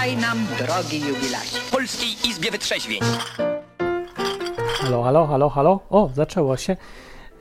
Witaj 0.00 0.16
nam, 0.16 0.46
drogi 0.58 1.00
jubilacie. 1.08 1.58
W 1.60 1.70
Polskiej 1.70 2.08
Izbie 2.28 2.50
Wytrzeźwień. 2.50 3.00
Halo, 4.80 5.02
halo, 5.02 5.26
halo, 5.26 5.48
halo. 5.48 5.80
O, 5.90 6.10
zaczęło 6.14 6.56
się. 6.56 6.76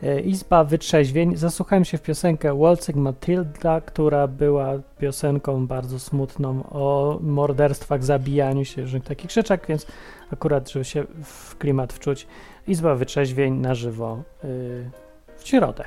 E, 0.04 0.20
Izba 0.20 0.64
Wytrzeźwień. 0.64 1.38
Zasłuchałem 1.38 1.86
się 1.86 1.98
w 1.98 2.02
piosenkę 2.02 2.60
Waltzing 2.60 2.98
Matilda, 2.98 3.82
która 3.82 4.28
była 4.28 4.74
piosenką 5.00 5.68
bardzo 5.68 6.00
smutną 6.00 6.64
o 6.64 7.18
morderstwach, 7.22 8.04
zabijaniu 8.04 8.66
się, 8.66 8.82
różnych 8.82 9.04
takich 9.04 9.32
rzeczach, 9.32 9.68
więc 9.68 9.88
akurat, 10.34 10.70
żeby 10.70 10.86
się 10.86 11.04
w 11.24 11.58
klimat 11.58 11.94
wczuć, 11.94 12.28
Izba 12.68 12.96
Wytrzeźwień 12.96 13.54
na 13.54 13.76
żywo 13.76 14.24
yy, 14.44 14.90
w 15.38 15.48
środę. 15.48 15.86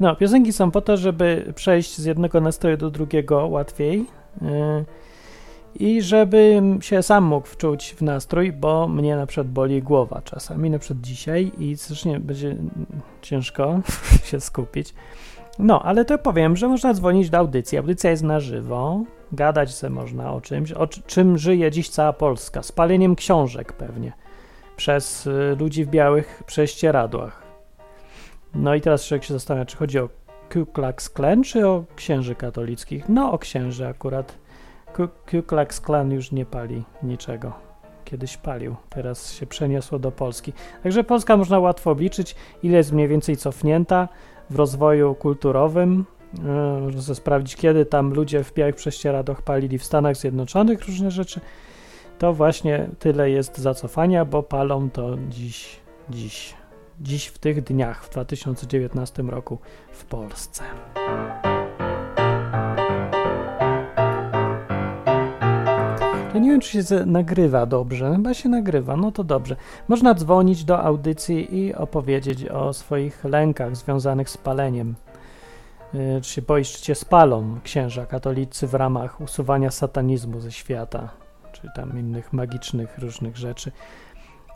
No, 0.00 0.16
piosenki 0.16 0.52
są 0.52 0.70
po 0.70 0.80
to, 0.80 0.96
żeby 0.96 1.52
przejść 1.54 1.98
z 1.98 2.04
jednego 2.04 2.40
nastroju 2.40 2.76
do 2.76 2.90
drugiego 2.90 3.46
łatwiej 3.46 4.06
yy, 4.42 4.84
i 5.74 6.02
żebym 6.02 6.82
się 6.82 7.02
sam 7.02 7.24
mógł 7.24 7.46
wczuć 7.46 7.94
w 7.94 8.02
nastrój, 8.02 8.52
bo 8.52 8.88
mnie 8.88 9.16
na 9.16 9.26
przykład 9.26 9.48
boli 9.48 9.82
głowa 9.82 10.22
czasami, 10.24 10.70
na 10.70 10.78
przykład 10.78 11.00
dzisiaj 11.00 11.52
i 11.58 11.76
strasznie 11.76 12.20
będzie 12.20 12.56
ciężko 13.22 13.80
się 14.28 14.40
skupić. 14.40 14.94
No, 15.58 15.82
ale 15.82 16.04
to 16.04 16.18
powiem, 16.18 16.56
że 16.56 16.68
można 16.68 16.94
dzwonić 16.94 17.30
do 17.30 17.38
audycji. 17.38 17.78
Audycja 17.78 18.10
jest 18.10 18.22
na 18.22 18.40
żywo, 18.40 19.02
gadać 19.32 19.74
se 19.74 19.90
można 19.90 20.32
o 20.32 20.40
czymś, 20.40 20.72
o 20.72 20.86
czym 20.86 21.38
żyje 21.38 21.70
dziś 21.70 21.88
cała 21.88 22.12
Polska. 22.12 22.62
Spaleniem 22.62 23.16
książek 23.16 23.72
pewnie 23.72 24.12
przez 24.76 25.26
y, 25.26 25.56
ludzi 25.58 25.84
w 25.84 25.88
białych 25.88 26.42
prześcieradłach. 26.46 27.47
No 28.54 28.74
i 28.74 28.80
teraz 28.80 29.04
człowiek 29.04 29.24
się 29.24 29.34
zastanawia, 29.34 29.66
czy 29.66 29.76
chodzi 29.76 29.98
o 29.98 30.08
Ku 30.52 30.66
Klux 30.66 31.10
Klan, 31.10 31.42
czy 31.42 31.66
o 31.68 31.84
księży 31.96 32.34
katolickich. 32.34 33.08
No, 33.08 33.32
o 33.32 33.38
księży 33.38 33.86
akurat. 33.86 34.38
Ku, 34.94 35.08
Ku 35.30 35.42
Klux 35.46 35.80
Klan 35.80 36.12
już 36.12 36.32
nie 36.32 36.46
pali 36.46 36.84
niczego. 37.02 37.52
Kiedyś 38.04 38.36
palił, 38.36 38.76
teraz 38.88 39.32
się 39.32 39.46
przeniosło 39.46 39.98
do 39.98 40.12
Polski. 40.12 40.52
Także 40.82 41.04
Polska 41.04 41.36
można 41.36 41.58
łatwo 41.58 41.90
obliczyć, 41.90 42.36
ile 42.62 42.76
jest 42.76 42.92
mniej 42.92 43.08
więcej 43.08 43.36
cofnięta 43.36 44.08
w 44.50 44.56
rozwoju 44.56 45.14
kulturowym. 45.14 46.04
Yy, 46.38 46.80
można 46.80 47.02
sobie 47.02 47.14
sprawdzić, 47.14 47.56
kiedy 47.56 47.86
tam 47.86 48.14
ludzie 48.14 48.44
w 48.44 48.54
białych 48.54 48.74
prześcieradłach 48.74 49.42
palili 49.42 49.78
w 49.78 49.84
Stanach 49.84 50.16
Zjednoczonych 50.16 50.86
różne 50.86 51.10
rzeczy. 51.10 51.40
To 52.18 52.32
właśnie 52.32 52.88
tyle 52.98 53.30
jest 53.30 53.58
zacofania, 53.58 54.24
bo 54.24 54.42
palą 54.42 54.90
to 54.90 55.16
dziś, 55.28 55.80
dziś, 56.10 56.54
dziś 57.00 57.26
w 57.26 57.38
tych 57.38 57.62
dniach, 57.62 58.04
w 58.04 58.10
2019 58.10 59.22
roku 59.22 59.58
w 59.92 60.04
Polsce. 60.04 60.64
Nie 66.40 66.50
wiem, 66.50 66.60
czy 66.60 66.82
się 66.82 67.06
nagrywa 67.06 67.66
dobrze. 67.66 68.12
Chyba 68.12 68.34
się 68.34 68.48
nagrywa, 68.48 68.96
no 68.96 69.12
to 69.12 69.24
dobrze. 69.24 69.56
Można 69.88 70.14
dzwonić 70.14 70.64
do 70.64 70.82
audycji 70.82 71.58
i 71.58 71.74
opowiedzieć 71.74 72.44
o 72.44 72.72
swoich 72.72 73.24
lękach 73.24 73.76
związanych 73.76 74.30
z 74.30 74.36
paleniem. 74.36 74.94
Yy, 75.94 76.20
czy 76.20 76.30
się 76.30 76.42
boisz, 76.42 76.72
czy 76.72 76.82
cię 76.82 76.94
spalą 76.94 77.60
księża 77.64 78.06
katolicy 78.06 78.66
w 78.66 78.74
ramach 78.74 79.20
usuwania 79.20 79.70
satanizmu 79.70 80.40
ze 80.40 80.52
świata, 80.52 81.08
czy 81.52 81.68
tam 81.76 81.98
innych 81.98 82.32
magicznych 82.32 82.98
różnych 82.98 83.36
rzeczy. 83.36 83.72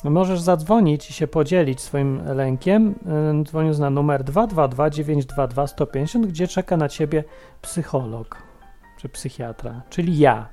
Możesz 0.05 0.41
zadzwonić 0.41 1.11
i 1.11 1.13
się 1.13 1.27
podzielić 1.27 1.81
swoim 1.81 2.23
lękiem, 2.25 2.95
dzwoniąc 3.45 3.79
na 3.79 3.91
numer 3.91 4.25
222 4.25 4.91
922 4.91 5.67
150, 5.67 6.27
gdzie 6.27 6.49
czeka 6.49 6.77
na 6.77 6.89
ciebie 6.89 7.25
psycholog 7.63 8.43
czy 8.99 9.09
psychiatra, 9.09 9.83
czyli 9.91 10.19
ja 10.19 10.49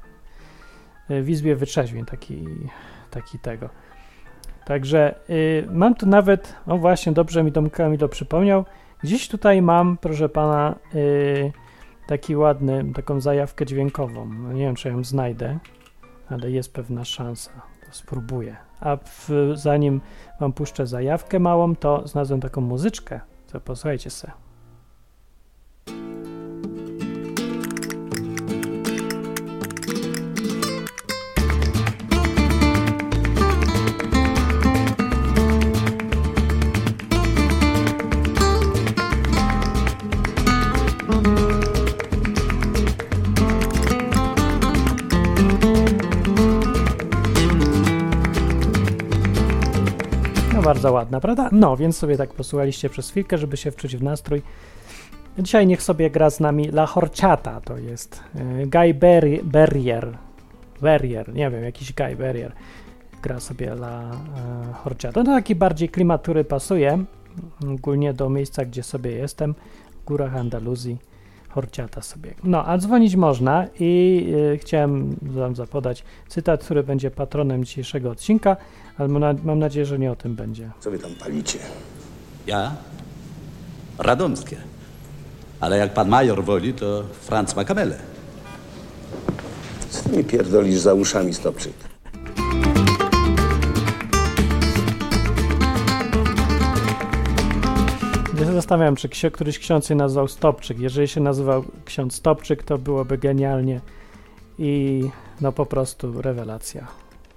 w 1.09 1.30
Izbie 1.30 1.55
Wytrzeźwień, 1.55 2.05
taki, 2.05 2.48
taki 3.11 3.39
tego. 3.39 3.70
Także 4.65 5.15
y, 5.30 5.67
mam 5.71 5.95
tu 5.95 6.05
nawet, 6.05 6.55
o 6.67 6.77
właśnie, 6.77 7.11
dobrze 7.11 7.43
mi 7.43 7.52
Tom 7.52 7.70
Kamilo 7.70 8.09
przypomniał, 8.09 8.65
gdzieś 9.04 9.27
tutaj 9.27 9.61
mam, 9.61 9.98
proszę 9.98 10.30
pana, 10.30 10.76
y, 10.95 11.52
taki 12.08 12.36
ładny, 12.36 12.86
taką 12.95 13.21
zajawkę 13.21 13.65
dźwiękową. 13.65 14.26
No 14.26 14.54
nie 14.54 14.65
wiem, 14.65 14.76
czy 14.76 14.89
ją 14.89 15.04
znajdę, 15.04 15.59
ale 16.30 16.52
jest 16.52 16.73
pewna 16.73 17.05
szansa. 17.05 17.52
To 17.86 17.88
spróbuję. 17.92 18.68
A 18.79 18.95
w, 18.95 19.29
zanim 19.53 20.01
wam 20.39 20.53
puszczę 20.53 20.87
zajawkę 20.87 21.39
małą, 21.39 21.75
to 21.75 22.07
znalazłem 22.07 22.41
taką 22.41 22.61
muzyczkę. 22.61 23.19
To 23.51 23.59
posłuchajcie 23.59 24.09
se. 24.09 24.31
Bardzo 50.79 50.93
ładna, 50.93 51.19
prawda? 51.19 51.49
No, 51.51 51.77
więc 51.77 51.97
sobie 51.97 52.17
tak 52.17 52.33
posłuchaliście 52.33 52.89
przez 52.89 53.09
chwilkę, 53.09 53.37
żeby 53.37 53.57
się 53.57 53.71
wczuć 53.71 53.97
w 53.97 54.03
nastrój. 54.03 54.41
Dzisiaj 55.39 55.67
niech 55.67 55.83
sobie 55.83 56.09
gra 56.09 56.29
z 56.29 56.39
nami 56.39 56.67
La 56.67 56.85
Horciata, 56.85 57.61
to 57.61 57.77
jest 57.77 58.23
y, 58.35 58.67
Guy 58.67 58.93
Berry, 58.93 59.39
Berrier. 59.43 60.17
Berrier, 60.81 61.33
nie 61.33 61.49
wiem, 61.49 61.63
jakiś 61.63 61.93
Guy 61.93 62.15
Berrier. 62.15 62.51
Gra 63.23 63.39
sobie 63.39 63.71
La 63.71 64.11
y, 64.11 64.73
Horciata. 64.73 65.23
No 65.23 65.35
taki 65.35 65.55
bardziej 65.55 65.89
klimat, 65.89 66.21
który 66.21 66.43
pasuje 66.43 67.03
ogólnie 67.73 68.13
do 68.13 68.29
miejsca, 68.29 68.65
gdzie 68.65 68.83
sobie 68.83 69.11
jestem, 69.11 69.55
w 70.01 70.05
górach 70.05 70.35
Andaluzji. 70.35 70.97
Horciata 71.49 72.02
sobie. 72.02 72.33
No, 72.43 72.65
a 72.65 72.77
dzwonić 72.77 73.15
można 73.15 73.67
i 73.80 74.23
y, 74.54 74.58
chciałem 74.58 75.15
wam 75.21 75.55
zapodać 75.55 76.04
cytat, 76.27 76.64
który 76.64 76.83
będzie 76.83 77.11
patronem 77.11 77.65
dzisiejszego 77.65 78.11
odcinka, 78.11 78.58
ale 78.98 79.08
mam, 79.10 79.37
mam 79.43 79.59
nadzieję, 79.59 79.86
że 79.86 79.99
nie 79.99 80.11
o 80.11 80.15
tym 80.15 80.36
będzie. 80.36 80.70
Co 80.80 80.92
wy 80.92 80.99
tam 80.99 81.11
palicie? 81.15 81.59
Ja? 82.48 82.76
Radomskie. 83.98 84.58
Ale 85.59 85.77
jak 85.77 85.93
pan 85.93 86.09
major 86.09 86.43
woli, 86.43 86.73
to 86.73 87.04
Franz 87.21 87.55
ma 87.55 87.64
kamelę. 87.64 87.98
Co 89.89 90.09
ty 90.09 90.17
mi 90.17 90.23
pierdolisz 90.23 90.80
za 90.80 90.93
uszami, 90.93 91.33
Stopczyk? 91.33 91.73
Ja 98.39 98.45
się 98.45 98.54
zastanawiam, 98.54 98.95
czy 98.95 99.10
ksi- 99.10 99.32
któryś 99.32 99.60
ksiądz 99.60 99.88
się 99.88 99.95
nazywał 99.95 100.27
Stopczyk. 100.27 100.80
Jeżeli 100.80 101.08
się 101.08 101.22
nazywał 101.22 101.64
ksiądz 101.86 102.16
Stopczyk, 102.16 102.64
to 102.64 102.77
byłoby 102.77 103.17
genialnie 103.17 103.82
i 104.60 105.04
no 105.42 105.52
po 105.52 105.66
prostu 105.66 106.22
rewelacja, 106.22 106.88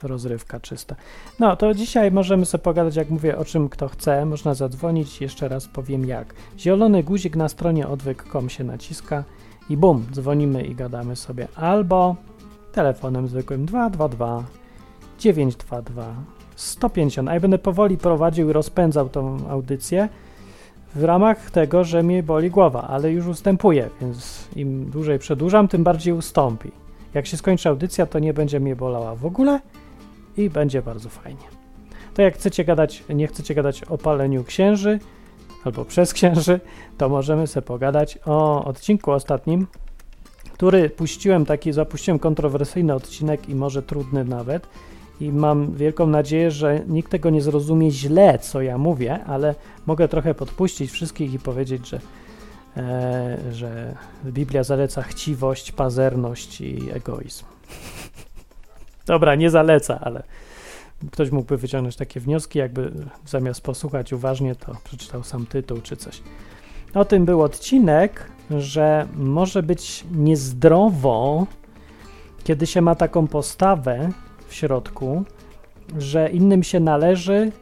rozrywka 0.02 0.60
czysta. 0.60 0.96
No 1.38 1.56
to 1.56 1.74
dzisiaj 1.74 2.10
możemy 2.10 2.46
sobie 2.46 2.62
pogadać, 2.64 2.96
jak 2.96 3.10
mówię, 3.10 3.38
o 3.38 3.44
czym 3.44 3.68
kto 3.68 3.88
chce. 3.88 4.26
Można 4.26 4.54
zadzwonić, 4.54 5.20
jeszcze 5.20 5.48
raz 5.48 5.68
powiem 5.68 6.04
jak. 6.04 6.34
Zielony 6.58 7.02
guzik 7.02 7.36
na 7.36 7.48
stronie 7.48 7.88
odwyk.com 7.88 8.50
się 8.50 8.64
naciska 8.64 9.24
i 9.70 9.76
bum, 9.76 10.06
dzwonimy 10.12 10.62
i 10.62 10.74
gadamy 10.74 11.16
sobie. 11.16 11.48
Albo 11.56 12.16
telefonem 12.72 13.28
zwykłym 13.28 13.66
222 13.66 14.44
922 15.18 16.14
150. 16.56 17.28
A 17.28 17.34
ja 17.34 17.40
będę 17.40 17.58
powoli 17.58 17.98
prowadził 17.98 18.50
i 18.50 18.52
rozpędzał 18.52 19.08
tą 19.08 19.48
audycję 19.48 20.08
w 20.94 21.04
ramach 21.04 21.50
tego, 21.50 21.84
że 21.84 22.02
mnie 22.02 22.22
boli 22.22 22.50
głowa, 22.50 22.82
ale 22.82 23.12
już 23.12 23.26
ustępuje, 23.26 23.90
więc 24.00 24.48
im 24.56 24.90
dłużej 24.90 25.18
przedłużam, 25.18 25.68
tym 25.68 25.84
bardziej 25.84 26.14
ustąpi. 26.14 26.70
Jak 27.14 27.26
się 27.26 27.36
skończy 27.36 27.68
audycja, 27.68 28.06
to 28.06 28.18
nie 28.18 28.34
będzie 28.34 28.60
mnie 28.60 28.76
bolała 28.76 29.14
w 29.14 29.26
ogóle 29.26 29.60
i 30.36 30.50
będzie 30.50 30.82
bardzo 30.82 31.08
fajnie. 31.08 31.44
To 32.14 32.22
jak 32.22 32.34
chcecie 32.34 32.64
gadać, 32.64 33.04
nie 33.08 33.26
chcecie 33.26 33.54
gadać 33.54 33.84
o 33.84 33.98
paleniu 33.98 34.44
księży 34.44 34.98
albo 35.64 35.84
przez 35.84 36.12
księży, 36.12 36.60
to 36.98 37.08
możemy 37.08 37.46
sobie 37.46 37.66
pogadać 37.66 38.18
o 38.26 38.64
odcinku 38.64 39.10
ostatnim, 39.10 39.66
który 40.52 40.90
puściłem 40.90 41.46
taki, 41.46 41.72
zapuściłem 41.72 42.18
kontrowersyjny 42.18 42.94
odcinek 42.94 43.48
i 43.48 43.54
może 43.54 43.82
trudny 43.82 44.24
nawet. 44.24 44.66
I 45.20 45.32
mam 45.32 45.74
wielką 45.74 46.06
nadzieję, 46.06 46.50
że 46.50 46.80
nikt 46.88 47.10
tego 47.10 47.30
nie 47.30 47.42
zrozumie 47.42 47.90
źle, 47.90 48.38
co 48.38 48.62
ja 48.62 48.78
mówię, 48.78 49.24
ale 49.24 49.54
mogę 49.86 50.08
trochę 50.08 50.34
podpuścić 50.34 50.90
wszystkich 50.90 51.34
i 51.34 51.38
powiedzieć, 51.38 51.88
że, 51.88 52.00
e, 52.76 53.38
że 53.52 53.96
Biblia 54.24 54.64
zaleca 54.64 55.02
chciwość, 55.02 55.72
pazerność 55.72 56.60
i 56.60 56.90
egoizm. 56.92 57.44
Dobra, 59.06 59.34
nie 59.34 59.50
zaleca, 59.50 60.00
ale 60.00 60.22
ktoś 61.10 61.30
mógłby 61.30 61.56
wyciągnąć 61.56 61.96
takie 61.96 62.20
wnioski, 62.20 62.58
jakby 62.58 62.92
zamiast 63.26 63.60
posłuchać 63.60 64.12
uważnie, 64.12 64.54
to 64.54 64.76
przeczytał 64.84 65.24
sam 65.24 65.46
tytuł 65.46 65.80
czy 65.80 65.96
coś. 65.96 66.22
O 66.94 67.04
tym 67.04 67.24
był 67.24 67.42
odcinek, 67.42 68.30
że 68.50 69.06
może 69.16 69.62
być 69.62 70.04
niezdrowo, 70.12 71.46
kiedy 72.44 72.66
się 72.66 72.80
ma 72.80 72.94
taką 72.94 73.26
postawę 73.26 74.10
w 74.52 74.54
środku, 74.54 75.24
że 75.98 76.30
innym 76.30 76.62
się 76.62 76.80
należy 76.80 77.52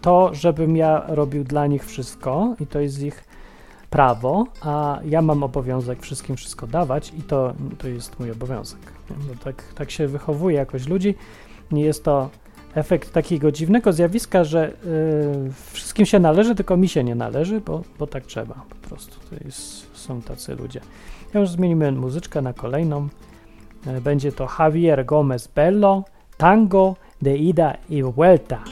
to, 0.00 0.30
żebym 0.34 0.76
ja 0.76 1.04
robił 1.08 1.44
dla 1.44 1.66
nich 1.66 1.86
wszystko 1.86 2.54
i 2.60 2.66
to 2.66 2.80
jest 2.80 3.02
ich 3.02 3.24
prawo, 3.90 4.46
a 4.60 5.00
ja 5.04 5.22
mam 5.22 5.42
obowiązek 5.42 6.02
wszystkim 6.02 6.36
wszystko 6.36 6.66
dawać 6.66 7.12
i 7.18 7.22
to, 7.22 7.54
to 7.78 7.88
jest 7.88 8.20
mój 8.20 8.30
obowiązek. 8.30 8.80
No 9.10 9.34
tak, 9.44 9.62
tak 9.74 9.90
się 9.90 10.08
wychowuje 10.08 10.56
jakoś 10.56 10.88
ludzi. 10.88 11.14
Nie 11.70 11.84
jest 11.84 12.04
to 12.04 12.30
efekt 12.74 13.12
takiego 13.12 13.52
dziwnego 13.52 13.92
zjawiska, 13.92 14.44
że 14.44 14.72
yy, 15.44 15.52
wszystkim 15.72 16.06
się 16.06 16.18
należy, 16.18 16.54
tylko 16.54 16.76
mi 16.76 16.88
się 16.88 17.04
nie 17.04 17.14
należy, 17.14 17.60
bo, 17.60 17.82
bo 17.98 18.06
tak 18.06 18.26
trzeba 18.26 18.54
po 18.54 18.88
prostu. 18.88 19.16
To 19.30 19.44
jest, 19.44 19.96
są 19.96 20.22
tacy 20.22 20.54
ludzie. 20.54 20.80
Ja 21.34 21.40
już 21.40 21.50
zmienimy 21.50 21.92
muzyczkę 21.92 22.42
na 22.42 22.52
kolejną. 22.52 23.08
Yy, 23.86 24.00
będzie 24.00 24.32
to 24.32 24.48
Javier 24.58 25.04
Gomez 25.04 25.48
Bello, 25.48 26.04
Tango 26.36 26.96
de 27.22 27.36
Ida 27.36 27.76
y 27.90 28.02
Vuelta. 28.02 28.64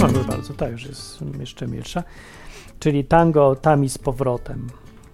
No, 0.00 0.08
proszę 0.08 0.28
bardzo, 0.28 0.54
ta 0.54 0.68
już 0.68 0.86
jest 0.86 1.18
jeszcze 1.40 1.66
milsza. 1.66 2.02
Czyli 2.78 3.04
tango 3.04 3.56
tami 3.56 3.88
z 3.88 3.98
powrotem, 3.98 4.66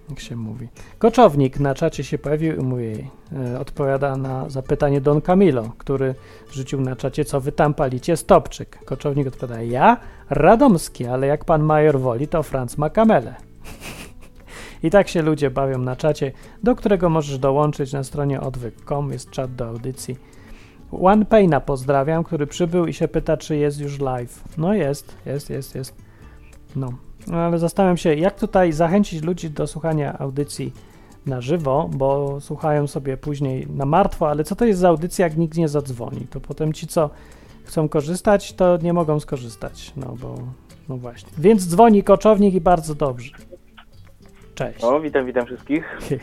jak 0.09 0.19
się 0.19 0.35
mówi. 0.35 0.67
Koczownik 0.97 1.59
na 1.59 1.75
czacie 1.75 2.03
się 2.03 2.17
pojawił 2.17 2.55
i 2.55 2.63
mówi, 2.63 3.07
e, 3.53 3.59
odpowiada 3.59 4.17
na 4.17 4.49
zapytanie 4.49 5.01
Don 5.01 5.21
Camilo, 5.21 5.71
który 5.77 6.15
rzucił 6.51 6.81
na 6.81 6.95
czacie, 6.95 7.25
co 7.25 7.41
wy 7.41 7.51
tam 7.51 7.73
palicie, 7.73 8.17
Stopczyk. 8.17 8.85
Koczownik 8.85 9.27
odpowiada, 9.27 9.61
ja? 9.61 9.97
Radomski, 10.29 11.05
ale 11.05 11.27
jak 11.27 11.45
pan 11.45 11.63
major 11.63 11.99
woli, 11.99 12.27
to 12.27 12.43
Franz 12.43 12.77
ma 12.77 12.89
kamelę. 12.89 13.35
I 14.85 14.89
tak 14.89 15.07
się 15.07 15.21
ludzie 15.21 15.51
bawią 15.51 15.77
na 15.77 15.95
czacie, 15.95 16.31
do 16.63 16.75
którego 16.75 17.09
możesz 17.09 17.39
dołączyć 17.39 17.93
na 17.93 18.03
stronie 18.03 18.41
odwyk.com, 18.41 19.11
jest 19.11 19.29
czat 19.29 19.55
do 19.55 19.67
audycji. 19.67 20.17
One 20.91 21.25
Paina 21.25 21.59
pozdrawiam, 21.59 22.23
który 22.23 22.47
przybył 22.47 22.85
i 22.85 22.93
się 22.93 23.07
pyta, 23.07 23.37
czy 23.37 23.55
jest 23.55 23.79
już 23.79 23.99
live. 23.99 24.43
No 24.57 24.73
jest, 24.73 25.15
jest, 25.25 25.49
jest, 25.49 25.75
jest. 25.75 25.95
No 26.75 26.93
ale 27.33 27.59
zastanawiam 27.59 27.97
się, 27.97 28.15
jak 28.15 28.39
tutaj 28.39 28.73
zachęcić 28.73 29.23
ludzi 29.23 29.49
do 29.49 29.67
słuchania 29.67 30.17
audycji 30.19 30.73
na 31.25 31.41
żywo, 31.41 31.89
bo 31.93 32.41
słuchają 32.41 32.87
sobie 32.87 33.17
później 33.17 33.67
na 33.69 33.85
martwo, 33.85 34.29
ale 34.29 34.43
co 34.43 34.55
to 34.55 34.65
jest 34.65 34.79
za 34.79 34.89
audycja, 34.89 35.25
jak 35.25 35.37
nikt 35.37 35.57
nie 35.57 35.67
zadzwoni? 35.67 36.27
To 36.29 36.39
potem 36.39 36.73
ci, 36.73 36.87
co 36.87 37.09
chcą 37.63 37.89
korzystać, 37.89 38.53
to 38.53 38.77
nie 38.77 38.93
mogą 38.93 39.19
skorzystać, 39.19 39.93
no 39.97 40.15
bo, 40.21 40.35
no 40.89 40.97
właśnie. 40.97 41.29
Więc 41.37 41.67
dzwoni 41.67 42.03
koczownik 42.03 42.53
i 42.53 42.61
bardzo 42.61 42.95
dobrze. 42.95 43.31
Cześć. 44.55 44.83
O, 44.83 44.99
witam, 44.99 45.25
witam 45.25 45.45
wszystkich. 45.45 45.85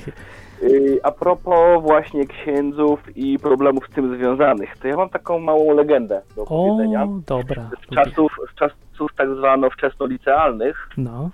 Y, 0.63 1.01
A 1.03 1.13
propos 1.13 1.83
właśnie 1.83 2.27
księdzów 2.27 3.17
i 3.17 3.39
problemów 3.39 3.87
z 3.91 3.95
tym 3.95 4.17
związanych, 4.17 4.79
to 4.79 4.89
ja 4.89 4.97
mam 4.97 5.09
taką 5.09 5.39
małą 5.39 5.75
legendę 5.75 6.23
do 6.37 6.43
O, 6.43 6.45
opowiedzenia. 6.45 7.07
dobra. 7.27 7.71
Z 7.91 7.95
czasów, 7.95 8.33
z 8.53 8.55
czasów 8.55 9.11
tak 9.17 9.29
zwano 9.37 9.71
wczesnolicealnych. 9.71 10.89
No, 10.97 11.31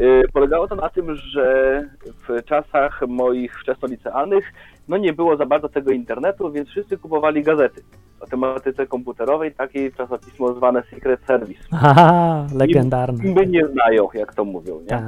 Y, 0.00 0.22
Polegało 0.32 0.68
to 0.68 0.74
na 0.74 0.88
tym, 0.88 1.16
że 1.16 1.82
w 2.28 2.44
czasach 2.44 3.00
moich 3.08 3.60
wczesnolicealnych 3.60 4.44
no 4.88 4.96
nie 4.96 5.12
było 5.12 5.36
za 5.36 5.46
bardzo 5.46 5.68
tego 5.68 5.90
internetu, 5.90 6.52
więc 6.52 6.68
wszyscy 6.68 6.98
kupowali 6.98 7.42
gazety 7.42 7.82
o 8.20 8.26
tematyce 8.26 8.86
komputerowej, 8.86 9.52
takie 9.54 9.92
czasopismo 9.92 10.54
zwane 10.54 10.82
Secret 10.90 11.20
Service. 11.26 11.60
Aha, 11.72 12.46
legendarne. 12.54 13.34
By 13.34 13.46
nie 13.46 13.66
znają, 13.66 14.08
jak 14.14 14.34
to 14.34 14.44
mówią, 14.44 14.80
nie? 14.80 14.86
Tak. 14.86 15.02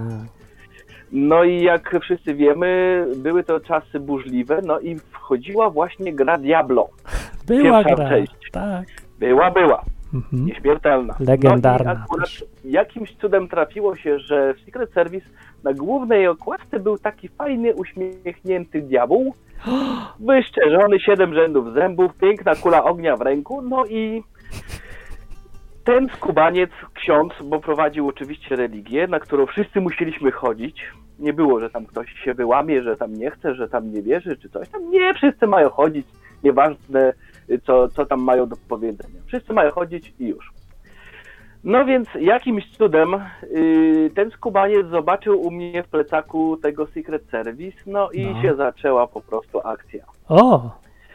No 1.13 1.45
i 1.45 1.63
jak 1.63 1.97
wszyscy 2.03 2.35
wiemy, 2.35 3.07
były 3.17 3.45
to 3.45 3.61
czasy 3.61 4.01
burzliwe, 4.01 4.61
no 4.67 4.81
i 4.81 4.97
wchodziła 5.11 5.71
właśnie 5.71 6.13
gra 6.13 6.39
Diablo. 6.39 6.89
Była 7.47 7.85
Pierwsza 7.85 7.97
gra. 7.97 8.09
część. 8.09 8.51
Tak. 8.53 8.87
Była, 9.19 9.51
była. 9.51 9.85
Mhm. 10.15 10.47
Nieśmiertelna. 10.47 11.15
Legendarna 11.21 11.95
No 11.95 12.01
i 12.01 12.03
akurat 12.03 12.31
jakimś 12.65 13.17
cudem 13.17 13.49
trafiło 13.49 13.97
się, 13.97 14.19
że 14.19 14.55
w 14.55 14.61
Secret 14.61 14.93
Service 14.93 15.27
na 15.65 15.73
głównej 15.75 16.29
okładce 16.29 16.81
był 16.81 16.99
taki 16.99 17.29
fajny, 17.29 17.75
uśmiechnięty 17.75 18.83
diabeł, 18.83 19.35
wyszczerzony, 20.29 21.01
siedem 21.01 21.35
rzędów 21.35 21.75
zębów, 21.75 22.15
piękna 22.15 22.55
kula 22.55 22.85
ognia 22.85 23.17
w 23.17 23.21
ręku, 23.21 23.63
no 23.63 23.87
i 23.87 24.23
ten 25.85 26.09
skubaniec, 26.17 26.71
ksiądz, 26.95 27.33
bo 27.45 27.61
prowadził 27.61 28.09
oczywiście 28.09 28.57
religię, 28.57 29.07
na 29.07 29.21
którą 29.21 29.47
wszyscy 29.47 29.81
musieliśmy 29.81 30.31
chodzić. 30.31 30.83
Nie 31.19 31.33
było, 31.33 31.61
że 31.61 31.71
tam 31.71 31.87
ktoś 31.87 32.13
się 32.25 32.35
wyłamie, 32.35 32.83
że 32.83 32.97
tam 32.97 33.15
nie 33.15 33.31
chce, 33.31 33.55
że 33.55 33.69
tam 33.69 33.93
nie 33.93 34.03
wierzy, 34.03 34.37
czy 34.37 34.49
coś 34.51 34.69
tam. 34.69 34.91
Nie, 34.91 35.15
wszyscy 35.15 35.47
mają 35.47 35.71
chodzić, 35.71 36.07
nieważne 36.45 37.13
co, 37.67 37.89
co 37.89 38.07
tam 38.07 38.21
mają 38.23 38.47
do 38.49 38.57
powiedzenia. 38.69 39.21
Wszyscy 39.27 39.53
mają 39.53 39.71
chodzić 39.71 40.13
i 40.19 40.27
już. 40.29 40.53
No 41.65 41.85
więc 41.85 42.09
jakimś 42.21 42.71
cudem 42.77 43.21
yy, 43.51 44.11
ten 44.15 44.31
skubaniec 44.31 44.87
zobaczył 44.87 45.41
u 45.41 45.51
mnie 45.51 45.83
w 45.83 45.89
plecaku 45.89 46.57
tego 46.57 46.87
Secret 46.87 47.23
Service, 47.31 47.77
no 47.87 48.11
i 48.11 48.27
No. 48.27 48.43
się 48.43 48.55
zaczęła 48.55 49.07
po 49.07 49.21
prostu 49.21 49.61
akcja. 49.65 50.05
O! 50.29 50.71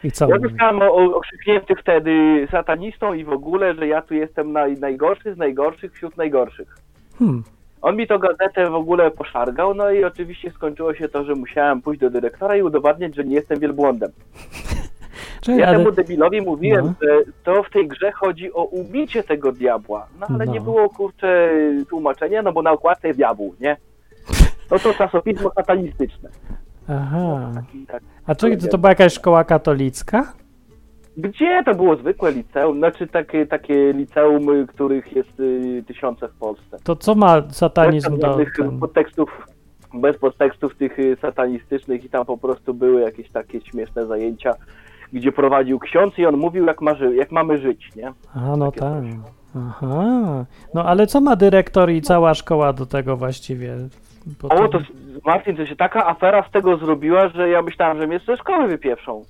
I 0.06 0.10
co? 0.12 0.28
Ja 0.28 0.38
zostałem 0.38 0.82
okrzyknięty 1.14 1.74
wtedy 1.80 2.46
satanistą 2.50 3.14
i 3.14 3.24
w 3.24 3.28
ogóle, 3.32 3.74
że 3.74 3.86
ja 3.86 4.02
tu 4.02 4.14
jestem 4.14 4.52
naj, 4.52 4.74
najgorszy 4.78 5.34
z 5.34 5.36
najgorszych 5.36 5.92
wśród 5.92 6.16
najgorszych. 6.16 6.76
Hmm. 7.18 7.42
On 7.82 7.96
mi 7.96 8.06
to 8.06 8.18
gazetę 8.18 8.70
w 8.70 8.74
ogóle 8.74 9.10
poszargał, 9.10 9.74
no 9.74 9.90
i 9.90 10.04
oczywiście 10.04 10.50
skończyło 10.50 10.94
się 10.94 11.08
to, 11.08 11.24
że 11.24 11.34
musiałem 11.34 11.82
pójść 11.82 12.00
do 12.00 12.10
dyrektora 12.10 12.56
i 12.56 12.62
udowadniać, 12.62 13.14
że 13.14 13.24
nie 13.24 13.34
jestem 13.34 13.58
wielbłądem. 13.60 14.10
Czekaj, 15.40 15.60
Ja 15.60 15.66
ale... 15.68 15.78
temu 15.78 15.92
debilowi 15.92 16.40
mówiłem, 16.42 16.84
No. 16.86 16.92
że 17.02 17.18
to 17.44 17.62
w 17.62 17.70
tej 17.70 17.88
grze 17.88 18.12
chodzi 18.12 18.52
o 18.52 18.64
ubicie 18.64 19.22
tego 19.22 19.52
diabła, 19.52 20.06
no 20.20 20.26
ale 20.34 20.44
No. 20.46 20.52
nie 20.52 20.60
było 20.60 20.88
kurczę 20.90 21.50
tłumaczenia, 21.88 22.42
no 22.42 22.52
bo 22.52 22.62
na 22.62 22.70
okładce 22.72 23.08
jest 23.08 23.18
diabł, 23.20 23.54
nie? 23.60 23.76
No 24.70 24.78
to 24.78 24.94
czasopismo 24.94 25.50
satanistyczne. 25.54 26.28
Aha. 26.88 27.52
Tak. 27.88 28.02
A 28.26 28.34
czekaj, 28.34 28.58
to, 28.58 28.68
to 28.68 28.78
była 28.78 28.90
jakaś 28.90 29.12
szkoła 29.12 29.44
katolicka? 29.44 30.32
Gdzie 31.16 31.62
to 31.64 31.74
było 31.74 31.96
zwykłe 31.96 32.32
liceum? 32.32 32.78
Znaczy 32.78 33.06
takie, 33.06 33.46
takie 33.46 33.92
liceum, 33.92 34.66
których 34.66 35.16
jest 35.16 35.40
y, 35.40 35.84
tysiące 35.86 36.28
w 36.28 36.34
Polsce. 36.34 36.76
To 36.84 36.96
co 36.96 37.14
ma 37.14 37.42
satanizm 37.50 38.18
do... 38.18 38.38
Ten... 38.56 38.78
podtekstów, 38.78 39.46
bez 39.94 40.18
podtekstów 40.18 40.76
tych 40.76 40.98
y, 40.98 41.16
satanistycznych 41.22 42.04
i 42.04 42.08
tam 42.08 42.26
po 42.26 42.38
prostu 42.38 42.74
były 42.74 43.00
jakieś 43.00 43.30
takie 43.30 43.60
śmieszne 43.60 44.06
zajęcia, 44.06 44.54
gdzie 45.12 45.32
prowadził 45.32 45.78
ksiądz 45.78 46.18
i 46.18 46.26
on 46.26 46.36
mówił, 46.36 46.66
jak, 46.66 46.80
ma 46.80 46.92
jak 47.14 47.32
mamy 47.32 47.58
żyć, 47.58 47.96
nie? 47.96 48.12
A, 48.34 48.56
no 48.56 48.72
tak. 48.72 49.04
Aha. 49.56 50.44
No 50.74 50.84
ale 50.84 51.06
co 51.06 51.20
ma 51.20 51.36
dyrektor 51.36 51.90
i 51.90 52.02
cała 52.02 52.34
szkoła 52.34 52.72
do 52.72 52.86
tego 52.86 53.16
właściwie? 53.16 53.76
Bo 54.26 54.48
O, 54.48 54.68
to 54.68 54.78
Martin, 55.24 55.56
to 55.56 55.66
się 55.66 55.76
taka 55.76 56.06
afera 56.06 56.42
z 56.48 56.50
tego 56.50 56.76
zrobiła, 56.76 57.28
że 57.28 57.48
ja 57.48 57.62
myślałem, 57.62 57.98
że 57.98 58.06
mnie 58.06 58.18
ze 58.18 58.36
szkoły 58.36 58.68
wypieprzą. 58.68 59.24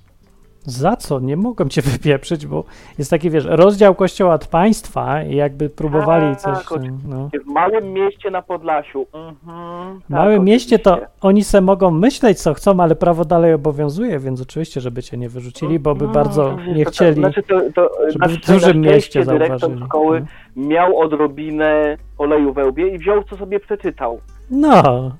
Za 0.69 0.95
co? 0.95 1.19
Nie 1.19 1.37
mogłem 1.37 1.69
cię 1.69 1.81
wypieprzyć, 1.91 2.45
bo 2.47 2.63
jest 2.97 3.09
taki, 3.11 3.29
wiesz, 3.29 3.45
rozdział 3.49 3.95
kościoła 3.95 4.33
od 4.33 4.47
państwa 4.47 5.23
i 5.23 5.35
jakby 5.35 5.69
próbowali 5.69 6.35
Tak, 6.35 6.39
coś... 6.41 6.71
oczywiście. 6.71 7.07
No. 7.07 7.29
W 7.45 7.47
małym 7.51 7.93
mieście 7.93 8.31
na 8.31 8.41
Podlasiu. 8.41 9.05
Mhm, 9.13 9.97
W 9.99 10.01
tak, 10.01 10.09
małym 10.09 10.43
mieście 10.43 10.79
to 10.79 10.97
oni 11.21 11.43
se 11.43 11.61
mogą 11.61 11.91
myśleć 11.91 12.39
co 12.41 12.53
chcą, 12.53 12.79
ale 12.79 12.95
prawo 12.95 13.25
dalej 13.25 13.53
obowiązuje, 13.53 14.19
więc 14.19 14.41
oczywiście, 14.41 14.81
żeby 14.81 15.03
cię 15.03 15.17
nie 15.17 15.29
wyrzucili, 15.29 15.79
bo 15.79 15.95
by 15.95 16.05
No, 16.07 16.11
bardzo 16.13 16.43
to- 16.65 16.73
nie 16.73 16.85
to- 16.85 16.91
chcieli. 16.91 17.15
Znaczy 17.15 17.43
to, 17.43 17.59
to, 17.75 17.89
żeby 18.09 18.25
w 18.27 18.31
znaczy, 18.31 18.51
dużym 18.53 18.81
mieście 18.81 19.25
zauważyli. 19.25 19.83
szkoły 19.85 20.25
No. 20.55 20.67
miał 20.67 20.99
odrobinę 20.99 21.97
oleju 22.17 22.53
we 22.53 22.65
łbie 22.67 22.87
i 22.87 22.97
wziął, 22.97 23.23
co 23.23 23.37
sobie 23.37 23.59
przeczytał. 23.59 24.19
No, 24.51 25.11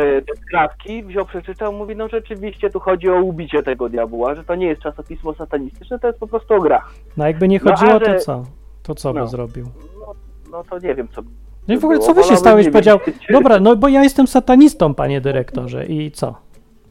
Te, 0.00 0.22
te 0.22 0.32
kratki 0.50 1.02
wziął, 1.02 1.26
przeczytał, 1.26 1.72
mówi, 1.72 1.96
no 1.96 2.08
rzeczywiście 2.08 2.70
tu 2.70 2.80
chodzi 2.80 3.08
o 3.10 3.20
ubicie 3.22 3.62
tego 3.62 3.88
diabła, 3.88 4.34
że 4.34 4.44
to 4.44 4.54
nie 4.54 4.66
jest 4.66 4.82
czasopismo 4.82 5.34
satanistyczne, 5.34 5.98
to 5.98 6.06
jest 6.06 6.18
po 6.20 6.26
prostu 6.26 6.54
o 6.54 6.60
grach. 6.60 6.94
no 7.16 7.26
jakby 7.26 7.48
nie 7.48 7.60
No, 7.64 7.70
chodziło, 7.70 8.00
to 8.00 8.06
ale- 8.06 8.18
co? 8.18 8.44
To 8.82 8.94
co 8.94 9.12
by 9.12 9.20
No. 9.20 9.26
zrobił? 9.26 9.66
No, 10.00 10.14
no 10.52 10.64
to 10.70 10.78
nie 10.78 10.94
wiem, 10.94 11.08
co 11.08 11.22
No 11.68 11.74
i 11.74 11.78
w 11.78 11.84
ogóle 11.84 11.98
co 11.98 12.14
by 12.14 12.22
się 12.24 12.36
stałeś? 12.36 12.68
Powiedział, 12.70 12.98
dobra, 13.32 13.60
no 13.60 13.76
bo 13.76 13.88
ja 13.88 14.02
jestem 14.02 14.26
satanistą, 14.26 14.94
panie 14.94 15.20
dyrektorze 15.20 15.86
i 15.86 16.10
co 16.10 16.34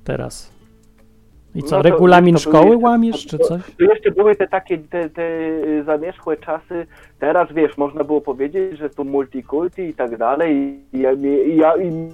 teraz? 0.04 0.51
I 1.56 1.63
co, 1.63 1.75
No 1.78 1.84
to 1.84 1.89
regulamin 1.89 2.36
to 2.36 2.39
szkoły 2.42 2.66
były- 2.66 2.78
łamiesz 2.78 3.25
czy 3.25 3.38
to- 3.38 3.44
coś? 3.46 3.62
To 3.78 3.84
jeszcze 3.84 4.12
były 4.12 4.36
te 4.36 4.48
takie, 4.48 4.78
te, 4.78 5.10
te 5.10 5.24
zamierzchłe 5.86 6.38
czasy, 6.38 6.88
teraz 7.20 7.54
wiesz, 7.54 7.78
można 7.78 8.04
było 8.04 8.22
powiedzieć, 8.22 8.78
że 8.78 8.89
tu 8.89 9.06
multikulti 9.06 9.82
i 9.82 9.94
tak 9.94 10.18
dalej 10.18 10.80
i 10.94 11.00
ja, 11.00 11.12
i 11.12 11.56
ja 11.58 11.78
i 11.78 12.10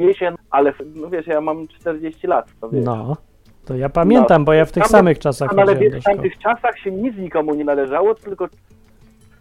śmieję 0.00 0.14
się, 0.14 0.34
ale 0.50 0.72
no 0.94 1.10
wiesz, 1.10 1.26
ja 1.26 1.40
mam 1.40 1.68
40 1.68 2.26
lat, 2.26 2.46
to 2.60 2.68
wiesz. 2.68 2.84
No, 2.84 3.16
to 3.64 3.76
ja 3.76 3.88
pamiętam, 3.88 4.42
No, 4.42 4.46
bo 4.46 4.52
ja 4.52 4.64
w 4.64 4.72
tych 4.72 4.82
tam- 4.82 4.90
samych 4.90 5.18
czasach 5.18 5.50
Tam, 5.50 5.58
ale 5.58 5.76
wiesz, 5.76 6.00
w 6.00 6.04
tamtych 6.04 6.38
czasach 6.38 6.78
się 6.78 6.90
nic 6.90 7.16
nikomu 7.16 7.54
nie 7.54 7.64
należało, 7.64 8.14
tylko 8.14 8.48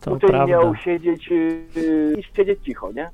To 0.01 0.11
uczeń 0.13 0.29
prawda. 0.29 0.45
miał 0.47 0.75
siedzieć, 0.75 1.29
yy, 1.29 2.15
i 2.19 2.23
siedzieć 2.37 2.59
cicho, 2.63 2.91
nie? 2.91 3.09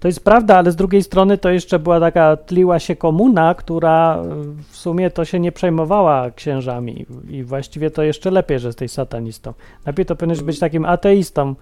To 0.00 0.08
jest 0.08 0.24
prawda, 0.24 0.56
ale 0.56 0.70
z 0.72 0.76
drugiej 0.76 1.02
strony 1.02 1.38
to 1.38 1.50
jeszcze 1.50 1.78
była 1.78 2.00
taka 2.00 2.36
tliła 2.36 2.78
się 2.78 2.96
komuna, 2.96 3.54
która 3.54 4.22
y, 4.22 4.62
w 4.70 4.76
sumie 4.76 5.10
to 5.10 5.24
się 5.24 5.40
nie 5.40 5.52
przejmowała 5.52 6.30
księżami 6.30 7.06
i 7.30 7.44
właściwie 7.44 7.90
to 7.90 8.02
jeszcze 8.02 8.30
lepiej, 8.30 8.58
że 8.58 8.68
jesteś 8.68 8.90
satanistą. 8.90 9.52
Najpierw 9.86 10.08
to 10.08 10.16
powinieneś 10.16 10.42
być 10.42 10.58
takim 10.58 10.84
ateistą 10.84 11.54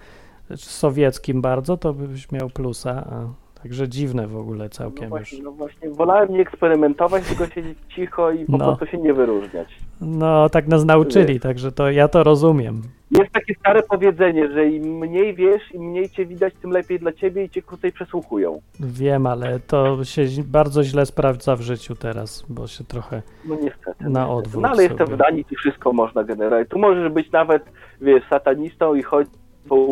sowieckim 0.56 1.40
bardzo, 1.40 1.76
to 1.76 1.92
byś 1.92 2.32
miał 2.32 2.50
plusa, 2.50 2.90
a 3.10 3.28
także 3.62 3.88
dziwne 3.88 4.26
w 4.26 4.36
ogóle 4.36 4.64
No 4.64 4.68
całkiem 4.70 5.02
już. 5.04 5.08
właśnie, 5.10 5.42
no 5.42 5.52
właśnie, 5.52 5.90
wolałem 5.90 6.32
nie 6.32 6.40
eksperymentować, 6.40 7.24
tylko 7.28 7.46
siedzieć 7.46 7.78
cicho 7.88 8.30
i 8.30 8.44
po 8.44 8.56
No. 8.58 8.58
prostu 8.58 8.86
się 8.86 8.98
nie 8.98 9.14
wyróżniać. 9.14 9.68
No, 10.00 10.48
tak 10.48 10.68
nas 10.68 10.84
nauczyli, 10.84 11.40
także 11.40 11.72
to 11.72 11.90
ja 11.90 12.08
to 12.08 12.24
rozumiem. 12.24 12.82
Jest 13.10 13.32
takie 13.32 13.54
stare 13.54 13.82
powiedzenie, 13.82 14.52
że 14.52 14.66
im 14.68 14.98
mniej 14.98 15.34
wiesz, 15.34 15.62
im 15.74 15.82
mniej 15.82 16.08
cię 16.10 16.26
widać, 16.26 16.54
tym 16.62 16.70
lepiej 16.70 16.98
dla 16.98 17.12
ciebie 17.12 17.44
i 17.44 17.50
cię 17.50 17.62
krócej 17.62 17.92
przesłuchują. 17.92 18.60
Wiem, 18.80 19.26
ale 19.26 19.60
to 19.60 20.04
się 20.04 20.22
bardzo 20.44 20.84
źle 20.84 21.06
sprawdza 21.06 21.56
w 21.56 21.60
życiu 21.60 21.94
teraz, 21.96 22.44
bo 22.48 22.66
się 22.66 22.84
trochę 22.84 23.22
No 23.44 23.54
niestety. 23.54 24.04
Na 24.04 24.08
niestety. 24.08 24.30
odwrót 24.30 24.62
No 24.62 24.68
ale 24.68 24.82
jestem 24.82 25.06
w 25.06 25.16
Danii, 25.16 25.44
tu 25.44 25.54
wszystko 25.54 25.92
można 25.92 26.24
generalnie. 26.24 26.66
Tu 26.66 26.78
możesz 26.78 27.12
być 27.12 27.32
nawet, 27.32 27.62
wiesz, 28.00 28.22
satanistą 28.30 28.94
i 28.94 29.02
chodzić 29.02 29.34
po 29.68 29.86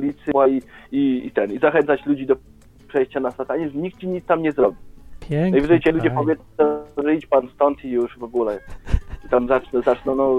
ulicy 0.00 0.30
i, 0.48 0.60
i, 0.96 1.26
i 1.26 1.30
ten, 1.30 1.52
i 1.52 1.58
zachęcać 1.58 2.06
ludzi 2.06 2.26
do 2.26 2.36
przejścia 2.88 3.20
na 3.20 3.30
satanizm. 3.30 3.82
Nikt 3.82 4.00
ci 4.00 4.08
nic 4.08 4.24
tam 4.26 4.42
nie 4.42 4.52
zrobi. 4.52 4.76
pięknie. 5.20 5.50
Najwyżej 5.50 5.80
ci 5.80 5.90
ludzie 5.90 6.10
fajnie. 6.10 6.22
powiedzą, 6.24 6.84
że 7.04 7.14
idź 7.14 7.26
pan 7.26 7.48
stąd 7.54 7.84
i 7.84 7.90
już 7.90 8.18
w 8.18 8.22
ogóle. 8.22 8.58
I 9.26 9.28
tam 9.28 9.48
zaczną, 9.48 9.82
zaczną, 9.82 10.14
no, 10.14 10.34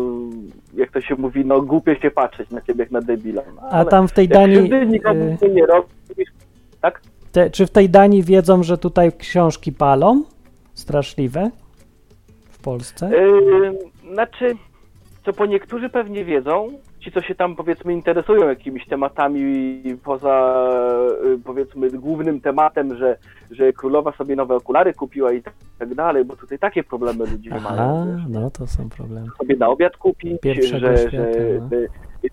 jak 0.73 0.91
to 0.91 1.01
się 1.01 1.15
mówi, 1.15 1.45
no 1.45 1.61
głupie 1.61 1.95
się 1.95 2.11
patrzeć 2.11 2.49
na 2.49 2.61
ciebie 2.61 2.79
jak 2.79 2.91
na 2.91 3.01
debila. 3.01 3.41
No, 3.55 3.61
A 3.61 3.85
tam 3.85 4.07
w 4.07 4.11
tej 4.11 4.27
Danii, 4.27 4.71
nikomu 4.87 5.37
y, 5.43 5.49
nie 5.49 5.65
robisz, 5.65 6.31
tak? 6.81 7.01
te, 7.31 7.49
czy 7.49 7.65
w 7.65 7.69
tej 7.69 7.89
Danii 7.89 8.23
wiedzą, 8.23 8.63
że 8.63 8.77
tutaj 8.77 9.11
książki 9.17 9.71
palą? 9.71 10.23
Straszliwe? 10.73 11.51
W 12.49 12.59
Polsce? 12.63 13.09
Yy, 13.11 13.79
znaczy, 14.13 14.55
co 15.25 15.33
po 15.33 15.45
niektórzy 15.45 15.89
pewnie 15.89 16.25
wiedzą, 16.25 16.69
ci 17.01 17.11
co 17.11 17.21
się 17.21 17.35
tam 17.35 17.55
powiedzmy 17.55 17.93
interesują 17.93 18.49
jakimiś 18.49 18.87
tematami 18.87 19.83
poza 20.03 20.65
yy, 21.23 21.39
powiedzmy 21.39 21.89
głównym 21.89 22.41
tematem, 22.41 22.97
że, 22.97 23.17
że 23.51 23.73
królowa 23.73 24.11
sobie 24.11 24.35
nowe 24.35 24.55
okulary 24.55 24.93
kupiła 24.93 25.31
i 25.31 25.41
tak, 25.41 25.93
dalej, 25.95 26.25
bo 26.25 26.35
tutaj 26.35 26.59
takie 26.59 26.83
problemy 26.83 27.25
ludzie 27.31 27.49
mają. 27.49 27.65
Aha, 27.67 28.05
wiesz. 28.07 28.25
no 28.29 28.51
to 28.51 28.67
są 28.67 28.89
problemy. 28.89 29.27
sobie 29.37 29.55
na 29.55 29.67
obiad 29.69 29.97
kupić, 29.97 30.41
Pierwszego 30.41 30.87
że, 30.87 30.97
świata, 30.97 31.17
że 31.17 31.31
no. 31.71 31.77
y, 31.77 31.87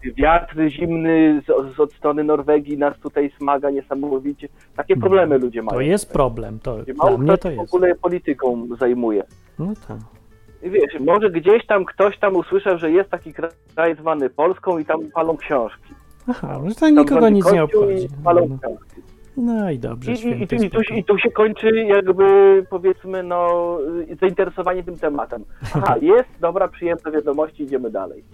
y, 0.06 0.12
wiatr 0.16 0.56
zimny 0.68 1.42
z, 1.46 1.76
z 1.76 1.80
od 1.80 1.92
strony 1.92 2.24
Norwegii 2.24 2.78
nas 2.78 2.98
tutaj 2.98 3.30
smaga 3.38 3.70
niesamowicie. 3.70 4.48
Takie 4.76 4.94
No, 4.94 5.00
problemy 5.00 5.38
ludzie 5.38 5.62
mają. 5.62 5.78
To 5.78 5.80
jest 5.80 6.12
problem, 6.12 6.58
to 6.58 6.76
dla 6.84 7.18
mnie 7.18 7.38
to 7.38 7.50
się 7.50 7.56
w 7.56 7.58
jest. 7.60 7.74
ogóle 7.74 7.94
polityką 7.94 8.68
zajmuje. 8.80 9.22
No 9.58 9.72
tak. 9.88 10.17
Wiesz, 10.62 11.00
może 11.00 11.30
gdzieś 11.30 11.66
tam 11.66 11.84
ktoś 11.84 12.18
tam 12.18 12.36
usłyszał, 12.36 12.78
że 12.78 12.90
jest 12.90 13.10
taki 13.10 13.32
kraj 13.74 13.96
zwany 14.00 14.30
Polską 14.30 14.78
i 14.78 14.84
tam 14.84 15.00
palą 15.14 15.36
książki. 15.36 15.94
Aha, 16.28 16.60
że 16.68 16.74
to 16.74 16.80
Tam 16.80 16.94
nikogo 16.94 17.28
nic 17.28 17.52
nie 17.52 17.62
obchodzi. 17.64 18.04
I, 18.04 18.08
palą 18.24 18.48
No, 18.48 18.58
książki. 18.58 19.02
no 19.36 19.70
i 19.70 19.78
dobrze, 19.78 20.12
I, 20.12 20.14
i, 20.14 20.42
i, 20.42 20.70
tu, 20.70 20.80
i, 20.94 21.04
tu, 21.04 21.18
się 21.18 21.30
kończy 21.30 21.70
jakby 21.70 22.24
powiedzmy 22.70 23.22
no 23.22 23.78
zainteresowanie 24.20 24.82
tym 24.84 24.98
tematem. 24.98 25.44
Aha, 25.74 25.94
jest, 26.02 26.28
dobra, 26.40 26.68
przyjemne 26.68 27.10
wiadomości, 27.12 27.62
idziemy 27.62 27.90
dalej. 27.90 28.24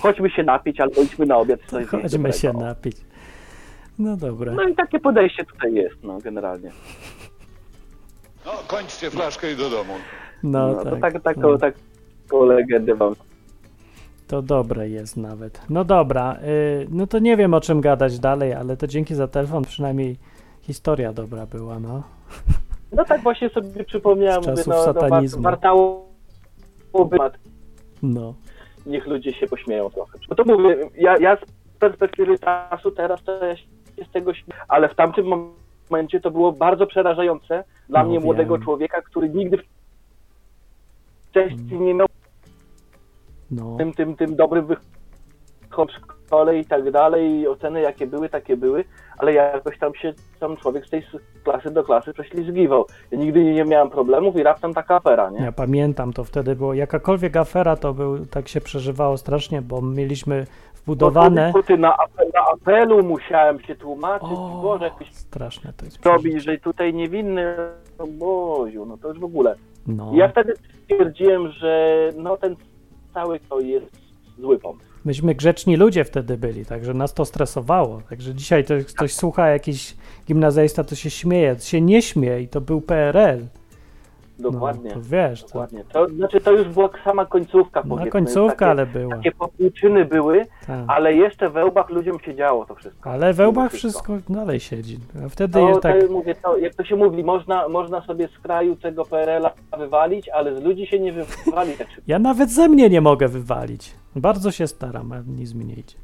Chodźmy 0.00 0.30
się 0.30 0.42
napić 0.42 0.80
albo 0.80 1.02
idźmy 1.02 1.26
na 1.26 1.36
obiad. 1.36 1.60
coś 1.66 1.86
Chodźmy 1.86 2.32
się 2.32 2.52
napić. 2.52 2.96
No 3.98 4.16
dobra. 4.16 4.52
No 4.52 4.62
i 4.68 4.74
takie 4.74 5.00
podejście 5.00 5.44
tutaj 5.44 5.74
jest, 5.74 5.96
no 6.02 6.18
generalnie. 6.18 6.70
No, 8.46 8.52
kończcie 8.66 9.10
flaszkę 9.10 9.52
i 9.52 9.56
do 9.56 9.70
domu. 9.70 9.92
No, 10.42 10.66
No, 10.68 10.84
to 10.84 10.90
tak. 10.96 11.00
tak, 11.12 11.22
taką, 11.22 11.40
no. 11.50 11.58
taką 11.58 12.44
legendę 12.44 12.94
wam. 12.94 13.14
To 14.28 14.42
dobre 14.42 14.88
jest 14.88 15.16
nawet. 15.16 15.60
No 15.70 15.84
dobra, 15.84 16.36
y, 16.82 16.86
no 16.90 17.06
to 17.06 17.18
nie 17.18 17.36
wiem 17.36 17.54
o 17.54 17.60
czym 17.60 17.80
gadać 17.80 18.18
dalej, 18.18 18.54
ale 18.54 18.76
to 18.76 18.86
dzięki 18.86 19.14
za 19.14 19.28
telefon 19.28 19.64
przynajmniej 19.64 20.16
historia 20.62 21.12
dobra 21.12 21.46
była, 21.46 21.80
no. 21.80 22.02
No 22.92 23.04
tak 23.04 23.20
właśnie 23.22 23.48
sobie 23.50 23.84
przypomniałem, 23.84 24.42
Z 24.42 24.46
mówię, 24.46 24.56
czasów 24.56 24.72
no, 24.72 24.78
no 24.78 24.84
satanizmu. 24.84 25.42
wartałoby, 25.42 27.18
No. 28.02 28.34
niech 28.86 29.06
ludzie 29.06 29.32
się 29.32 29.46
pośmieją 29.46 29.90
trochę. 29.90 30.18
Bo 30.28 30.34
to 30.34 30.44
mówię, 30.44 30.76
ja, 30.98 31.16
ja 31.18 31.36
z 31.36 31.40
perspektywy 31.78 32.38
czasu 32.38 32.90
teraz 32.90 33.22
to 33.24 33.44
ja 33.46 33.56
się 33.56 33.64
z 34.08 34.12
tego 34.12 34.34
śmieję, 34.34 34.60
ale 34.68 34.88
w 34.88 34.94
tamtym 34.94 35.26
momencie 35.90 36.20
to 36.20 36.30
było 36.30 36.52
bardzo 36.52 36.86
przerażające 36.86 37.64
dla 37.88 38.02
No, 38.02 38.08
mnie, 38.08 38.20
młodego 38.20 38.54
wiem. 38.54 38.62
człowieka, 38.64 39.02
który 39.02 39.28
nigdy 39.28 39.58
wcześniej 41.30 41.80
nie 41.80 41.94
miał 41.94 42.06
No. 43.50 43.76
tym, 43.78 43.92
tym, 43.92 44.16
tym 44.16 44.36
dobrym 44.36 44.66
wychowem 44.66 45.88
w 45.88 45.92
szkole 46.26 46.58
i 46.58 46.64
tak 46.64 46.90
dalej, 46.90 47.40
i 47.40 47.48
oceny 47.48 47.80
jakie 47.80 48.06
były, 48.06 48.28
takie 48.28 48.56
były, 48.56 48.84
ale 49.18 49.32
jakoś 49.32 49.78
tam 49.78 49.94
się 49.94 50.12
tam 50.40 50.56
człowiek 50.56 50.86
z 50.86 50.90
tej 50.90 51.02
klasy 51.44 51.70
do 51.70 51.84
klasy 51.84 52.12
prześlizgiwał. 52.12 52.86
Ja 53.10 53.18
nigdy 53.18 53.44
nie 53.44 53.64
miałem 53.64 53.90
problemów 53.90 54.36
i 54.36 54.42
raptem 54.42 54.74
taka 54.74 54.96
afera, 54.96 55.30
nie? 55.30 55.40
Ja 55.40 55.52
pamiętam, 55.52 56.12
to 56.12 56.24
wtedy 56.24 56.56
było, 56.56 56.74
jakakolwiek 56.74 57.36
afera 57.36 57.76
to 57.76 57.94
był, 57.94 58.26
tak 58.26 58.48
się 58.48 58.60
przeżywało 58.60 59.16
strasznie, 59.16 59.62
bo 59.62 59.82
mieliśmy 59.82 60.46
wbudowane... 60.74 61.50
Bo 61.54 61.62
ty 61.62 61.78
na, 61.78 61.96
na 62.34 62.40
apelu 62.52 63.02
musiałem 63.02 63.60
się 63.60 63.74
tłumaczyć, 63.76 64.28
O, 64.30 64.60
Boże, 64.62 64.90
straszne 65.10 65.72
to 65.76 65.84
jest 65.84 66.06
robi, 66.06 66.40
że 66.40 66.58
tutaj 66.58 66.94
niewinny, 66.94 67.56
no 67.98 68.06
Boziu, 68.06 68.86
no 68.86 68.96
to 68.96 69.08
już 69.08 69.18
w 69.18 69.24
ogóle. 69.24 69.54
No. 69.86 70.12
Ja 70.14 70.28
wtedy 70.28 70.54
stwierdziłem, 70.82 71.52
że 71.52 72.08
no 72.16 72.36
ten 72.36 72.56
cały 73.14 73.40
to 73.40 73.60
jest 73.60 73.96
zły 74.38 74.58
pomysł. 74.58 74.90
Myśmy 75.04 75.34
grzeczni 75.34 75.76
ludzie 75.76 76.04
wtedy 76.04 76.36
byli, 76.36 76.64
także 76.64 76.94
nas 76.94 77.14
to 77.14 77.24
stresowało. 77.24 78.02
Także 78.10 78.34
dzisiaj 78.34 78.64
to 78.64 78.74
jak 78.74 78.86
ktoś 78.86 79.14
słucha 79.14 79.48
jakiś 79.48 79.96
gimnazjalista, 80.26 80.84
to 80.84 80.94
się 80.94 81.10
śmieje. 81.10 81.56
To 81.56 81.62
się 81.62 81.80
nie 81.80 82.02
śmieje 82.02 82.40
i 82.42 82.48
to 82.48 82.60
był 82.60 82.80
PRL. 82.80 83.46
Dokładnie. 84.40 84.90
No, 84.90 84.94
to 84.94 85.00
wiesz, 85.02 85.40
to, 85.42 85.46
Dokładnie. 85.46 85.84
To 85.92 86.08
znaczy 86.08 86.40
to 86.40 86.52
już 86.52 86.68
była 86.68 86.88
sama 87.04 87.26
końcówka, 87.26 87.80
na 87.80 87.86
powiedzmy. 87.88 88.10
końcówka, 88.10 88.52
takie, 88.56 88.70
ale 88.70 88.86
była. 88.86 89.16
Takie 89.16 89.32
popłuczyny 89.32 90.04
były, 90.04 90.46
Tak. 90.66 90.84
ale 90.88 91.14
jeszcze 91.14 91.50
we 91.50 91.66
łbach 91.66 91.90
ludziom 91.90 92.20
się 92.20 92.34
działo 92.34 92.66
to 92.66 92.74
wszystko. 92.74 93.10
Ale 93.10 93.32
we 93.32 93.48
łbach 93.48 93.72
Wszystko. 93.72 94.02
wszystko 94.12 94.32
dalej 94.34 94.60
siedzi. 94.60 94.98
A 95.26 95.28
wtedy 95.28 95.52
To, 95.52 95.68
jest 95.68 95.80
tak, 95.80 96.00
to, 96.06 96.12
mówię, 96.12 96.34
to, 96.34 96.56
jak 96.58 96.74
to 96.74 96.84
się 96.84 96.96
mówi, 96.96 97.24
można, 97.24 97.68
można 97.68 98.00
sobie 98.06 98.28
z 98.28 98.38
kraju 98.38 98.76
tego 98.76 99.04
PRL-a 99.04 99.76
wywalić, 99.78 100.28
ale 100.28 100.56
z 100.56 100.62
ludzi 100.62 100.86
się 100.86 101.00
nie 101.00 101.12
wywali 101.12 101.72
tak 101.78 101.86
ja 102.06 102.18
nawet 102.18 102.50
ze 102.50 102.68
mnie 102.68 102.90
nie 102.90 103.00
mogę 103.00 103.28
wywalić. 103.28 103.94
Bardzo 104.16 104.50
się 104.50 104.66
staram, 104.66 105.12
a 105.12 105.18
nic 105.26 105.54
mi 105.54 105.64
nie 105.64 105.74
idzie. 105.74 105.96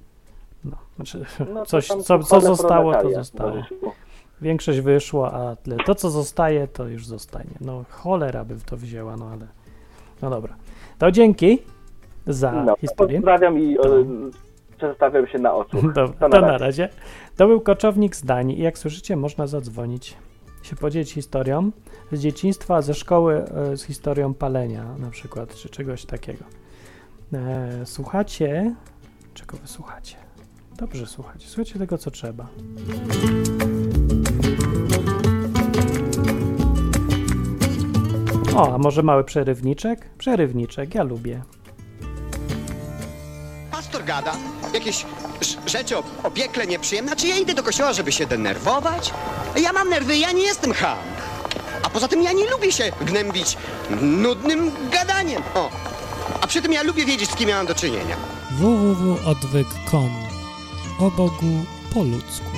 No, 0.64 0.76
znaczy, 0.96 1.24
No, 1.54 1.60
to 1.60 1.66
coś, 1.66 1.86
co, 1.86 2.18
co 2.18 2.40
zostało, 2.40 2.94
to 2.94 3.10
zostało. 3.10 3.52
Większość 4.40 4.80
wyszło, 4.80 5.34
a 5.34 5.56
to, 5.86 5.94
co 5.94 6.10
zostaje, 6.10 6.68
to 6.68 6.88
już 6.88 7.06
zostanie. 7.06 7.50
No, 7.60 7.84
cholera 7.90 8.44
by 8.44 8.54
w 8.54 8.64
to 8.64 8.76
wzięła, 8.76 9.16
no 9.16 9.28
ale. 9.28 9.46
No 10.22 10.30
dobra. 10.30 10.56
To 10.98 11.10
dzięki 11.10 11.58
za 12.26 12.52
No, 12.52 12.76
historię. 12.80 13.18
pozdrawiam 13.18 13.58
i 13.58 13.78
e, 13.78 13.80
przedstawiam 14.78 15.26
się 15.26 15.38
na. 15.38 15.50
Dobra, 15.72 16.08
To 16.08 16.14
to 16.18 16.28
na 16.28 16.40
na 16.40 16.58
razie. 16.58 16.88
To 17.36 17.46
był 17.46 17.60
koczownik 17.60 18.16
z 18.16 18.24
Danii 18.24 18.58
i 18.58 18.62
jak 18.62 18.78
słyszycie, 18.78 19.16
można 19.16 19.46
zadzwonić, 19.46 20.16
się 20.62 20.76
podzielić 20.76 21.12
historią 21.12 21.70
z 22.12 22.20
dzieciństwa, 22.20 22.82
ze 22.82 22.94
szkoły, 22.94 23.44
e, 23.72 23.76
z 23.76 23.82
historią 23.82 24.34
palenia 24.34 24.84
na 24.98 25.10
przykład, 25.10 25.54
czy 25.54 25.68
czegoś 25.68 26.04
takiego. 26.04 26.44
E, 27.32 27.86
słuchacie, 27.86 28.74
czego 29.34 29.56
wy 29.56 29.66
słuchacie? 29.68 30.16
Dobrze 30.78 31.06
słuchacie, 31.06 31.46
słuchajcie 31.48 31.78
tego, 31.78 31.98
co 31.98 32.10
trzeba. 32.10 32.46
O, 38.56 38.74
a 38.74 38.78
może 38.78 39.02
mały 39.02 39.24
przerywniczek? 39.24 40.10
Przerywniczek, 40.18 40.94
ja 40.94 41.02
lubię. 41.02 41.42
Pastor 43.70 44.04
gada 44.04 44.32
jakieś 44.74 45.06
rzeczy 45.66 45.98
o, 45.98 46.02
o 46.22 46.30
piekle 46.30 46.66
nieprzyjemne. 46.66 47.16
Czy 47.16 47.26
ja 47.26 47.36
idę 47.36 47.54
do 47.54 47.62
kościoła, 47.62 47.92
żeby 47.92 48.12
się 48.12 48.26
denerwować? 48.26 49.12
Ja 49.62 49.72
mam 49.72 49.88
nerwy, 49.88 50.16
ja 50.18 50.32
nie 50.32 50.42
jestem 50.42 50.72
ham. 50.72 50.98
A 51.82 51.90
poza 51.90 52.08
tym 52.08 52.22
ja 52.22 52.32
nie 52.32 52.50
lubię 52.50 52.72
się 52.72 52.92
gnębić 53.00 53.56
nudnym 54.00 54.70
gadaniem. 54.92 55.42
O. 55.54 55.70
A 56.40 56.46
przy 56.46 56.62
tym 56.62 56.72
ja 56.72 56.82
lubię 56.82 57.04
wiedzieć, 57.04 57.30
z 57.30 57.36
kim 57.36 57.48
ja 57.48 57.56
mam 57.56 57.66
do 57.66 57.74
czynienia. 57.74 58.16
www.odwyk.com 58.58 60.10
O 61.00 61.10
Bogu 61.10 61.64
po 61.94 62.02
ludzku. 62.02 62.55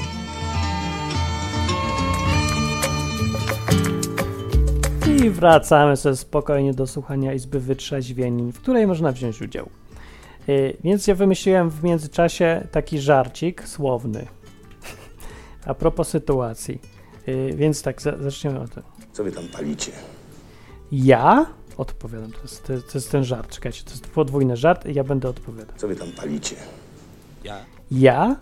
I 5.24 5.30
wracamy 5.30 5.96
sobie 5.96 6.16
spokojnie 6.16 6.74
do 6.74 6.86
słuchania 6.86 7.32
Izby 7.32 7.60
Wytrzeźwień, 7.60 8.52
w 8.52 8.60
której 8.60 8.86
można 8.86 9.12
wziąć 9.12 9.42
udział. 9.42 9.68
Y, 10.48 10.76
Więc 10.84 11.06
ja 11.06 11.14
wymyśliłem 11.14 11.70
w 11.70 11.84
międzyczasie 11.84 12.66
taki 12.72 12.98
żarcik 12.98 13.68
słowny. 13.68 14.26
A 15.66 15.74
propos 15.74 16.08
sytuacji. 16.08 16.80
Y, 17.28 17.52
Więc 17.56 17.82
tak, 17.82 18.02
za- 18.02 18.16
zaczniemy 18.18 18.60
od 18.60 18.70
tego. 18.74 18.86
Co 19.12 19.24
wy 19.24 19.32
tam 19.32 19.44
palicie? 19.48 19.92
Ja 20.92 21.46
odpowiadam, 21.76 22.32
to 22.32 22.42
jest, 22.42 22.66
to 22.66 22.72
jest, 22.72 22.92
to 22.92 22.98
jest 22.98 23.10
ten 23.10 23.24
żart, 23.24 23.50
czekajcie, 23.54 23.84
to 23.84 23.90
jest 23.90 24.06
podwójny 24.06 24.56
żart 24.56 24.86
i 24.86 24.94
ja 24.94 25.04
będę 25.04 25.28
odpowiadał. 25.28 25.76
Co 25.76 25.88
wy 25.88 25.96
tam 25.96 26.08
palicie? 26.12 26.56
Ja? 27.44 27.56
Ja? 27.90 28.36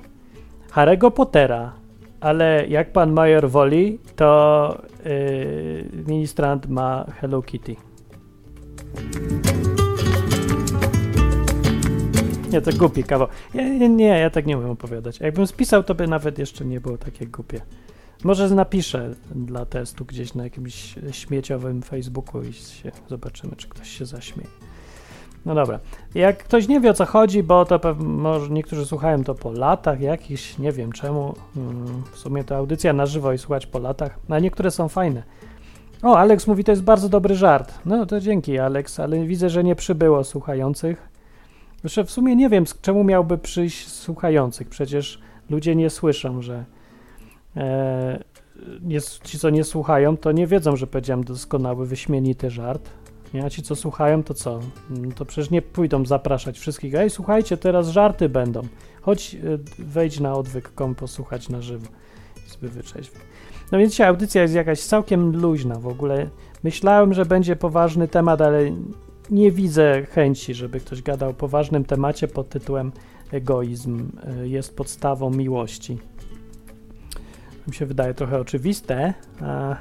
Harry'ego 0.75 1.11
Pottera, 1.11 1.73
ale 2.20 2.66
jak 2.68 2.92
pan 2.92 3.12
major 3.12 3.50
woli, 3.50 3.99
to 4.16 4.82
yy, 5.04 6.04
ministrant 6.06 6.68
ma 6.68 7.06
Hello 7.20 7.42
Kitty. 7.42 7.76
Nie, 12.50 12.61
to 12.61 12.73
głupi 12.73 13.04
kawał. 13.04 13.28
Nie, 13.54 13.88
nie, 13.88 14.18
ja 14.18 14.30
tak 14.30 14.46
nie 14.46 14.58
umiem 14.58 14.70
opowiadać. 14.70 15.20
Jakbym 15.20 15.46
spisał, 15.46 15.85
to 15.85 15.94
by 15.94 16.06
nawet 16.06 16.38
jeszcze 16.38 16.64
nie 16.64 16.80
było 16.80 16.99
takie 16.99 17.26
głupie. 17.26 17.61
Może 18.25 18.50
napiszę 18.50 19.14
dla 19.35 19.66
testu 19.66 20.04
gdzieś 20.04 20.35
na 20.35 20.44
jakimś 20.44 20.94
śmieciowym 21.12 21.82
Facebooku 21.82 22.42
i 22.42 22.52
się 22.52 22.90
zobaczymy, 23.08 23.56
czy 23.56 23.68
ktoś 23.68 23.88
się 23.88 24.06
zaśmieje. 24.06 24.49
No 25.46 25.54
dobra. 25.54 25.78
Jak 26.14 26.38
ktoś 26.44 26.68
nie 26.68 26.80
wie 26.80 26.90
o 26.90 26.94
co 26.94 27.06
chodzi, 27.06 27.42
bo 27.42 27.64
to 27.64 27.78
pew- 27.78 27.98
może 28.00 28.50
niektórzy 28.50 28.86
słuchają 28.86 29.24
to 29.24 29.34
po 29.34 29.52
latach 29.52 30.00
jakichś, 30.00 30.58
nie 30.58 30.72
wiem 30.72 30.92
czemu. 30.92 31.34
Mm, 31.56 32.02
W 32.12 32.18
sumie 32.18 32.44
to 32.44 32.56
audycja 32.56 32.92
na 32.92 33.06
żywo 33.06 33.32
i 33.32 33.38
słuchać 33.38 33.66
po 33.66 33.78
latach, 33.78 34.18
a 34.28 34.38
niektóre 34.38 34.70
są 34.70 34.88
fajne. 34.88 35.22
O, 36.02 36.18
Alex 36.18 36.46
mówi, 36.46 36.64
to 36.64 36.72
jest 36.72 36.82
bardzo 36.82 37.08
dobry 37.08 37.34
żart. 37.34 37.74
No 37.86 38.06
to 38.06 38.20
dzięki, 38.20 38.58
Alex, 38.58 39.00
ale 39.00 39.24
widzę, 39.26 39.50
że 39.50 39.64
nie 39.64 39.76
przybyło 39.76 40.24
słuchających. 40.24 41.08
Jeszcze 41.84 42.04
w 42.04 42.10
sumie 42.10 42.36
nie 42.36 42.48
wiem, 42.48 42.64
czemu 42.82 43.04
miałby 43.04 43.38
przyjść 43.38 43.88
słuchających. 43.88 44.68
Przecież 44.68 45.20
ludzie 45.50 45.76
nie 45.76 45.90
słyszą, 45.90 46.42
że 46.42 46.64
e, 47.56 48.22
nie, 48.82 49.00
ci, 49.00 49.38
co 49.38 49.50
nie 49.50 49.64
słuchają, 49.64 50.16
to 50.16 50.32
nie 50.32 50.46
wiedzą, 50.46 50.76
że 50.76 50.86
powiedziałem 50.86 51.24
doskonały, 51.24 51.86
wyśmienity 51.86 52.50
żart. 52.50 52.90
Nie? 53.35 53.45
A 53.45 53.50
ci, 53.50 53.62
co 53.62 53.76
słuchają, 53.76 54.23
to 54.23 54.35
co? 54.35 54.61
Mm, 54.90 55.12
To 55.12 55.25
przecież 55.25 55.50
nie 55.50 55.62
pójdą 55.62 56.06
zapraszać 56.06 56.59
wszystkich. 56.59 56.95
Ej, 56.95 57.11
słuchajcie, 57.11 57.56
teraz 57.56 57.88
żarty 57.88 58.28
będą. 58.28 58.62
Chodź, 59.02 59.35
y, 59.35 59.59
wejdź 59.78 60.21
na 60.21 60.35
odwyk.com 60.35 60.95
posłuchać 60.95 61.49
na 61.49 61.62
żywo. 61.62 61.87
Zby 62.49 62.68
wyczeźwiej. 62.68 63.21
No 63.73 63.78
więc 63.78 63.92
dzisiaj 63.92 64.09
audycja 64.09 64.42
jest 64.42 64.54
jakaś 64.54 64.80
całkiem 64.80 65.37
luźna 65.40 65.75
w 65.75 65.87
ogóle. 65.87 66.28
Myślałem, 66.64 67.14
że 67.14 67.26
będzie 67.26 67.56
poważny 67.56 68.09
temat, 68.09 68.40
ale 68.40 68.73
nie 69.30 69.50
widzę 69.52 70.06
chęci, 70.11 70.54
żeby 70.54 70.80
ktoś 70.80 71.02
gadał 71.02 71.30
o 71.30 71.35
poważnym 71.35 71.85
temacie 71.85 72.28
pod 72.28 72.49
tytułem 72.49 72.92
egoizm 73.33 74.09
y, 74.42 74.49
jest 74.49 74.76
podstawą 74.76 75.30
miłości. 75.30 75.99
Mi 77.68 77.75
się 77.75 77.87
wydaje 77.87 78.14
trochę 78.14 78.40
oczywiste, 78.40 79.14
a, 79.40 79.76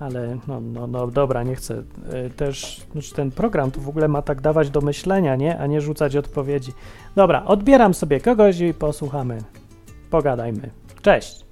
ale 0.00 0.38
no, 0.48 0.60
no, 0.60 0.86
no 0.86 1.06
dobra, 1.06 1.42
nie 1.42 1.54
chcę. 1.56 1.82
Y, 2.26 2.30
Też 2.30 2.82
znaczy 2.92 3.14
ten 3.14 3.30
program 3.30 3.70
to 3.70 3.80
w 3.80 3.88
ogóle 3.88 4.08
ma 4.08 4.22
tak 4.22 4.40
dawać 4.40 4.70
do 4.70 4.80
myślenia, 4.80 5.36
nie? 5.36 5.58
A 5.58 5.66
nie 5.66 5.80
rzucać 5.80 6.16
odpowiedzi. 6.16 6.72
Dobra, 7.16 7.44
odbieram 7.44 7.94
sobie 7.94 8.20
kogoś 8.20 8.60
i 8.60 8.74
posłuchamy. 8.74 9.38
Pogadajmy. 10.10 10.70
Cześć. 11.02 11.44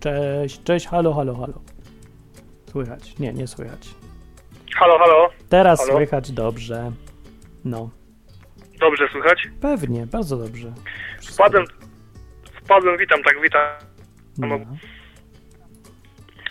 Cześć, 0.00 0.62
cześć, 0.62 0.86
halo, 0.86 1.14
halo, 1.14 1.34
halo. 1.34 1.54
Słychać? 2.70 3.18
Nie, 3.18 3.32
nie 3.32 3.46
słychać. 3.46 3.88
Halo, 4.76 4.98
halo. 4.98 5.28
Teraz 5.48 5.80
Halo? 5.80 5.92
słychać 5.92 6.32
dobrze. 6.32 6.92
No, 7.64 7.90
Dobrze 8.80 9.08
słychać? 9.12 9.48
pewnie, 9.60 10.06
bardzo 10.06 10.36
dobrze. 10.36 10.72
Wpadłem, 11.32 11.64
wpadłem, 12.64 12.98
witam, 12.98 13.22
tak, 13.22 13.34
witam. 13.42 13.62
No. 14.38 14.58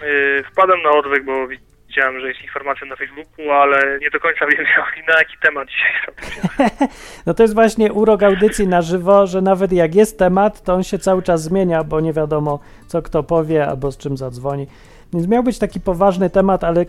Yy, 0.01 0.43
wpadłem 0.51 0.81
na 0.81 0.89
odwyk, 0.89 1.25
bo 1.25 1.47
widziałem, 1.91 2.19
że 2.19 2.27
jest 2.27 2.41
informacja 2.41 2.87
na 2.87 2.95
Facebooku, 2.95 3.51
ale 3.51 3.99
nie 3.99 4.09
do 4.09 4.19
końca 4.19 4.45
wiem, 4.51 4.65
na 5.07 5.19
jaki 5.19 5.37
temat 5.41 5.67
dzisiaj. 5.67 5.91
No 7.25 7.33
to 7.33 7.43
jest 7.43 7.53
właśnie 7.53 7.93
urok 7.93 8.23
audycji 8.23 8.67
na 8.67 8.81
żywo, 8.81 9.27
że 9.27 9.41
nawet 9.41 9.71
jak 9.71 9.95
jest 9.95 10.19
temat, 10.19 10.63
to 10.63 10.73
on 10.73 10.83
się 10.83 10.99
cały 10.99 11.23
czas 11.23 11.43
zmienia, 11.43 11.83
bo 11.83 11.99
nie 11.99 12.13
wiadomo, 12.13 12.59
co 12.87 13.01
kto 13.01 13.23
powie 13.23 13.67
albo 13.67 13.91
z 13.91 13.97
czym 13.97 14.17
zadzwoni. 14.17 14.67
Więc 15.13 15.27
miał 15.27 15.43
być 15.43 15.59
taki 15.59 15.79
poważny 15.79 16.29
temat, 16.29 16.63
ale 16.63 16.85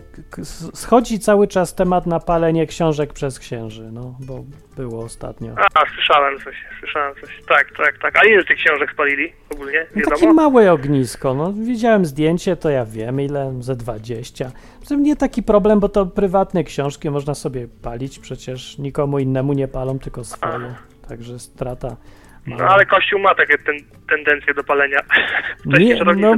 schodzi 0.73 1.19
cały 1.19 1.47
czas 1.47 1.75
temat 1.75 2.05
na 2.05 2.19
palenie 2.19 2.67
książek 2.67 3.13
przez 3.13 3.39
księży, 3.39 3.89
no, 3.91 4.15
bo 4.19 4.43
było 4.75 5.03
ostatnio. 5.03 5.55
A, 5.73 5.85
słyszałem 5.95 6.39
coś, 6.39 6.55
słyszałem 6.79 7.15
coś. 7.21 7.29
Tak, 7.47 7.67
tak, 7.77 7.97
tak. 8.01 8.15
A 8.23 8.27
ile 8.27 8.43
tych 8.43 8.57
książek 8.57 8.91
spalili 8.93 9.33
ogólnie? 9.53 9.85
No 9.95 10.09
takie 10.09 10.33
małe 10.33 10.71
ognisko, 10.71 11.33
no 11.33 11.53
widziałem 11.53 12.05
zdjęcie, 12.05 12.55
to 12.55 12.69
ja 12.69 12.85
wiem 12.85 13.21
ile, 13.21 13.53
ze 13.59 13.75
20. 13.75 14.51
To 14.89 14.95
nie 14.95 15.15
taki 15.15 15.43
problem, 15.43 15.79
bo 15.79 15.89
to 15.89 16.05
prywatne 16.05 16.63
książki, 16.63 17.09
można 17.09 17.35
sobie 17.35 17.67
palić, 17.81 18.19
przecież 18.19 18.77
nikomu 18.77 19.19
innemu 19.19 19.53
nie 19.53 19.67
palą, 19.67 19.99
tylko 19.99 20.23
swoje. 20.23 20.75
Także 21.07 21.39
strata. 21.39 21.97
No 22.47 22.55
mała. 22.55 22.69
ale 22.69 22.85
Kościół 22.85 23.19
ma 23.19 23.35
takie 23.35 23.57
ten, 23.57 23.75
tendencje 24.09 24.53
do 24.53 24.63
palenia. 24.63 24.99
Nie, 25.65 25.95
Wcześniej 25.95 26.01
no, 26.15 26.35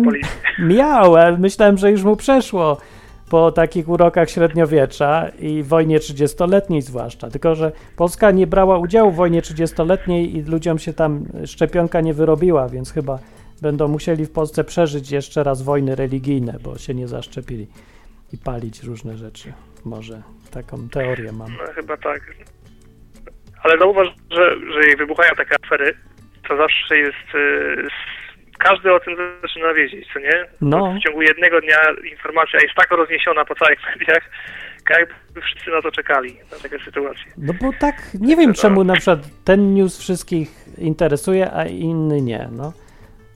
miał, 0.60 1.16
ale 1.16 1.38
myślałem, 1.38 1.78
że 1.78 1.92
już 1.92 2.04
mu 2.04 2.16
przeszło 2.16 2.78
po 3.30 3.52
takich 3.52 3.90
urokach 3.90 4.30
średniowiecza 4.30 5.30
i 5.40 5.64
wojnie 5.64 6.00
30-letniej 6.00 6.82
zwłaszcza. 6.82 7.30
Tylko, 7.30 7.56
że 7.56 7.72
Polska 7.96 8.32
nie 8.32 8.48
brała 8.48 8.78
udziału 8.78 9.12
w 9.12 9.16
wojnie 9.16 9.42
30-letniej 9.42 10.36
i 10.36 10.42
ludziom 10.42 10.80
się 10.80 10.94
tam 10.94 11.26
szczepionka 11.46 12.02
nie 12.02 12.14
wyrobiła, 12.14 12.70
więc 12.70 12.92
chyba 12.94 13.20
będą 13.62 13.88
musieli 13.88 14.26
w 14.26 14.32
Polsce 14.32 14.64
przeżyć 14.64 15.12
jeszcze 15.12 15.44
raz 15.44 15.62
wojny 15.62 15.96
religijne, 15.96 16.58
bo 16.64 16.78
się 16.78 16.94
nie 16.94 17.08
zaszczepili 17.08 17.68
i 18.34 18.38
palić 18.38 18.84
różne 18.84 19.18
rzeczy. 19.18 19.54
Może 19.86 20.22
taką 20.52 20.90
teorię 20.90 21.32
mam. 21.32 21.52
No 21.52 21.74
chyba 21.76 21.98
tak. 21.98 22.22
Ale 23.66 23.78
zauważ, 23.78 24.08
że, 24.32 24.56
że 24.74 24.90
jak 24.90 24.98
wybuchają 24.98 25.36
takie 25.36 25.56
afery, 25.64 25.98
to 26.48 26.58
zawsze 26.58 26.98
jest... 26.98 27.36
y, 27.36 27.88
każdy 28.60 28.94
o 28.94 29.00
tym 29.00 29.16
zaczyna 29.42 29.74
wiedzieć, 29.74 30.08
co 30.14 30.20
nie? 30.20 30.46
No. 30.62 30.94
W 30.94 31.04
ciągu 31.04 31.22
jednego 31.22 31.62
dnia 31.62 31.78
informacja 32.12 32.60
jest 32.60 32.76
tak 32.76 32.92
rozniesiona 32.92 33.46
po 33.46 33.56
całych 33.56 33.80
mediach, 34.00 34.24
jakby 34.90 35.42
wszyscy 35.42 35.72
na 35.72 35.82
to 35.82 35.92
czekali, 35.92 36.38
na 36.52 36.58
takie 36.58 36.86
sytuacje. 36.86 37.26
No 37.38 37.54
bo 37.62 37.72
tak, 37.80 37.96
nie 38.20 38.36
wiem 38.36 38.54
czemu 38.54 38.84
na 38.84 38.94
przykład 38.94 39.20
ten 39.46 39.74
news 39.74 40.00
wszystkich 40.00 40.50
interesuje, 40.78 41.54
a 41.54 41.66
inny 41.66 42.22
nie, 42.22 42.50
no. 42.52 42.74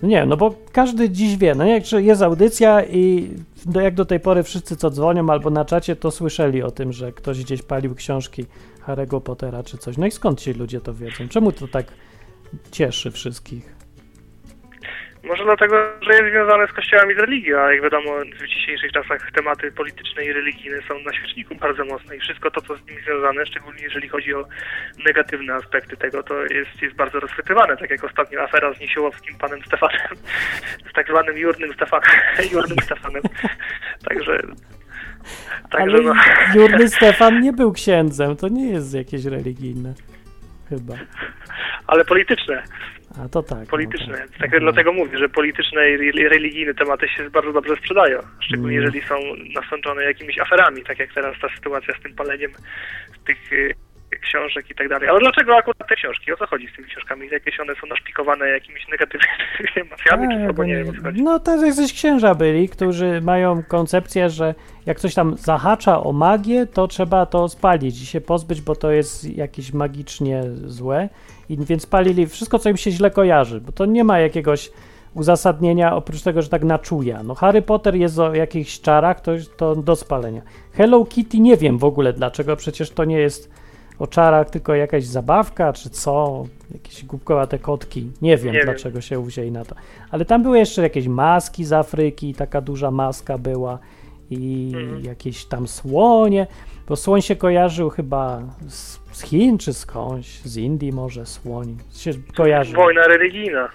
No 0.02 0.10
nie, 0.10 0.26
no 0.26 0.38
bo 0.38 0.56
każdy 0.72 1.10
dziś 1.10 1.38
wie, 1.38 1.56
no 1.56 1.66
jak 1.66 1.86
że 1.86 2.02
jest 2.02 2.22
audycja 2.22 2.84
i 2.84 3.30
do, 3.66 3.82
jak 3.82 3.94
do 3.94 4.06
tej 4.06 4.20
pory 4.20 4.44
wszyscy 4.44 4.76
co 4.76 4.90
dzwonią 4.90 5.30
albo 5.30 5.50
na 5.50 5.66
czacie, 5.66 5.96
to 5.96 6.12
słyszeli 6.12 6.64
o 6.64 6.72
tym, 6.72 6.94
że 6.94 7.12
ktoś 7.12 7.44
gdzieś 7.44 7.62
palił 7.62 7.96
książki 7.96 8.46
Harry'ego 8.90 9.22
Pottera 9.22 9.64
czy 9.64 9.78
coś. 9.78 9.98
No 9.98 10.06
i 10.06 10.12
skąd 10.12 10.42
ci 10.42 10.54
ludzie 10.54 10.82
to 10.82 10.94
wiedzą? 10.94 11.30
Czemu 11.30 11.52
to 11.52 11.68
tak 11.68 11.86
cieszy 12.72 13.12
wszystkich? 13.12 13.80
Może 15.24 15.44
dlatego, 15.44 15.76
że 16.02 16.12
jest 16.14 16.30
związane 16.32 16.68
z 16.68 16.74
kościołami 16.74 17.16
z 17.16 17.18
religią, 17.18 17.60
a 17.60 17.74
jak 17.74 17.84
wiadomo, 17.84 18.12
w 18.42 18.48
dzisiejszych 18.48 18.92
czasach 18.92 19.32
tematy 19.32 19.72
polityczne 19.72 20.26
i 20.26 20.34
religijne 20.34 20.78
są 20.88 21.00
na 21.00 21.14
świeczniku 21.14 21.56
bardzo 21.56 21.86
mocno 21.86 22.14
i 22.14 22.20
wszystko 22.20 22.52
to, 22.52 22.62
co 22.62 22.78
z 22.78 22.86
nimi 22.86 23.02
związane, 23.02 23.46
szczególnie 23.46 23.84
jeżeli 23.84 24.10
chodzi 24.10 24.34
o 24.34 24.46
negatywne 25.06 25.54
aspekty 25.54 25.98
tego, 25.98 26.24
to 26.24 26.44
jest, 26.44 26.82
jest 26.82 26.96
bardzo 26.96 27.20
rozchwytywane, 27.20 27.78
tak 27.78 27.90
jak 27.90 28.04
ostatnio 28.04 28.42
afera 28.42 28.74
z 28.74 28.80
Niesiołowskim 28.80 29.38
panem 29.38 29.60
Stefanem, 29.66 30.18
z 30.90 30.94
tak 30.94 31.08
zwanym 31.08 31.38
Jurnym 31.38 31.74
Stefanem. 31.74 32.10
Jurnym 32.54 32.80
Stefanem. 32.84 33.22
Także... 34.10 34.42
Także 35.72 35.98
Ale 35.98 36.04
no, 36.06 36.14
Jurny 36.62 36.88
Stefan 36.90 37.42
nie 37.42 37.54
był 37.54 37.72
księdzem, 37.72 38.36
to 38.36 38.48
nie 38.48 38.70
jest 38.72 38.94
jakieś 38.94 39.26
religijne. 39.26 39.94
Chyba. 40.70 40.94
ale 41.88 42.06
polityczne. 42.06 42.64
A 43.26 43.30
to 43.30 43.44
tak. 43.44 43.68
polityczne. 43.68 44.08
No 44.12 44.18
tak. 44.18 44.38
Tak, 44.38 44.50
Aha. 44.50 44.58
dlatego 44.60 44.94
mówię, 44.94 45.18
że 45.18 45.30
polityczne 45.30 45.90
i 45.90 45.94
re- 45.94 46.30
religijne 46.30 46.74
tematy 46.74 47.08
się 47.08 47.30
bardzo 47.30 47.54
dobrze 47.54 47.76
sprzedają. 47.76 48.20
Szczególnie 48.40 48.78
Mm. 48.78 48.86
jeżeli 48.86 49.08
są 49.08 49.16
nasączone 49.62 50.04
jakimiś 50.04 50.40
aferami, 50.40 50.84
tak 50.84 51.00
jak 51.00 51.14
teraz 51.14 51.36
ta 51.42 51.48
sytuacja 51.56 51.94
z 52.00 52.04
tym 52.04 52.16
paleniem 52.16 52.52
tych 53.26 53.54
y, 53.54 53.74
książek 54.22 54.70
i 54.72 54.76
tak 54.76 54.90
dalej. 54.90 55.10
Ale 55.10 55.20
dlaczego 55.20 55.56
akurat 55.58 55.88
te 55.90 55.96
książki? 55.96 56.34
O 56.34 56.38
co 56.38 56.48
chodzi 56.48 56.68
z 56.68 56.76
tymi 56.76 56.88
książkami? 56.88 57.28
Jakieś 57.32 57.60
one 57.60 57.74
są 57.82 57.88
naszpikowane 57.88 58.48
jakimiś 58.50 58.88
negatywnymi 58.88 59.34
emocjami, 59.88 60.28
czy 60.36 60.40
co? 60.42 60.48
Tak, 60.48 60.56
Bo 60.56 60.64
nie 60.64 60.76
oni- 60.76 60.84
wiem 60.86 60.94
o 60.94 60.98
co 60.98 61.04
chodzi. 61.04 61.24
No 61.24 61.40
to 61.40 61.66
jacyś 61.66 61.94
księża 61.94 62.36
byli, 62.36 62.70
którzy 62.70 63.22
mają 63.22 63.64
koncepcję, 63.64 64.30
że 64.30 64.56
jak 64.86 65.00
coś 65.00 65.14
tam 65.16 65.38
zahacza 65.38 66.04
o 66.04 66.12
magię, 66.14 66.68
to 66.68 66.88
trzeba 66.88 67.26
to 67.26 67.50
spalić 67.50 68.02
i 68.02 68.06
się 68.06 68.22
pozbyć, 68.22 68.62
bo 68.62 68.76
to 68.76 68.92
jest 68.92 69.38
jakieś 69.38 69.74
magicznie 69.74 70.42
złe. 70.66 71.10
I 71.50 71.58
więc 71.58 71.86
palili 71.86 72.28
wszystko, 72.28 72.60
co 72.60 72.70
im 72.70 72.78
się 72.78 72.92
źle 72.92 73.12
kojarzy, 73.12 73.62
bo 73.62 73.72
to 73.72 73.86
nie 73.86 74.04
ma 74.04 74.20
jakiegoś 74.20 74.70
uzasadnienia, 75.14 75.96
oprócz 75.96 76.22
tego, 76.22 76.42
że 76.42 76.50
tak 76.50 76.64
naczuje. 76.64 77.20
No 77.24 77.36
Harry 77.36 77.62
Potter 77.62 77.96
jest 77.96 78.20
o 78.20 78.34
jakichś 78.36 78.82
czarach, 78.82 79.22
to, 79.22 79.32
to 79.58 79.76
do 79.76 79.96
spalenia. 79.96 80.42
Hello 80.74 81.06
Kitty 81.06 81.40
nie 81.40 81.58
wiem 81.58 81.78
w 81.78 81.84
ogóle 81.84 82.14
dlaczego, 82.14 82.56
przecież 82.56 82.92
to 82.92 83.06
nie 83.06 83.18
jest 83.20 83.52
o 84.00 84.08
czarach, 84.08 84.50
tylko 84.50 84.76
jakaś 84.76 85.04
zabawka, 85.06 85.74
czy 85.74 85.90
co, 85.90 86.46
jakieś 86.74 87.06
głupkowate 87.06 87.60
kotki. 87.60 88.12
Nie 88.22 88.38
wiem, 88.38 88.48
Nie 88.54 88.60
wiem. 88.60 88.66
dlaczego 88.66 89.02
się 89.02 89.20
uwzięli 89.20 89.52
na 89.52 89.66
to. 89.66 89.76
Ale 90.12 90.26
tam 90.26 90.44
były 90.44 90.58
jeszcze 90.60 90.82
jakieś 90.82 91.08
maski 91.08 91.66
z 91.66 91.74
Afryki, 91.74 92.34
taka 92.34 92.62
duża 92.62 92.92
maska 92.92 93.38
była 93.38 93.80
i 94.30 94.72
Mhm. 94.76 95.04
jakieś 95.04 95.46
tam 95.46 95.68
słonie, 95.68 96.48
bo 96.88 96.96
słoń 96.96 97.22
się 97.22 97.36
kojarzył 97.36 97.90
chyba 97.90 98.42
z, 98.68 99.00
z 99.12 99.22
Chin 99.24 99.58
czy 99.58 99.74
skądś, 99.74 100.28
z 100.42 100.58
Indii 100.58 100.92
może 100.92 101.26
słoń 101.26 101.78
się 101.96 102.12
kojarzył. 102.38 102.76
Wojna 102.76 103.02
religijna. 103.08 103.70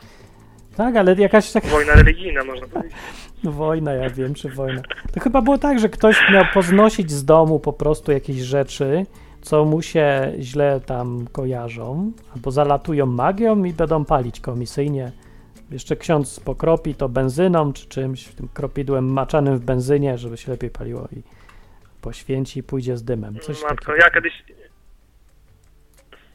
Tak, 0.76 0.96
ale 0.96 1.14
jakaś 1.14 1.52
taka 1.52 1.68
Wojna 1.68 1.92
religijna, 1.94 2.44
można 2.44 2.66
powiedzieć. 2.66 2.92
wojna, 3.44 3.92
ja 3.92 4.10
wiem, 4.10 4.34
czy 4.34 4.48
wojna. 4.48 4.82
To 5.14 5.20
chyba 5.20 5.42
było 5.42 5.58
tak, 5.58 5.78
że 5.78 5.88
ktoś 5.88 6.16
miał 6.32 6.44
poznosić 6.54 7.10
z 7.10 7.24
domu 7.24 7.60
po 7.60 7.72
prostu 7.72 8.12
jakieś 8.12 8.37
rzeczy, 8.37 9.06
co 9.44 9.64
mu 9.64 9.83
się 9.83 10.33
źle 10.40 10.80
tam 10.87 11.26
kojarzą, 11.33 12.12
albo 12.35 12.50
zalatują 12.50 13.07
magią 13.07 13.64
i 13.64 13.72
będą 13.72 14.04
palić 14.04 14.40
komisyjnie. 14.40 15.12
Jeszcze 15.70 15.96
ksiądz 15.96 16.40
pokropi 16.40 16.94
to 16.94 17.09
benzyną 17.09 17.72
czy 17.72 17.88
czymś, 17.88 18.24
tym 18.24 18.48
kropidłem 18.54 19.12
maczanym 19.12 19.59
w 19.59 19.64
benzynie, 19.64 20.18
żeby 20.18 20.37
się 20.37 20.52
lepiej 20.52 20.70
paliło 20.70 21.09
i 21.16 21.22
poświęci 22.02 22.61
i 22.61 22.62
pójdzie 22.62 22.96
z 22.96 23.04
dymem. 23.04 23.38
Coś 23.40 23.62
Matko, 23.62 23.76
takiego. 23.76 23.96
ja 23.96 24.11
kiedyś... 24.11 24.33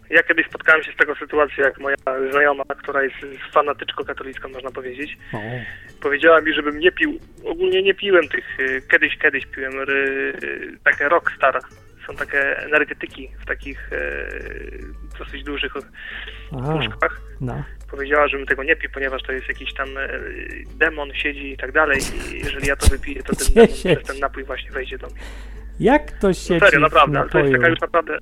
Ja 0.10 0.24
kiedyś 0.24 0.48
spotkałem 0.48 0.84
się 0.84 0.92
z 0.92 0.96
taką 0.96 1.16
sytuacją, 1.16 1.64
jak 1.64 1.80
moja 1.80 1.96
znajoma, 2.32 2.64
która 2.64 3.04
jest 3.04 3.16
fanatyczką 3.54 4.04
katolicką, 4.04 4.50
można 4.50 4.72
powiedzieć, 4.72 5.18
powiedziała 6.02 6.42
mi, 6.42 6.54
żebym 6.54 6.80
nie 6.80 6.92
pił, 6.92 7.20
ogólnie 7.46 7.84
nie 7.84 7.94
piłem 7.94 8.28
tych, 8.28 8.60
y, 8.60 8.82
kiedyś, 8.92 9.18
kiedyś 9.18 9.46
piłem 9.46 9.74
y, 9.74 9.92
y, 10.44 10.78
takie 10.84 11.10
Rockstar, 11.10 11.60
są 12.10 12.16
takie 12.16 12.58
energetyki 12.58 13.30
w 13.42 13.46
takich 13.46 13.94
y, 13.94 15.18
dosyć 15.20 15.44
dużych 15.44 15.74
puszkach. 16.52 17.22
no. 17.42 17.64
Powiedziała, 17.92 18.28
żebym 18.28 18.46
tego 18.46 18.64
nie 18.64 18.76
pił, 18.76 18.90
ponieważ 18.94 19.22
to 19.24 19.32
jest 19.32 19.48
jakiś 19.48 19.74
tam 19.74 19.98
e, 19.98 20.10
demon 20.78 21.14
siedzi 21.14 21.52
i 21.52 21.58
tak 21.58 21.72
dalej 21.72 22.00
i 22.34 22.40
jeżeli 22.40 22.68
ja 22.68 22.76
to 22.76 22.88
wypiję, 22.88 23.24
to 23.24 23.36
ten 23.36 23.48
demon 23.54 23.68
przez 23.74 24.04
ten 24.04 24.20
napój 24.20 24.44
właśnie 24.44 24.72
wejdzie 24.72 24.98
do 24.98 25.08
mnie. 25.08 25.16
Jak 25.80 26.12
to 26.12 26.34
siedzi 26.34 26.54
No 26.54 26.60
serio, 26.60 26.80
naprawdę, 26.80 27.26
to 27.32 27.40
jest 27.40 27.52
taka 27.54 27.68
już 27.70 27.80
naprawdę, 27.82 28.18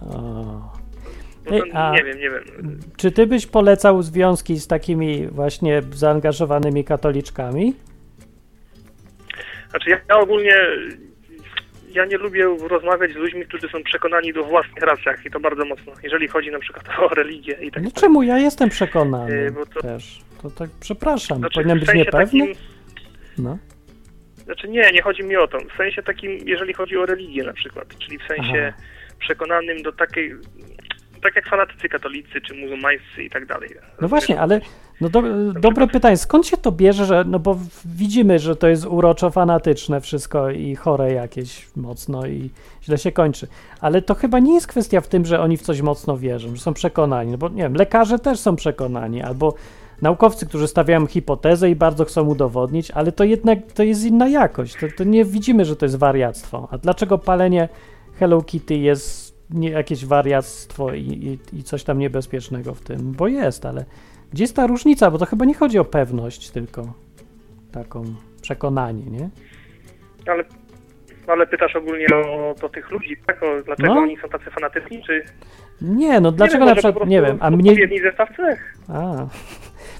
O. 0.00 0.12
no 1.46 1.50
Ej, 1.50 1.62
a- 1.74 1.92
nie 1.92 2.04
wiem, 2.04 2.18
nie 2.18 2.30
wiem. 2.30 2.44
Czy 2.96 3.12
ty 3.12 3.26
byś 3.26 3.46
polecał 3.46 4.02
związki 4.02 4.56
z 4.56 4.66
takimi 4.66 5.26
właśnie 5.28 5.82
zaangażowanymi 5.92 6.84
katoliczkami? 6.84 7.74
Znaczy 9.70 9.90
ja, 9.90 10.00
ja 10.08 10.16
ogólnie 10.18 10.54
ja 11.94 12.04
nie 12.04 12.16
lubię 12.16 12.44
rozmawiać 12.68 13.12
z 13.12 13.16
ludźmi, 13.16 13.46
którzy 13.46 13.68
są 13.68 13.82
przekonani 13.82 14.32
do 14.32 14.44
własnych 14.44 14.82
racjach 14.84 15.24
i 15.26 15.30
to 15.30 15.40
bardzo 15.40 15.64
mocno, 15.64 15.92
jeżeli 16.02 16.28
chodzi 16.28 16.50
na 16.50 16.58
przykład 16.58 16.84
o 17.04 17.08
religię 17.08 17.52
i 17.62 17.70
tak 17.70 17.82
No 17.82 17.90
czemu? 17.90 18.22
Ja 18.22 18.38
jestem 18.38 18.68
przekonany 18.68 19.34
Yy, 19.36 19.50
bo 19.50 19.66
to- 19.66 19.80
też. 19.82 20.18
To 20.42 20.50
tak, 20.50 20.70
przepraszam, 20.80 21.38
Znaczy, 21.38 21.54
powinienem 21.54 21.80
być 21.80 21.94
niepewny? 21.94 22.46
takim, 22.46 22.62
No. 23.38 23.58
Znaczy 24.44 24.68
nie, 24.68 24.90
nie 24.92 25.02
chodzi 25.02 25.22
mi 25.22 25.36
o 25.36 25.48
to. 25.48 25.58
W 25.58 25.76
sensie 25.76 26.02
takim, 26.02 26.38
jeżeli 26.46 26.72
chodzi 26.74 26.96
o 26.96 27.06
religię 27.06 27.42
na 27.44 27.52
przykład, 27.52 27.98
czyli 27.98 28.18
w 28.18 28.22
sensie 28.22 28.72
przekonanym 29.18 29.82
do 29.82 29.92
takiej, 29.92 30.34
tak 31.22 31.36
jak 31.36 31.48
fanatycy 31.48 31.88
katolicy 31.88 32.40
czy 32.40 32.54
muzułmańscy 32.54 33.22
i 33.22 33.30
tak 33.30 33.46
dalej. 33.46 33.68
No 34.00 34.08
właśnie, 34.08 34.40
ale 34.40 34.60
no 35.02 35.08
do, 35.08 35.22
dobre 35.60 35.86
pytanie, 35.86 36.16
skąd 36.16 36.46
się 36.46 36.56
to 36.56 36.72
bierze, 36.72 37.06
że, 37.06 37.24
no 37.24 37.38
bo 37.38 37.58
widzimy, 37.84 38.38
że 38.38 38.56
to 38.56 38.68
jest 38.68 38.86
uroczo 38.86 39.30
fanatyczne 39.30 40.00
wszystko 40.00 40.50
i 40.50 40.76
chore 40.76 41.12
jakieś 41.12 41.68
mocno 41.76 42.26
i 42.26 42.50
źle 42.82 42.98
się 42.98 43.12
kończy, 43.12 43.46
ale 43.80 44.02
to 44.02 44.14
chyba 44.14 44.38
nie 44.38 44.54
jest 44.54 44.66
kwestia 44.66 45.00
w 45.00 45.08
tym, 45.08 45.26
że 45.26 45.40
oni 45.40 45.56
w 45.56 45.62
coś 45.62 45.80
mocno 45.80 46.18
wierzą, 46.18 46.56
że 46.56 46.62
są 46.62 46.74
przekonani, 46.74 47.30
no 47.30 47.38
bo 47.38 47.48
nie 47.48 47.62
wiem, 47.62 47.74
lekarze 47.74 48.18
też 48.18 48.38
są 48.40 48.56
przekonani, 48.56 49.22
albo 49.22 49.54
naukowcy, 50.02 50.46
którzy 50.46 50.68
stawiają 50.68 51.06
hipotezę 51.06 51.70
i 51.70 51.76
bardzo 51.76 52.04
chcą 52.04 52.26
udowodnić, 52.26 52.90
ale 52.90 53.12
to 53.12 53.24
jednak 53.24 53.58
to 53.72 53.82
jest 53.82 54.04
inna 54.04 54.28
jakość, 54.28 54.76
to, 54.80 54.86
to 54.96 55.04
nie 55.04 55.24
widzimy, 55.24 55.64
że 55.64 55.76
to 55.76 55.84
jest 55.84 55.96
wariactwo, 55.96 56.68
a 56.70 56.78
dlaczego 56.78 57.18
palenie 57.18 57.68
Hello 58.18 58.42
Kitty 58.42 58.76
jest 58.76 59.32
nie, 59.50 59.70
jakieś 59.70 60.06
wariactwo 60.06 60.94
i, 60.94 61.38
i, 61.52 61.58
i 61.58 61.62
coś 61.62 61.84
tam 61.84 61.98
niebezpiecznego 61.98 62.74
w 62.74 62.80
tym, 62.80 63.12
bo 63.12 63.28
jest, 63.28 63.66
ale 63.66 63.84
gdzie 64.32 64.44
jest 64.44 64.56
ta 64.56 64.66
różnica? 64.66 65.10
Bo 65.10 65.18
to 65.18 65.26
chyba 65.26 65.44
nie 65.44 65.54
chodzi 65.54 65.78
o 65.78 65.84
pewność, 65.84 66.50
tylko 66.50 66.92
taką 67.72 68.04
przekonanie, 68.42 69.02
nie? 69.02 69.30
Ale, 70.26 70.44
ale 71.26 71.46
pytasz 71.46 71.76
ogólnie 71.76 72.06
o, 72.14 72.54
o 72.62 72.68
tych 72.68 72.90
ludzi, 72.90 73.16
tak? 73.26 73.42
O, 73.42 73.62
dlaczego 73.66 73.94
No. 73.94 74.00
oni 74.00 74.16
są 74.16 74.28
tacy 74.28 74.50
fanatyczni, 74.50 75.02
czy... 75.06 75.24
Nie, 75.80 76.20
no 76.20 76.32
dlaczego 76.32 76.64
nie 76.64 76.70
na 76.70 76.74
wiem, 76.74 76.82
po 76.82 76.88
przykład, 76.88 77.08
nie 77.08 77.22
wiem, 77.22 77.38
a 77.40 77.50
mnie... 77.50 77.74
Zestaw 78.02 78.36
cech. 78.36 78.76
A. 78.88 79.12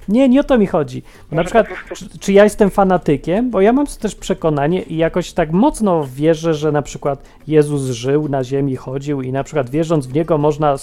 Nie, 0.09 0.29
nie 0.29 0.41
o 0.41 0.45
to 0.45 0.59
mi 0.59 0.67
chodzi. 0.67 1.03
Bo 1.31 1.37
na 1.37 1.45
przykład, 1.45 1.67
czy, 1.95 2.19
czy 2.19 2.33
ja 2.33 2.45
jestem 2.45 2.71
fanatykiem, 2.71 3.51
bo 3.51 3.61
ja 3.61 3.73
mam 3.73 3.87
też 3.87 4.15
przekonanie 4.15 4.83
i 4.83 4.97
jakoś 4.97 5.33
tak 5.33 5.53
mocno 5.53 6.07
wierzę, 6.15 6.55
że 6.55 6.73
na 6.73 6.83
przykład 6.83 7.29
Jezus 7.47 7.83
żył 7.83 8.29
na 8.29 8.45
ziemi, 8.45 8.77
chodził 8.77 9.23
i 9.23 9.33
na 9.33 9.45
przykład 9.45 9.71
wierząc 9.71 10.07
w 10.07 10.15
Niego 10.15 10.39
można 10.39 10.77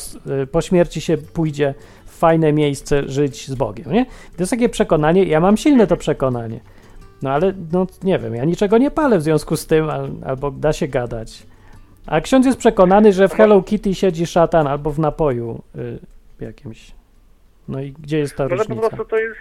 y, 0.44 0.48
po 0.48 0.62
śmierci 0.62 1.02
się 1.02 1.18
pójdzie 1.18 1.74
fajne 2.20 2.54
miejsce 2.54 3.10
żyć 3.10 3.48
z 3.48 3.56
Bogiem, 3.56 3.92
nie? 3.92 4.06
To 4.06 4.40
jest 4.40 4.50
takie 4.50 4.70
przekonanie 4.70 5.24
ja 5.24 5.40
mam 5.40 5.58
silne 5.58 5.88
to 5.88 5.98
przekonanie. 5.98 6.60
No 7.22 7.32
ale, 7.32 7.54
no 7.72 7.88
nie 8.04 8.20
wiem, 8.20 8.36
ja 8.36 8.46
niczego 8.46 8.78
nie 8.78 8.92
palę 8.92 9.18
w 9.18 9.22
związku 9.22 9.58
z 9.58 9.68
tym, 9.68 9.90
al, 9.90 10.12
albo 10.26 10.52
da 10.52 10.74
się 10.74 10.88
gadać. 10.88 11.44
A 12.06 12.22
ksiądz 12.22 12.46
jest 12.46 12.60
przekonany, 12.60 13.14
że 13.14 13.28
w 13.28 13.34
Hello 13.34 13.62
Kitty 13.62 13.96
siedzi 13.96 14.26
szatan 14.26 14.68
albo 14.68 14.92
w 14.92 15.00
napoju 15.00 15.64
y, 15.76 16.00
jakimś. 16.46 16.92
No 17.68 17.82
i 17.82 17.92
gdzie 17.92 18.20
jest 18.20 18.36
ta 18.36 18.44
Może 18.44 18.56
po 18.56 18.64
różnica? 18.64 18.90
prostu 18.90 19.06
to 19.06 19.18
jest... 19.18 19.40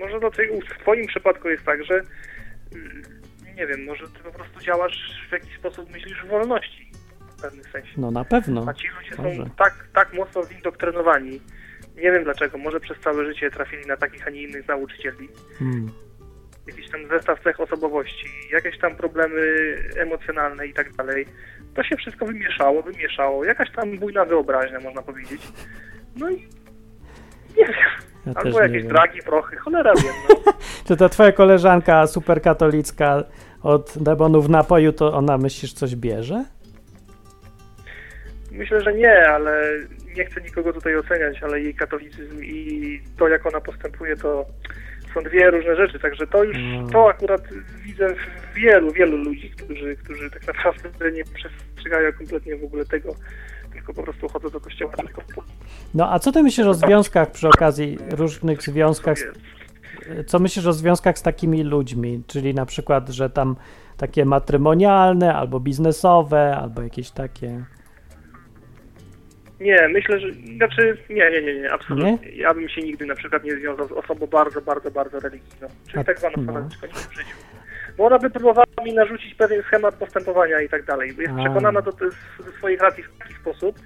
Może 0.00 0.20
to 0.20 0.30
w 0.30 0.80
twoim 0.82 1.06
przypadku 1.06 1.48
jest 1.48 1.64
tak, 1.64 1.84
że 1.84 1.94
mm, 1.94 3.02
nie 3.56 3.66
wiem, 3.66 3.84
może 3.84 4.08
ty 4.08 4.18
po 4.24 4.30
prostu 4.30 4.60
działasz 4.60 5.26
w 5.28 5.32
jakiś 5.32 5.56
sposób, 5.58 5.90
myślisz 5.90 6.24
w 6.24 6.28
wolności 6.28 6.85
w 7.38 7.42
pewnym 7.42 7.64
sensie. 7.64 7.92
No 7.96 8.10
na 8.10 8.24
pewno. 8.24 8.64
A 8.68 8.74
ci 8.74 8.88
ludzie 8.88 9.16
są 9.16 9.50
tak, 9.56 9.88
tak 9.94 10.12
mocno 10.14 10.44
zindoktrynowani. 10.44 11.40
Nie 11.96 12.12
wiem 12.12 12.24
dlaczego, 12.24 12.58
może 12.58 12.80
przez 12.80 13.00
całe 13.00 13.24
życie 13.24 13.50
trafili 13.50 13.86
na 13.86 13.96
takich, 13.96 14.26
a 14.26 14.30
nie 14.30 14.42
innych 14.42 14.68
nauczycieli. 14.68 15.28
Hmm. 15.58 15.90
Jakiś 16.66 16.90
tam 16.90 17.08
zestaw 17.08 17.42
cech 17.42 17.60
osobowości, 17.60 18.26
jakieś 18.52 18.78
tam 18.78 18.96
problemy 18.96 19.40
emocjonalne 19.96 20.66
i 20.66 20.74
tak 20.74 20.92
dalej. 20.92 21.26
To 21.74 21.82
się 21.82 21.96
wszystko 21.96 22.26
wymieszało, 22.26 22.82
wymieszało. 22.82 23.44
Jakaś 23.44 23.72
tam 23.72 23.98
bujna 23.98 24.24
wyobraźnia, 24.24 24.80
można 24.80 25.02
powiedzieć. 25.02 25.42
No 26.16 26.30
i 26.30 26.48
nie 27.56 27.66
wiem. 27.66 27.74
Ja 28.26 28.32
Albo 28.34 28.60
jakieś 28.60 28.82
wiem. 28.82 28.88
dragi, 28.88 29.22
prochy, 29.22 29.56
cholera 29.56 29.92
wiem. 29.94 30.14
No. 30.28 30.52
Czy 30.86 30.96
ta 30.96 31.08
twoja 31.08 31.32
koleżanka 31.32 32.06
superkatolicka 32.06 33.24
od 33.62 33.94
demonów 34.00 34.48
napoju, 34.48 34.92
to 34.92 35.14
ona 35.14 35.38
myślisz 35.38 35.72
coś 35.72 35.96
bierze? 35.96 36.44
Myślę, 38.56 38.80
że 38.80 38.94
nie, 38.94 39.28
ale 39.28 39.62
nie 40.16 40.24
chcę 40.24 40.40
nikogo 40.40 40.72
tutaj 40.72 40.96
oceniać, 40.96 41.42
ale 41.42 41.60
jej 41.60 41.74
katolicyzm 41.74 42.44
i 42.44 43.00
to, 43.18 43.28
jak 43.28 43.46
ona 43.46 43.60
postępuje, 43.60 44.16
to 44.16 44.46
są 45.14 45.22
dwie 45.22 45.50
różne 45.50 45.76
rzeczy. 45.76 45.98
Także 45.98 46.26
to 46.26 46.44
już, 46.44 46.56
No. 46.82 46.88
to 46.88 47.08
akurat 47.10 47.42
widzę 47.84 48.14
w 48.14 48.54
wielu, 48.54 48.92
wielu 48.92 49.16
ludzi, 49.16 49.50
którzy, 49.50 49.96
którzy 49.96 50.30
tak 50.30 50.46
naprawdę 50.46 51.12
nie 51.12 51.24
przestrzegają 51.24 52.12
kompletnie 52.12 52.56
w 52.56 52.64
ogóle 52.64 52.84
tego, 52.84 53.14
tylko 53.72 53.94
po 53.94 54.02
prostu 54.02 54.28
chodzą 54.28 54.50
do 54.50 54.60
kościoła 54.60 54.92
tylko 54.92 55.22
No 55.94 56.12
a 56.12 56.18
co 56.18 56.32
ty 56.32 56.42
myślisz 56.42 56.66
o 56.66 56.74
związkach 56.74 57.30
przy 57.30 57.48
okazji 57.48 57.98
różnych 58.10 58.62
związkach? 58.62 59.18
Co 60.26 60.38
myślisz 60.38 60.66
o 60.66 60.72
związkach 60.72 61.18
z 61.18 61.22
takimi 61.22 61.62
ludźmi? 61.62 62.22
Czyli 62.26 62.54
na 62.54 62.66
przykład, 62.66 63.08
że 63.08 63.30
tam 63.30 63.56
takie 63.96 64.24
matrymonialne, 64.24 65.34
albo 65.34 65.60
biznesowe, 65.60 66.56
albo 66.56 66.82
jakieś 66.82 67.10
takie. 67.10 67.64
Nie, 69.60 69.88
myślę, 69.88 70.20
że, 70.20 70.32
znaczy, 70.32 70.96
nie, 71.10 71.30
nie, 71.30 71.42
nie, 71.42 71.60
nie, 71.60 71.72
absolutnie. 71.72 72.18
Ja 72.34 72.54
bym 72.54 72.68
się 72.68 72.82
nigdy 72.82 73.06
na 73.06 73.14
przykład 73.14 73.44
nie 73.44 73.56
związał 73.56 73.88
z 73.88 73.92
osobą 73.92 74.26
bardzo, 74.26 74.60
bardzo, 74.60 74.90
bardzo 74.90 75.20
religijną, 75.20 75.68
czyli 75.90 76.04
tak 76.04 76.18
zwaną 76.18 76.34
no. 76.36 76.52
fanatyczką 76.52 76.86
w 76.88 77.14
życiu. 77.14 77.36
Bo 77.96 78.04
ona 78.04 78.18
by 78.18 78.30
próbowała 78.30 78.66
mi 78.84 78.92
narzucić 78.92 79.34
pewien 79.34 79.62
schemat 79.62 79.94
postępowania 79.94 80.60
i 80.60 80.68
tak 80.68 80.84
dalej. 80.84 81.14
Jest 81.18 81.32
A. 81.32 81.40
przekonana 81.44 81.82
do, 81.82 81.92
do, 81.92 82.10
ze 82.44 82.52
swoich 82.58 82.80
racji 82.80 83.02
w 83.02 83.18
taki 83.18 83.34
sposób, 83.34 83.78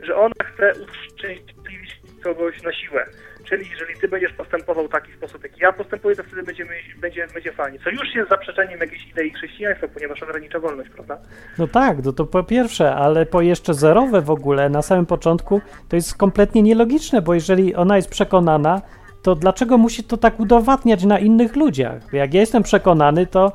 że 0.00 0.16
ona 0.16 0.34
chce 0.44 0.72
uszczęśliwić 0.74 2.00
kogoś 2.22 2.62
na 2.62 2.72
siłę. 2.72 3.06
Czyli 3.48 3.70
jeżeli 3.70 4.00
ty 4.00 4.08
będziesz 4.08 4.32
postępował 4.32 4.88
w 4.88 4.90
taki 4.90 5.12
sposób, 5.12 5.42
jak 5.42 5.58
ja 5.58 5.72
postępuję, 5.72 6.16
to 6.16 6.22
wtedy 6.22 6.42
będziemy, 6.42 6.70
będzie, 7.00 7.26
będzie 7.34 7.52
fajnie. 7.52 7.78
Co 7.84 7.90
już 7.90 8.14
jest 8.14 8.28
zaprzeczeniem 8.28 8.80
jakiejś 8.80 9.10
idei 9.10 9.30
chrześcijaństwa, 9.30 9.88
ponieważ 9.88 10.22
ogranicza 10.22 10.60
wolność, 10.60 10.90
prawda? 10.90 11.18
No 11.58 11.66
tak, 11.66 12.04
no 12.04 12.12
to 12.12 12.24
po 12.24 12.42
pierwsze, 12.42 12.94
ale 12.94 13.26
po 13.26 13.40
jeszcze 13.40 13.74
zerowe 13.74 14.20
w 14.20 14.30
ogóle 14.30 14.68
na 14.68 14.82
samym 14.82 15.06
początku 15.06 15.60
to 15.88 15.96
jest 15.96 16.16
kompletnie 16.16 16.62
nielogiczne, 16.62 17.22
bo 17.22 17.34
jeżeli 17.34 17.74
ona 17.74 17.96
jest 17.96 18.10
przekonana 18.10 18.82
to 19.26 19.34
dlaczego 19.34 19.78
musi 19.78 20.04
to 20.04 20.16
tak 20.16 20.40
udowadniać 20.40 21.04
na 21.04 21.18
innych 21.18 21.56
ludziach? 21.56 22.12
Jak 22.12 22.34
ja 22.34 22.40
jestem 22.40 22.62
przekonany, 22.62 23.26
to 23.26 23.52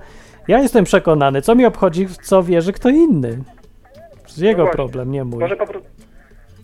ja 0.47 0.59
jestem 0.59 0.85
przekonany. 0.85 1.41
Co 1.41 1.55
mi 1.55 1.65
obchodzi, 1.65 2.07
w 2.07 2.17
co 2.17 2.43
wierzy 2.43 2.73
kto 2.73 2.89
inny? 2.89 3.43
To 4.21 4.27
jest 4.27 4.37
jego 4.37 4.63
właśnie. 4.63 4.75
problem, 4.75 5.11
nie 5.11 5.23
mój. 5.23 5.39
Może 5.39 5.55
po, 5.55 5.65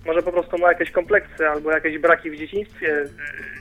może 0.07 0.23
po 0.23 0.31
prostu 0.31 0.57
ma 0.57 0.67
jakieś 0.67 0.91
kompleksy 0.91 1.47
albo 1.47 1.71
jakieś 1.71 1.97
braki 1.97 2.31
w 2.31 2.35
dzieciństwie, 2.35 3.05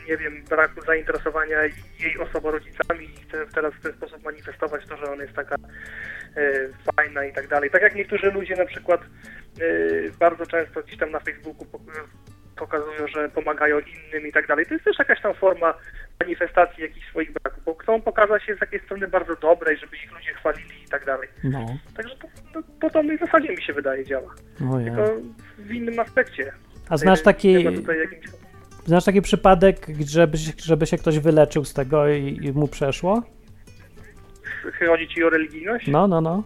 nie 0.08 0.16
wiem, 0.16 0.44
braku 0.48 0.80
zainteresowania 0.80 1.62
jej 2.00 2.18
osobą 2.18 2.50
rodzicami 2.50 3.04
i 3.04 3.28
chce 3.28 3.46
teraz 3.54 3.74
w 3.74 3.82
ten 3.82 3.92
sposób 3.92 4.24
manifestować 4.24 4.86
to, 4.86 4.96
że 4.96 5.12
ona 5.12 5.22
jest 5.22 5.36
taka 5.36 5.54
y, 6.36 6.70
fajna 6.96 7.24
i 7.24 7.32
tak 7.32 7.48
dalej. 7.48 7.70
Tak 7.70 7.82
jak 7.82 7.94
niektórzy 7.94 8.30
ludzie 8.30 8.56
na 8.56 8.66
przykład 8.66 9.00
y, 9.60 10.12
bardzo 10.18 10.46
często 10.46 10.82
gdzieś 10.82 10.98
tam 10.98 11.10
na 11.10 11.20
Facebooku 11.20 11.66
pokazują, 12.56 13.06
że 13.14 13.28
pomagają 13.28 13.78
innym 13.78 14.26
i 14.26 14.32
tak 14.32 14.46
dalej. 14.46 14.66
To 14.66 14.74
jest 14.74 14.84
też 14.84 14.98
jakaś 14.98 15.22
tam 15.22 15.34
forma 15.34 15.74
manifestacji 16.20 16.82
jakichś 16.82 17.08
swoich 17.10 17.32
braków, 17.32 17.64
bo 17.64 17.74
chcą 17.74 18.02
pokazać 18.02 18.42
się 18.44 18.56
z 18.56 18.60
jakiej 18.60 18.80
strony 18.80 19.08
bardzo 19.08 19.36
dobrej, 19.36 19.76
żeby 19.78 19.96
ich 19.96 20.12
ludzie 20.12 20.34
chwalili 20.34 20.82
i 20.86 20.88
tak 20.88 21.04
dalej. 21.04 21.28
No, 21.44 21.66
Także 21.96 22.14
to, 22.16 22.28
to, 22.80 22.90
to, 22.90 23.02
zasadzie 23.26 23.48
mi 23.48 23.62
się 23.62 23.72
wydaje 23.72 24.04
działa. 24.04 24.34
ja. 24.78 24.84
Tylko 24.84 25.14
w 25.58 25.70
innym 25.72 26.00
aspekcie. 26.00 26.52
A 26.88 26.96
znasz 26.96 27.22
taki, 27.22 27.52
jakimś... 27.52 27.78
znasz 28.84 29.04
taki 29.04 29.22
przypadek, 29.22 29.86
żeby, 30.06 30.38
się- 30.38 30.52
żeby 30.64 30.86
się 30.86 30.98
ktoś 30.98 31.18
wyleczył 31.18 31.64
z 31.64 31.74
tego 31.74 32.08
i, 32.08 32.38
i 32.42 32.52
mu 32.52 32.68
przeszło? 32.68 33.22
Chodzi 34.88 35.08
ci 35.08 35.24
o 35.24 35.30
religijność? 35.30 35.86
No, 35.88 36.08
no, 36.08 36.20
no. 36.20 36.44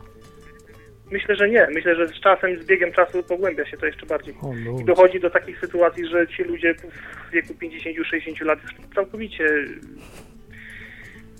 Myślę, 1.10 1.36
że 1.36 1.48
nie. 1.48 1.66
Myślę, 1.74 1.96
że 1.96 2.08
z 2.08 2.20
czasem, 2.20 2.62
z 2.62 2.66
biegiem 2.66 2.92
czasu 2.92 3.22
pogłębia 3.22 3.66
się 3.66 3.76
to 3.76 3.86
jeszcze 3.86 4.06
bardziej. 4.06 4.34
O, 4.42 4.80
I 4.80 4.84
dochodzi 4.84 5.20
do 5.20 5.30
takich 5.30 5.60
sytuacji, 5.60 6.06
że 6.06 6.28
ci 6.28 6.42
ludzie 6.42 6.74
w 6.74 7.30
wieku 7.32 7.54
50-60 7.54 8.44
lat 8.44 8.58
już 8.62 8.72
całkowicie 8.94 9.44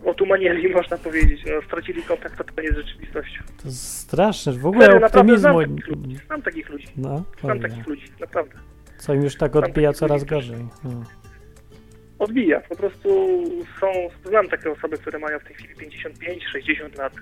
otumanieli, 0.05 0.69
można 0.75 0.97
powiedzieć. 0.99 1.41
No, 1.47 1.63
stracili 1.63 2.03
kontakt 2.03 2.35
z 2.73 2.77
rzeczywistością. 2.77 3.43
To 3.63 3.71
straszne. 3.71 4.53
W 4.53 4.67
ogóle 4.67 4.85
Serio, 4.85 5.01
naprawdę 5.01 5.39
znam 5.39 5.57
optymizmu. 5.57 5.81
takich 5.81 5.97
ludzi. 5.97 6.17
Znam 6.27 6.43
takich 6.43 6.69
ludzi. 6.69 6.87
No, 6.97 7.25
Znam 7.41 7.61
takich 7.61 7.87
ludzi, 7.87 8.07
naprawdę. 8.21 8.55
co 8.99 9.15
im 9.15 9.23
już 9.23 9.37
tak 9.37 9.53
Znam 9.53 9.65
odbija 9.65 9.93
coraz 9.93 10.25
gorzej. 10.25 10.67
No. 10.85 11.05
Odbija. 12.19 12.61
Po 12.61 12.77
prostu 12.77 13.09
są, 13.81 13.87
znam 14.25 14.49
takie 14.49 14.71
osoby, 14.71 14.99
które 14.99 15.19
mają 15.19 15.39
w 15.39 15.45
tej 15.45 15.55
chwili 15.55 15.75
55-60 15.75 16.99
lat. 16.99 17.13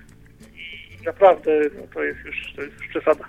Naprawdę 1.09 1.51
no, 1.77 1.83
to 1.94 2.05
jest 2.05 2.25
już, 2.25 2.53
to 2.57 2.62
jest 2.62 2.75
już 2.81 2.88
przesada. 2.88 3.25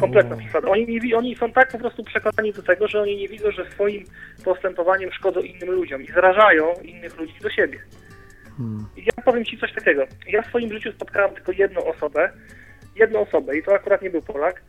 Kompletna 0.00 0.36
przesada. 0.36 0.68
Oni, 0.68 0.86
nie, 0.86 1.16
oni 1.16 1.36
są 1.36 1.52
tak 1.52 1.72
po 1.72 1.78
prostu 1.78 2.04
przekonani 2.04 2.52
do 2.52 2.62
tego, 2.62 2.88
że 2.88 3.00
oni 3.00 3.16
nie 3.16 3.28
widzą, 3.28 3.50
że 3.50 3.70
swoim 3.70 4.04
postępowaniem 4.44 5.12
szkodzą 5.12 5.40
innym 5.40 5.70
ludziom 5.70 6.02
i 6.02 6.06
zarażają 6.06 6.74
innych 6.82 7.18
ludzi 7.18 7.34
do 7.42 7.50
siebie. 7.50 7.78
Hmm. 8.56 8.86
I 8.96 9.04
ja 9.04 9.22
powiem 9.24 9.44
Ci 9.44 9.58
coś 9.58 9.72
takiego. 9.72 10.06
Ja 10.26 10.42
w 10.42 10.46
swoim 10.46 10.72
życiu 10.72 10.92
spotkałem 10.92 11.34
tylko 11.34 11.52
jedną 11.52 11.84
osobę, 11.84 12.30
jedną 12.96 13.20
osobę 13.20 13.56
i 13.56 13.62
to 13.62 13.74
akurat 13.74 14.02
nie 14.02 14.10
był 14.10 14.22
Polak. 14.22 14.62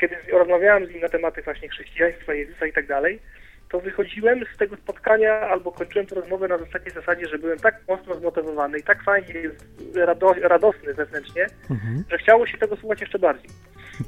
Kiedy 0.00 0.16
rozmawiałem 0.32 0.86
z 0.86 0.90
nim 0.90 1.00
na 1.00 1.08
tematy 1.08 1.42
właśnie 1.42 1.68
chrześcijaństwa, 1.68 2.34
Jezusa 2.34 2.66
i 2.66 2.72
tak 2.72 2.86
dalej, 2.86 3.20
to 3.74 3.80
wychodziłem 3.80 4.44
z 4.54 4.56
tego 4.56 4.76
spotkania 4.76 5.40
albo 5.40 5.72
kończyłem 5.72 6.06
tę 6.06 6.14
rozmowę 6.14 6.48
na 6.48 6.58
takiej 6.58 6.92
zasadzie, 6.92 7.28
że 7.28 7.38
byłem 7.38 7.58
tak 7.58 7.80
mocno 7.88 8.14
zmotywowany 8.14 8.78
i 8.78 8.82
tak 8.82 9.02
fajnie 9.02 9.34
rado, 9.94 10.34
radosny 10.42 10.94
wewnętrznie, 10.94 11.46
Mhm. 11.70 12.04
że 12.10 12.18
chciało 12.18 12.46
się 12.46 12.58
tego 12.58 12.76
słuchać 12.76 13.00
jeszcze 13.00 13.18
bardziej. 13.18 13.50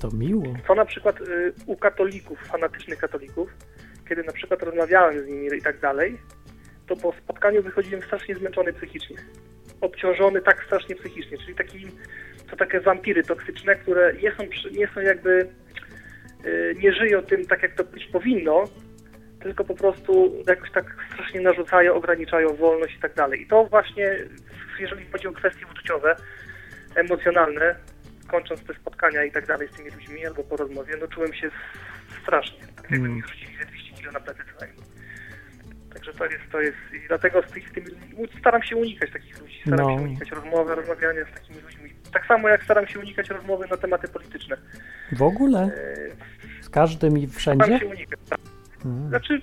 To 0.01 0.11
miło. 0.11 0.45
Co 0.67 0.75
na 0.75 0.85
przykład 0.85 1.21
y, 1.21 1.53
u 1.67 1.77
katolików, 1.77 2.39
fanatycznych 2.47 2.99
katolików, 2.99 3.51
kiedy 4.09 4.23
na 4.23 4.33
przykład 4.33 4.63
rozmawiałem 4.63 5.25
z 5.25 5.27
nimi 5.27 5.49
i 5.59 5.63
tak 5.63 5.81
dalej, 5.81 6.19
to 6.87 6.97
po 6.97 7.13
spotkaniu 7.13 7.63
wychodziłem 7.63 8.03
strasznie 8.03 8.35
zmęczony 8.35 8.73
psychicznie. 8.73 9.17
Obciążony 9.81 10.43
tak 10.43 10.65
strasznie 10.67 10.97
psychicznie, 10.97 11.39
czyli 11.39 11.55
taki, 11.55 11.87
to 12.51 12.57
takie 12.57 12.81
wampiry 12.81 13.23
toksyczne, 13.23 13.77
które 13.77 14.13
nie 14.23 14.33
są, 14.33 14.43
nie 14.79 14.89
są 14.89 15.01
jakby, 15.01 15.49
y, 16.45 16.75
nie 16.83 16.93
żyją 16.93 17.23
tym 17.23 17.47
tak 17.47 17.63
jak 17.63 17.75
to 17.75 17.85
być 17.85 18.07
powinno, 18.07 18.65
tylko 19.47 19.65
po 19.65 19.75
prostu 19.75 20.33
jakoś 20.49 20.71
tak 20.71 20.97
strasznie 21.13 21.41
narzucają, 21.41 21.95
ograniczają 21.95 22.57
wolność 22.57 22.97
i 22.97 23.01
tak 23.01 23.15
dalej. 23.15 23.43
I 23.43 23.47
to 23.47 23.65
właśnie, 23.65 24.17
jeżeli 24.81 25.07
chodzi 25.13 25.27
o 25.29 25.33
kwestie 25.33 25.67
uczuciowe, 25.73 26.17
emocjonalne, 26.95 27.75
kończąc 28.29 28.65
te 28.65 28.75
spotkania 28.75 29.25
i 29.25 29.33
tak 29.33 29.47
dalej 29.47 29.69
z 29.69 29.77
tymi 29.77 29.91
ludźmi 29.91 30.27
albo 30.27 30.45
po 30.45 30.57
rozmowie, 30.57 30.95
no 31.01 31.09
czułem 31.09 31.35
się 31.35 31.51
strasznie, 32.23 32.59
tak 32.77 32.91
jakby 32.91 33.09
mi 33.09 33.23
rzucili 33.23 33.57
ze 33.59 33.65
200 33.67 33.93
kg 34.03 34.13
na 34.13 34.21
plecy 34.21 34.41
co 34.55 34.61
najmniej. 34.65 34.87
Także 35.95 36.13
to 36.13 36.25
jest, 36.25 36.43
to 36.53 36.61
jest, 36.61 36.77
i 37.05 37.09
dlatego 37.09 37.43
z, 37.43 37.53
tych, 37.53 37.69
z 37.69 37.73
tymi, 37.73 37.87
staram 38.41 38.63
się 38.63 38.77
unikać 38.77 39.13
takich 39.13 39.41
ludzi, 39.41 39.61
staram 39.67 39.87
No. 39.87 39.97
się 39.99 40.03
unikać 40.05 40.31
rozmowy, 40.31 40.75
rozmawiania 40.75 41.25
z 41.33 41.35
takimi 41.35 41.61
ludźmi. 41.61 41.91
Tak 42.13 42.27
samo 42.27 42.49
jak 42.49 42.65
staram 42.65 42.87
się 42.87 42.99
unikać 42.99 43.31
rozmowy 43.31 43.67
na 43.71 43.77
tematy 43.77 44.09
polityczne. 44.09 44.57
W 45.13 45.23
ogóle? 45.23 45.59
E, 45.61 46.63
Z 46.63 46.69
każdym 46.71 47.19
i 47.19 47.27
Staram 47.27 47.39
wszędzie? 47.61 47.79
się 47.79 47.87
unikać. 47.87 48.19
tak. 48.31 48.39
Mm. 48.87 49.09
Znaczy, 49.09 49.41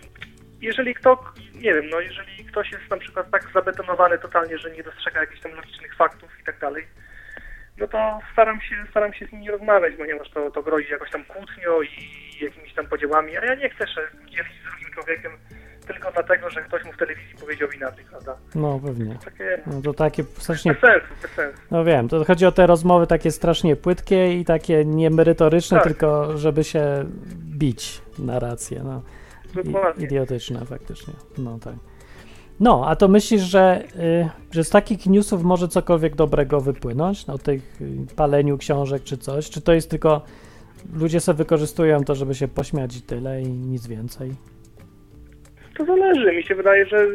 jeżeli 0.62 0.96
kto, 0.96 1.24
nie 1.56 1.74
wiem, 1.74 1.90
no 1.90 2.00
jeżeli 2.00 2.46
ktoś 2.46 2.72
jest 2.72 2.90
na 2.90 2.98
przykład 2.98 3.32
tak 3.32 3.50
zabetonowany 3.54 4.18
totalnie, 4.20 4.58
że 4.58 4.72
nie 4.72 4.84
dostrzega 4.84 5.20
jakichś 5.22 5.42
tam 5.42 5.52
logicznych 5.52 5.96
faktów 5.96 6.30
i 6.42 6.44
tak 6.44 6.60
dalej, 6.60 6.88
no 7.78 7.88
to 7.88 8.20
staram 8.34 8.62
się, 8.62 8.76
staram 8.90 9.14
się 9.14 9.26
z 9.28 9.32
nim 9.32 9.42
nie 9.42 9.52
rozmawiać, 9.52 9.94
ponieważ 9.98 10.30
to, 10.30 10.52
to 10.52 10.64
grozi 10.64 10.92
jakoś 10.92 11.12
tam 11.12 11.26
kłótnią 11.26 11.82
i 11.82 12.44
jakimiś 12.46 12.74
tam 12.74 12.88
podziałami, 12.88 13.38
a 13.38 13.46
ja 13.46 13.56
nie 13.56 13.70
chcę 13.70 13.88
się 13.88 14.02
dzielić 14.30 14.54
z 14.62 14.70
drugim 14.70 14.94
człowiekiem 14.94 15.32
tylko 15.88 16.12
dlatego, 16.12 16.50
że 16.50 16.62
ktoś 16.62 16.84
mu 16.84 16.94
w 16.94 16.98
telewizji 16.98 17.36
powiedział 17.40 17.72
inaczej, 17.72 18.06
prawda? 18.10 18.38
No 18.56 18.80
pewnie. 18.86 19.18
Takie 19.26 19.62
No 19.68 19.82
to 19.82 19.94
takie 19.94 20.24
strasznie. 20.24 20.72
bez 20.74 20.82
sensu, 20.82 21.08
bez 21.22 21.32
sensu. 21.32 21.62
No 21.72 21.84
wiem, 21.84 22.10
to 22.10 22.26
chodzi 22.26 22.46
o 22.46 22.52
te 22.52 22.68
rozmowy 22.68 23.08
takie 23.08 23.32
strasznie 23.32 23.76
płytkie 23.76 24.34
i 24.40 24.46
takie 24.46 24.86
niemerytoryczne, 24.86 25.78
Tak. 25.78 25.88
tylko 25.88 26.38
żeby 26.38 26.64
się 26.64 27.06
bić 27.36 28.02
na 28.20 28.40
rację. 28.40 28.82
No. 28.84 29.02
Dokładnie. 29.56 30.06
idiotyczne 30.06 30.66
faktycznie. 30.66 31.14
No 31.38 31.60
tak. 31.60 31.76
No, 32.60 32.84
a 32.88 32.96
to 32.96 33.08
myślisz, 33.08 33.42
że, 33.42 33.84
y, 33.96 34.30
że 34.52 34.64
z 34.64 34.70
takich 34.70 35.06
newsów 35.06 35.44
może 35.44 35.68
cokolwiek 35.68 36.16
dobrego 36.16 36.62
wypłynąć? 36.62 37.26
O 37.30 37.38
tych 37.38 37.82
y, 37.82 38.16
paleniu 38.16 38.58
książek 38.58 39.04
czy 39.04 39.18
coś? 39.18 39.50
Czy 39.50 39.62
to 39.62 39.74
jest 39.74 39.90
tylko 39.90 40.22
ludzie 40.94 41.20
sobie 41.20 41.38
wykorzystują 41.38 42.04
to, 42.04 42.16
żeby 42.16 42.36
się 42.36 42.48
pośmiać 42.48 42.98
i 42.98 43.02
tyle 43.02 43.42
i 43.42 43.48
nic 43.48 43.88
więcej? 43.88 44.32
To 45.78 45.86
zależy. 45.86 46.36
Mi 46.36 46.44
się 46.44 46.56
wydaje, 46.56 46.86
że 46.86 47.08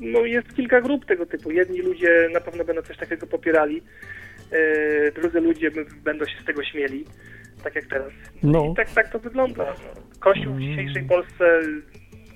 no, 0.00 0.20
jest 0.20 0.54
kilka 0.56 0.80
grup 0.80 1.04
tego 1.04 1.26
typu. 1.26 1.50
Jedni 1.50 1.78
ludzie 1.78 2.28
na 2.32 2.40
pewno 2.40 2.64
będą 2.64 2.82
coś 2.82 2.96
takiego 2.96 3.26
popierali, 3.26 3.82
e, 4.50 5.12
drudzy 5.12 5.40
ludzie 5.40 5.70
będą 6.04 6.24
się 6.24 6.42
z 6.42 6.44
tego 6.44 6.64
śmieli, 6.64 7.04
tak 7.64 7.74
jak 7.74 7.86
teraz. 7.86 8.12
No. 8.42 8.64
I 8.72 8.74
tak, 8.74 8.90
tak 8.90 9.12
to 9.12 9.18
wygląda. 9.18 9.74
Kościół 10.20 10.54
w 10.54 10.60
dzisiejszej 10.60 11.02
Polsce 11.02 11.60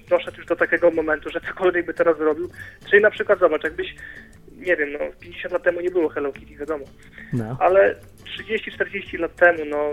doszedł 0.09 0.37
już 0.37 0.47
do 0.47 0.57
takiego 0.57 0.91
momentu, 0.91 1.31
że 1.31 1.41
cokolwiek 1.41 1.87
by 1.87 1.95
teraz 1.95 2.19
zrobił. 2.19 2.51
Czyli 2.91 3.03
na 3.03 3.11
przykład, 3.11 3.39
zobacz, 3.39 3.65
jakbyś, 3.65 3.95
nie 4.57 4.77
wiem, 4.77 4.93
no 4.93 4.99
50 5.21 5.53
lat 5.53 5.63
temu 5.63 5.81
nie 5.81 5.91
było 5.91 6.09
Hello 6.09 6.33
Kitty, 6.33 6.57
wiadomo, 6.57 6.85
No. 7.33 7.57
ale 7.61 7.95
30-40 8.41 9.19
lat 9.19 9.37
temu, 9.37 9.59
no 9.71 9.91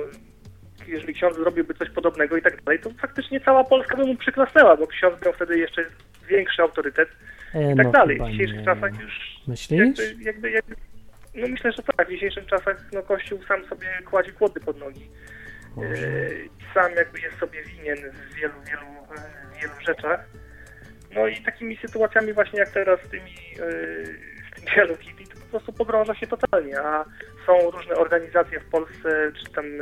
jeżeli 0.88 1.14
ksiądz 1.14 1.36
zrobiłby 1.36 1.74
coś 1.74 1.90
podobnego 1.90 2.38
i 2.38 2.42
tak 2.42 2.64
dalej, 2.64 2.80
to 2.80 2.90
faktycznie 3.02 3.40
cała 3.42 3.64
Polska 3.64 3.98
by 3.98 4.06
mu 4.06 4.16
przyklasnęła, 4.16 4.78
bo 4.78 4.88
ksiądz 4.88 5.26
miał 5.26 5.34
wtedy 5.34 5.58
jeszcze 5.58 5.86
większy 6.30 6.62
autorytet 6.62 7.10
E, 7.56 7.74
i 7.74 7.76
tak 7.76 7.86
no, 7.86 7.92
dalej. 7.92 8.20
W 8.20 8.32
dzisiejszych 8.32 8.66
czasach 8.66 8.92
już 9.02 9.40
Myślisz? 9.48 9.80
jakby, 9.80 10.24
jakby, 10.24 10.52
jakby, 10.52 10.76
no 11.36 11.48
myślę, 11.48 11.72
że 11.72 11.84
tak, 11.98 12.08
w 12.08 12.12
dzisiejszych 12.12 12.46
czasach 12.46 12.78
no, 12.94 13.04
Kościół 13.04 13.40
sam 13.48 13.66
sobie 13.66 13.88
kładzie 14.10 14.32
kłody 14.32 14.60
pod 14.60 14.78
nogi. 14.78 15.10
E, 15.78 16.74
sam 16.74 16.92
jakby 16.96 17.20
jest 17.20 17.40
sobie 17.40 17.64
winien 17.64 17.98
w 17.98 18.34
wielu, 18.36 18.54
wielu, 18.68 18.86
wielu 19.62 19.74
rzeczach. 19.88 20.26
No 21.16 21.28
i 21.28 21.36
takimi 21.36 21.78
sytuacjami 21.78 22.34
właśnie 22.34 22.60
jak 22.60 22.70
teraz 22.70 23.00
z 23.02 23.10
tymi, 23.10 23.32
e, 23.32 24.06
z 24.52 24.56
tym 24.56 24.66
Hello 24.68 24.98
Kitty, 24.98 25.24
to 25.24 25.40
po 25.40 25.46
prostu 25.46 25.74
pogrąża 25.74 26.16
się 26.16 26.28
totalnie, 26.28 26.80
a 26.80 27.06
są 27.46 27.72
różne 27.72 27.96
organizacje 27.96 28.60
w 28.60 28.66
Polsce, 28.66 29.32
czy 29.40 29.52
tam 29.52 29.66
e, 29.66 29.78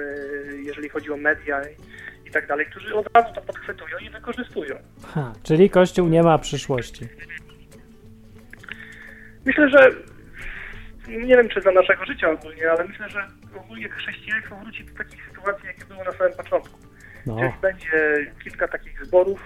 jeżeli 0.56 0.90
chodzi 0.90 1.12
o 1.12 1.18
media 1.18 1.62
i, 1.62 2.28
i 2.28 2.32
tak 2.32 2.48
dalej, 2.48 2.66
którzy 2.66 2.96
od 2.96 3.18
razu 3.18 3.34
to 3.34 3.42
podchwytują 3.42 3.98
i 3.98 4.10
wykorzystują. 4.10 4.76
Ha, 5.14 5.34
czyli 5.44 5.70
Kościół 5.70 6.08
nie 6.08 6.24
ma 6.24 6.38
przyszłości. 6.38 7.08
Myślę, 9.46 9.70
że 9.70 10.13
nie 11.08 11.36
wiem 11.38 11.50
czy 11.50 11.62
za 11.62 11.72
naszego 11.72 12.06
życia 12.06 12.30
ogólnie, 12.32 12.72
ale 12.72 12.84
myślę, 12.88 13.10
że 13.10 13.28
ogólnie 13.58 13.90
chrześcijaństwo 13.90 14.56
wróci 14.56 14.84
do 14.86 14.98
takich 14.98 15.26
sytuacji, 15.30 15.68
jakie 15.68 15.86
było 15.86 16.04
na 16.04 16.12
samym 16.12 16.34
początku. 16.34 16.80
No. 17.26 17.36
Gdzieś 17.36 17.52
będzie 17.62 18.32
kilka 18.44 18.68
takich 18.68 19.06
zborów 19.06 19.40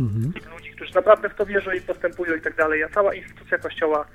Mhm. 0.00 0.32
ludzi, 0.56 0.70
którzy 0.70 0.94
naprawdę 0.94 1.28
w 1.28 1.34
to 1.34 1.46
wierzą 1.46 1.70
i 1.72 1.80
postępują 1.80 2.34
i 2.36 2.40
tak 2.40 2.56
dalej, 2.56 2.82
a 2.84 2.88
cała 2.88 3.14
instytucja 3.14 3.58
kościoła 3.58 4.06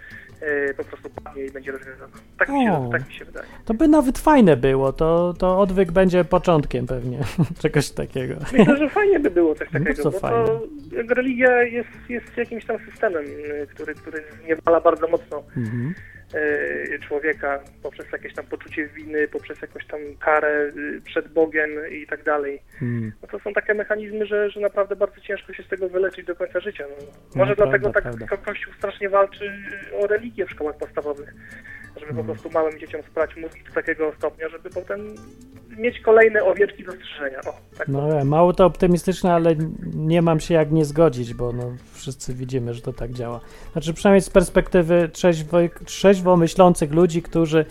e, 0.41 0.73
po 0.73 0.83
prostu 0.83 1.09
padnie 1.09 1.45
i 1.45 1.51
będzie 1.51 1.71
rozwiązana. 1.71 2.13
Tak 2.37 2.49
mi 2.49 2.65
się, 2.65 2.89
tak 2.91 3.07
mi 3.07 3.13
się 3.13 3.25
wydaje. 3.25 3.47
To 3.65 3.73
by 3.73 3.87
nawet 3.87 4.19
fajne 4.19 4.57
było, 4.57 4.93
to, 4.93 5.33
to 5.39 5.59
odwyk 5.59 5.91
będzie 5.91 6.23
początkiem 6.23 6.87
pewnie 6.87 7.19
czegoś 7.61 7.89
takiego. 7.89 8.35
Myślę, 8.53 8.77
że 8.77 8.89
fajnie 8.89 9.19
by 9.19 9.31
było 9.31 9.55
coś 9.55 9.67
No 9.73 9.79
takiego, 9.79 10.03
co 10.03 10.11
bo 10.11 10.19
fajne. 10.19 10.45
to 10.45 10.67
religia 11.15 11.63
jest, 11.63 11.89
jest 12.09 12.37
jakimś 12.37 12.65
tam 12.65 12.77
systemem, 12.89 13.25
y, 13.25 13.67
który, 13.73 13.95
który 13.95 14.23
zniewala 14.43 14.81
bardzo 14.81 15.07
mocno 15.07 15.43
Mhm. 15.57 15.93
Y, 16.35 16.99
człowieka 17.07 17.59
poprzez 17.83 18.11
jakieś 18.11 18.33
tam 18.33 18.45
poczucie 18.45 18.87
winy, 18.87 19.27
poprzez 19.27 19.61
jakąś 19.61 19.85
tam 19.87 19.99
karę 20.19 20.71
y, 20.77 21.01
przed 21.05 21.27
Bogiem 21.33 21.69
i 21.91 22.07
tak 22.07 22.23
dalej. 22.23 22.61
Mm. 22.81 23.11
No 23.21 23.27
to 23.27 23.39
są 23.39 23.53
takie 23.53 23.73
mechanizmy, 23.73 24.25
że, 24.25 24.49
że 24.49 24.59
naprawdę 24.59 24.95
bardzo 24.95 25.21
ciężko 25.21 25.53
się 25.53 25.63
z 25.63 25.67
tego 25.67 25.89
wyleczyć 25.89 26.25
do 26.25 26.35
końca 26.35 26.59
życia. 26.59 26.83
No, 26.89 27.05
może 27.35 27.49
No, 27.51 27.55
dlatego 27.55 27.89
prawda, 27.89 28.01
tak 28.01 28.03
prawda. 28.19 28.37
ko- 28.37 28.51
Kościół 28.51 28.73
strasznie 28.73 29.09
walczy 29.09 29.51
o 29.99 30.07
religię 30.07 30.45
w 30.45 30.51
szkołach 30.51 30.77
podstawowych, 30.77 31.33
żeby 31.95 32.11
Mm. 32.11 32.17
po 32.17 32.23
prostu 32.33 32.49
małym 32.49 32.79
dzieciom 32.79 33.01
sprać 33.03 33.35
mózgi 33.35 33.63
do 33.63 33.71
takiego 33.71 34.13
stopnia, 34.17 34.49
żeby 34.49 34.69
potem 34.69 35.15
mieć 35.77 35.99
kolejne 35.99 36.43
owieczki 36.43 36.83
do 36.83 36.91
strzyżenia. 36.91 37.39
O, 37.39 37.53
tak 37.77 37.87
No 37.87 38.19
e, 38.19 38.23
mało 38.25 38.53
to 38.53 38.65
optymistyczne, 38.65 39.33
ale 39.33 39.55
nie 39.95 40.21
mam 40.21 40.39
się 40.39 40.53
jak 40.53 40.71
nie 40.71 40.85
zgodzić, 40.85 41.33
bo 41.33 41.51
no, 41.53 41.75
wszyscy 41.93 42.33
widzimy, 42.33 42.73
że 42.73 42.81
to 42.81 42.93
tak 42.93 43.11
działa. 43.11 43.39
Znaczy 43.71 43.93
przynajmniej 43.93 44.21
z 44.21 44.29
perspektywy 44.29 45.09
trzeźwo, 45.13 45.57
trzeźwo 46.21 46.37
myślących 46.37 46.93
ludzi, 46.93 47.21
którzy 47.21 47.65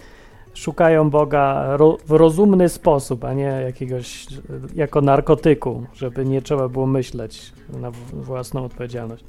szukają 0.55 1.11
Boga 1.11 1.77
ro, 1.77 1.97
w 2.07 2.11
rozumny 2.11 2.69
sposób, 2.69 3.25
a 3.25 3.33
nie 3.35 3.43
jakiegoś 3.67 4.27
jako 4.75 5.01
narkotyku, 5.01 5.87
żeby 5.95 6.25
nie 6.25 6.43
trzeba 6.43 6.69
było 6.69 6.87
myśleć 6.87 7.53
na 7.81 7.91
własną 8.13 8.65
odpowiedzialność. 8.65 9.25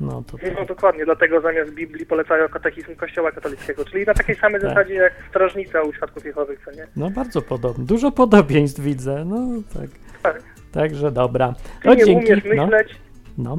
No 0.00 0.22
to, 0.26 0.38
No 0.60 0.64
dokładnie, 0.66 1.04
dlatego 1.04 1.40
zamiast 1.40 1.70
Biblii 1.74 2.06
polecają 2.06 2.48
katechizm 2.48 2.96
Kościoła 2.96 3.32
katolickiego, 3.32 3.84
czyli 3.84 4.04
na 4.06 4.14
takiej 4.14 4.36
samej 4.36 4.60
Tak. 4.60 4.70
zasadzie 4.70 4.94
jak 4.94 5.12
strażnica 5.30 5.82
u 5.82 5.92
świadków 5.92 6.24
Jehowych, 6.24 6.60
co 6.64 6.70
nie? 6.72 6.86
no 6.96 7.10
bardzo 7.10 7.42
podobnie. 7.42 7.84
Dużo 7.84 8.10
podobieństw 8.12 8.80
widzę, 8.80 9.24
no 9.24 9.46
tak. 9.74 9.90
Tak. 10.22 10.42
Także 10.72 11.10
dobra. 11.10 11.54
Ty 11.82 11.88
No 11.88 11.94
nie 11.94 12.04
dzięki. 12.04 12.26
umiesz 12.32 12.44
No, 12.56 12.66
myśleć, 12.66 12.88
no. 13.38 13.56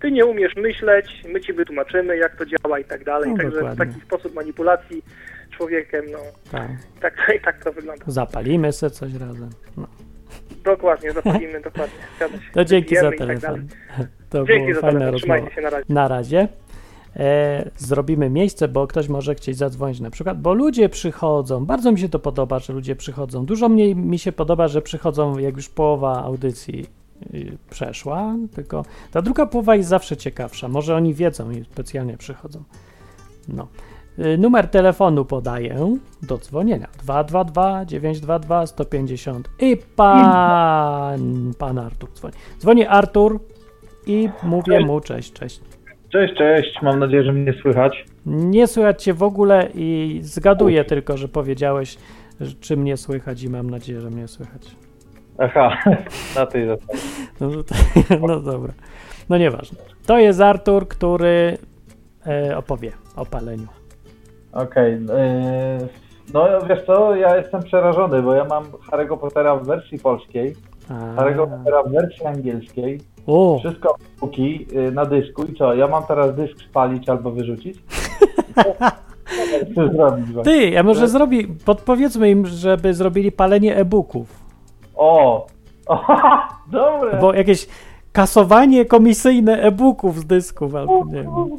Ty 0.00 0.12
nie 0.12 0.26
umiesz 0.26 0.56
myśleć, 0.56 1.22
my 1.32 1.40
ci 1.40 1.52
wytłumaczymy, 1.52 2.16
jak 2.16 2.36
to 2.36 2.44
działa 2.46 2.78
i 2.78 2.84
tak 2.84 3.04
dalej. 3.04 3.30
No, 3.30 3.36
Także 3.36 3.50
dokładnie. 3.56 3.86
taki 3.86 4.00
sposób 4.00 4.34
manipulacji 4.34 5.02
człowiekiem, 5.56 6.04
no 6.12 6.18
Tak. 6.50 6.70
tak, 7.00 7.14
tak 7.44 7.64
to 7.64 7.72
wygląda. 7.72 8.04
Zapalimy 8.06 8.72
se 8.72 8.90
coś 8.90 9.14
razem. 9.14 9.50
No. 9.76 9.86
Dokładnie, 10.64 11.12
zapalimy, 11.22 11.60
dokładnie. 11.60 11.96
Zgadza 12.16 12.34
się. 12.36 12.52
To 12.52 12.64
dzięki 12.64 12.96
za 12.96 13.02
tak 13.10 13.18
telefon. 13.18 13.40
dalej. 13.40 13.62
to 14.30 14.44
Dzięki 14.46 14.74
za 14.74 14.80
fajna 14.80 14.98
telefon, 14.98 15.18
trzymajcie 15.18 15.50
się, 15.54 15.60
na 15.60 15.70
razie. 15.70 15.84
Na 15.88 16.08
razie. 16.08 16.48
E, 17.16 17.70
zrobimy 17.76 18.30
miejsce, 18.30 18.68
bo 18.68 18.86
ktoś 18.86 19.08
może 19.08 19.34
chcieć 19.34 19.56
zadzwonić 19.56 20.00
na 20.00 20.10
przykład, 20.10 20.40
bo 20.40 20.54
ludzie 20.54 20.88
przychodzą. 20.88 21.66
Bardzo 21.66 21.92
mi 21.92 21.98
się 21.98 22.08
to 22.08 22.18
podoba, 22.18 22.58
że 22.58 22.72
ludzie 22.72 22.96
przychodzą. 22.96 23.46
Dużo 23.46 23.68
mniej 23.68 23.96
mi 23.96 24.18
się 24.18 24.32
podoba, 24.32 24.68
że 24.68 24.82
przychodzą, 24.82 25.38
jak 25.38 25.56
już 25.56 25.68
połowa 25.68 26.22
audycji 26.24 26.86
przeszła, 27.70 28.34
tylko 28.54 28.84
ta 29.12 29.22
druga 29.22 29.46
połowa 29.46 29.76
jest 29.76 29.88
zawsze 29.88 30.16
ciekawsza. 30.16 30.68
Może 30.68 30.96
oni 30.96 31.14
wiedzą 31.14 31.50
i 31.50 31.64
specjalnie 31.64 32.16
przychodzą. 32.16 32.62
No. 33.48 33.68
Y, 34.18 34.38
Numer 34.38 34.68
telefonu 34.68 35.24
podaję 35.24 35.96
do 36.22 36.38
dzwonienia 36.38 36.88
222 36.98 37.84
922 37.84 38.66
150 38.66 39.50
i 39.60 39.76
pan, 39.96 41.52
pan 41.58 41.78
Artur 41.78 42.12
dzwoni. 42.12 42.34
Dzwoni 42.58 42.86
Artur 42.86 43.40
i 44.06 44.28
mówię 44.42 44.80
mu 44.80 45.00
cześć, 45.00 45.32
cześć. 45.32 45.60
Cześć, 46.08 46.34
cześć, 46.34 46.82
mam 46.82 46.98
nadzieję, 46.98 47.22
że 47.22 47.32
mnie 47.32 47.54
słychać. 47.62 48.04
Nie 48.26 48.66
słychać 48.66 49.02
cię 49.02 49.14
w 49.14 49.22
ogóle 49.22 49.68
i 49.74 50.18
zgaduję 50.22 50.84
tylko, 50.84 51.16
że 51.16 51.28
powiedziałeś, 51.28 51.98
czy 52.60 52.76
mnie 52.76 52.96
słychać 52.96 53.42
i 53.42 53.50
mam 53.50 53.70
nadzieję, 53.70 54.00
że 54.00 54.10
mnie 54.10 54.28
słychać. 54.28 54.76
Aha, 55.38 55.76
na 56.36 56.46
tej 56.46 56.66
zasadzie. 56.66 57.02
No, 57.40 57.48
no 58.28 58.40
dobra. 58.40 58.72
No 59.28 59.38
nieważne. 59.38 59.78
To 60.06 60.18
jest 60.18 60.40
Artur, 60.40 60.88
który 60.88 61.58
e, 62.26 62.56
opowie 62.56 62.92
o 63.16 63.26
paleniu. 63.26 63.66
Okej, 64.52 64.92
yy, 64.92 65.88
no 66.34 66.48
wiesz 66.68 66.86
co, 66.86 67.16
ja 67.16 67.36
jestem 67.36 67.62
przerażony, 67.62 68.22
bo 68.22 68.34
ja 68.34 68.44
mam 68.44 68.64
Harry'ego 68.64 69.18
Pottera 69.18 69.56
w 69.56 69.66
wersji 69.66 69.98
polskiej, 69.98 70.56
A, 70.88 70.94
Harry'ego 70.94 71.46
Pottera 71.50 71.82
w 71.82 71.92
wersji 71.92 72.26
angielskiej, 72.26 73.00
o, 73.26 73.58
wszystko 73.58 73.96
póki 74.20 74.66
yy, 74.72 74.92
na 74.92 75.04
dysku 75.04 75.44
i 75.44 75.54
co, 75.54 75.74
ja 75.74 75.86
mam 75.86 76.04
teraz 76.04 76.34
dysk 76.34 76.60
spalić 76.70 77.08
albo 77.08 77.30
wyrzucić? 77.30 77.78
Co 79.74 79.88
zrobić 79.88 80.26
właśnie? 80.32 80.52
ty, 80.52 80.78
a 80.78 80.82
może 80.82 81.08
zrobi, 81.08 81.48
podpowiedzmy 81.64 82.30
im, 82.30 82.46
żeby 82.46 82.94
zrobili 82.94 83.32
palenie 83.32 83.76
e-booków. 83.76 84.45
O! 84.96 85.46
o 85.86 85.98
dobre! 86.70 87.18
Bo 87.20 87.34
jakieś 87.34 87.68
kasowanie 88.12 88.84
komisyjne 88.84 89.62
e-booków 89.62 90.18
z 90.18 90.26
dysków, 90.26 90.74
albo 90.74 91.04
nie 91.04 91.22
wiem, 91.22 91.52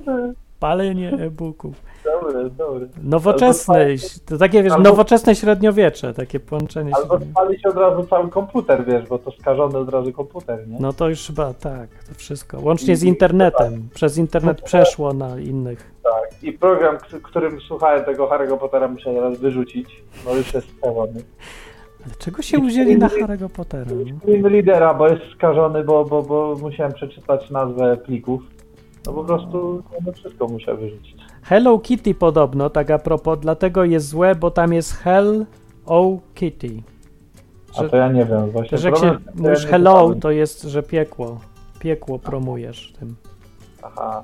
palenie 0.59 1.09
e-booków. 1.09 1.87
Dobre, 2.05 2.49
dobre. 2.49 2.87
Nowoczesne, 3.03 3.85
to 4.25 4.37
takie 4.37 4.63
wiesz, 4.63 4.73
albo- 4.73 4.89
nowoczesne 4.89 5.35
średniowiecze, 5.35 6.13
takie 6.13 6.39
połączenie. 6.39 6.91
Albo 6.95 7.19
spalić 7.31 7.65
od 7.65 7.75
razu 7.75 8.03
cały 8.07 8.29
komputer, 8.29 8.85
wiesz, 8.85 9.07
bo 9.07 9.19
to 9.19 9.31
skażony 9.31 9.77
od 9.77 9.89
razu 9.89 10.11
komputer, 10.13 10.67
nie? 10.67 10.77
No 10.79 10.93
to 10.93 11.09
już 11.09 11.27
chyba 11.27 11.53
tak, 11.53 11.89
to 12.09 12.13
wszystko. 12.15 12.59
Łącznie 12.61 12.95
z 12.95 13.03
internetem. 13.03 13.89
Przez 13.93 14.17
internet 14.17 14.61
przeszło 14.61 15.13
na 15.13 15.39
innych. 15.39 15.91
Tak. 16.03 16.43
I 16.43 16.53
program, 16.53 16.97
którym 17.23 17.61
słuchałem 17.61 18.05
tego 18.05 18.27
Harry'ego 18.27 18.57
Pottera 18.57 18.87
muszę 18.87 19.13
teraz 19.13 19.37
wyrzucić. 19.37 20.03
No 20.25 20.35
już 20.35 20.53
jest 20.53 20.67
skażony. 20.77 21.23
Ale 22.07 22.15
czego 22.15 22.41
się 22.41 22.59
uwzięli 22.59 22.97
na 22.97 23.07
Harry'ego 23.07 23.49
Pottera? 23.49 23.91
Film 24.25 24.47
lidera, 24.47 24.93
bo 24.93 25.07
jest 25.07 25.21
skażony, 25.35 25.83
bo, 25.83 26.05
bo, 26.05 26.23
bo 26.23 26.55
musiałem 26.61 26.93
przeczytać 26.93 27.49
nazwę 27.49 27.97
plików. 27.97 28.41
No 29.05 29.13
po 29.13 29.23
prostu 29.23 29.83
no 30.05 30.11
wszystko 30.11 30.47
muszę 30.47 30.75
wyrzucić. 30.75 31.17
Hello 31.43 31.79
Kitty 31.79 32.13
podobno, 32.13 32.69
tak 32.69 32.91
a 32.91 32.99
propos, 32.99 33.39
dlatego 33.39 33.83
jest 33.83 34.07
złe, 34.07 34.35
bo 34.35 34.51
tam 34.51 34.73
jest 34.73 34.93
Hell 34.93 35.45
O 35.85 36.17
Kitty. 36.35 36.69
A 37.77 37.83
to 37.83 37.97
ja 37.97 38.11
nie 38.11 38.25
wiem, 38.25 38.49
właśnie. 38.49 38.77
Że 38.77 38.89
jak 38.89 38.97
się 38.97 39.03
że 39.03 39.07
ja 39.07 39.19
mówisz 39.35 39.63
nie 39.63 39.69
hello, 39.69 40.15
to 40.21 40.31
jest, 40.31 40.63
że 40.63 40.83
piekło. 40.83 41.39
Piekło 41.79 42.19
promujesz 42.19 42.93
tym. 42.99 43.15
Aha. 43.81 44.23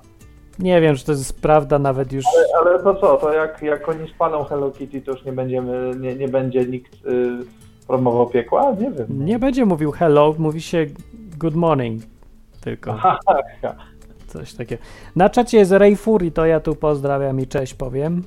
Nie 0.59 0.81
wiem, 0.81 0.95
czy 0.95 1.05
to 1.05 1.11
jest 1.11 1.41
prawda 1.41 1.79
nawet 1.79 2.11
już. 2.11 2.25
Ale, 2.35 2.71
ale 2.71 2.83
to 2.83 2.95
co, 2.95 3.17
to 3.17 3.33
jak, 3.33 3.61
jak 3.61 3.89
oni 3.89 4.09
spalą 4.09 4.43
Hello 4.43 4.71
Kitty, 4.71 5.01
to 5.01 5.11
już 5.11 5.25
nie 5.25 5.33
będziemy, 5.33 5.91
nie, 5.99 6.15
nie 6.15 6.27
będzie 6.27 6.65
nikt 6.65 6.93
y, 6.93 7.62
promował 7.87 8.29
piekła? 8.29 8.71
Nie 8.71 8.91
wiem. 8.91 9.25
Nie 9.25 9.39
będzie 9.39 9.65
mówił 9.65 9.91
hello, 9.91 10.35
mówi 10.37 10.61
się 10.61 10.85
good 11.37 11.55
morning. 11.55 12.03
Tylko. 12.61 12.93
Aha, 12.93 13.17
Coś 14.27 14.53
takiego. 14.53 14.83
Na 15.15 15.29
czacie 15.29 15.57
jest 15.57 15.71
Ray 15.71 15.95
Fury, 15.95 16.31
to 16.31 16.45
ja 16.45 16.59
tu 16.59 16.75
pozdrawiam 16.75 17.39
i 17.39 17.47
cześć 17.47 17.73
powiem. 17.73 18.23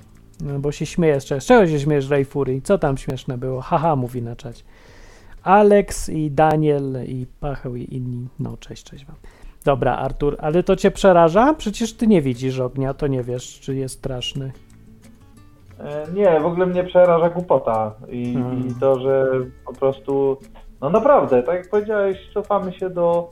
Bo 0.59 0.73
się 0.73 0.87
śmieję 0.87 1.21
z 1.21 1.25
czego. 1.25 1.67
Się 1.67 1.81
śmiejesz, 1.81 2.11
Ray 2.11 2.25
Fury? 2.25 2.61
Co 2.61 2.79
tam 2.79 2.99
śmieszne 2.99 3.39
było? 3.39 3.61
Haha, 3.61 3.97
mówi 3.97 4.23
na 4.23 4.37
czacie. 4.37 4.63
Alex 5.43 6.09
i 6.09 6.31
Daniel 6.31 6.97
i 7.07 7.27
Pacheł 7.41 7.77
i 7.77 7.95
inni. 7.95 8.29
No, 8.39 8.57
cześć, 8.57 8.85
cześć 8.85 9.05
wam. 9.05 9.17
Dobra, 9.65 9.97
Artur, 9.97 10.37
ale 10.41 10.63
to 10.63 10.77
cię 10.77 10.91
przeraża? 10.91 11.55
Przecież 11.55 11.93
ty 11.93 12.07
nie 12.07 12.23
widzisz 12.23 12.59
ognia, 12.59 12.95
to 12.95 13.07
nie 13.07 13.23
wiesz, 13.23 13.61
czy 13.61 13.75
jest 13.75 13.95
straszny. 13.95 14.53
E, 15.81 16.07
Nie, 16.15 16.41
w 16.41 16.47
ogóle 16.47 16.67
mnie 16.67 16.85
przeraża 16.85 17.31
głupota 17.31 17.95
i, 18.09 18.35
Hmm. 18.35 18.69
i 18.69 18.75
to, 18.81 19.01
że 19.01 19.27
po 19.67 19.73
prostu, 19.73 20.37
no 20.81 20.91
naprawdę, 20.91 21.43
tak 21.43 21.55
jak 21.55 21.71
powiedziałeś, 21.71 22.31
cofamy 22.35 22.73
się 22.73 22.91
do, 22.91 23.31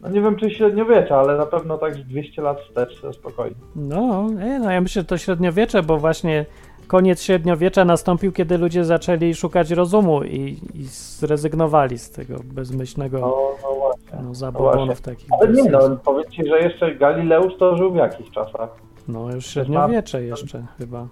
no 0.00 0.08
nie 0.08 0.20
wiem 0.20 0.36
czy 0.36 0.50
średniowiecza, 0.50 1.16
ale 1.20 1.36
na 1.36 1.46
pewno 1.46 1.78
tak 1.78 1.94
z 1.94 2.04
200 2.04 2.42
lat 2.42 2.60
wstecz 2.60 3.02
spokojnie. 3.12 3.56
No, 3.76 4.26
e, 4.40 4.58
no 4.58 4.70
ja 4.70 4.80
myślę, 4.80 5.02
że 5.02 5.06
to 5.06 5.18
średniowiecze, 5.18 5.82
bo 5.82 5.98
właśnie 5.98 6.44
koniec 6.86 7.22
średniowiecza 7.22 7.84
nastąpił, 7.84 8.32
kiedy 8.32 8.58
ludzie 8.58 8.84
zaczęli 8.84 9.34
szukać 9.34 9.70
rozumu 9.70 10.22
i, 10.24 10.58
i 10.74 10.84
zrezygnowali 10.84 11.98
z 11.98 12.10
tego 12.10 12.34
bezmyślnego 12.44 13.18
No, 13.18 13.36
no 13.62 13.74
właśnie. 13.74 14.02
no, 14.14 14.22
No 14.28 14.34
zabobonów 14.34 14.86
właśnie. 14.86 15.04
takich. 15.04 15.28
Ale 15.40 15.52
nie 15.52 15.70
no, 15.70 15.96
powiem 16.04 16.30
ci, 16.30 16.46
że 16.48 16.58
jeszcze 16.58 16.94
Galileusz 16.94 17.56
to 17.58 17.76
żył 17.76 17.92
w 17.92 17.96
jakich 17.96 18.30
czasach? 18.30 18.68
No, 19.08 19.34
już 19.34 19.46
średniowiecze 19.46 20.22
jeszcze 20.22 20.66
chyba. 20.78 21.06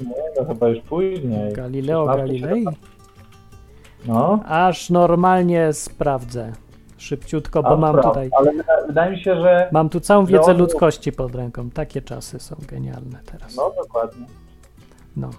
Nie, 0.00 0.14
no 0.38 0.44
chyba 0.44 0.68
już 0.68 0.80
później. 0.80 1.52
Galileo 1.52 2.06
16, 2.06 2.22
Galilei? 2.40 2.64
No. 4.06 4.40
Aż 4.46 4.90
normalnie 4.90 5.72
sprawdzę. 5.72 6.52
Szybciutko, 6.96 7.62
bo 7.62 7.68
A, 7.68 7.76
mam 7.76 7.92
prawda, 7.92 8.08
tutaj. 8.08 8.30
Ale 8.32 8.52
wyda- 8.52 8.86
wydaje 8.86 9.10
mi 9.10 9.20
się, 9.22 9.40
że... 9.40 9.68
Mam 9.72 9.88
tu 9.88 10.00
całą 10.00 10.24
wiedzę 10.26 10.54
ludzkości 10.54 11.12
pod 11.12 11.34
ręką. 11.34 11.70
Takie 11.70 12.02
czasy 12.02 12.38
są 12.38 12.56
genialne 12.68 13.18
teraz. 13.32 13.56
No 13.56 13.72
dokładnie. 13.82 14.26
No. 15.16 15.30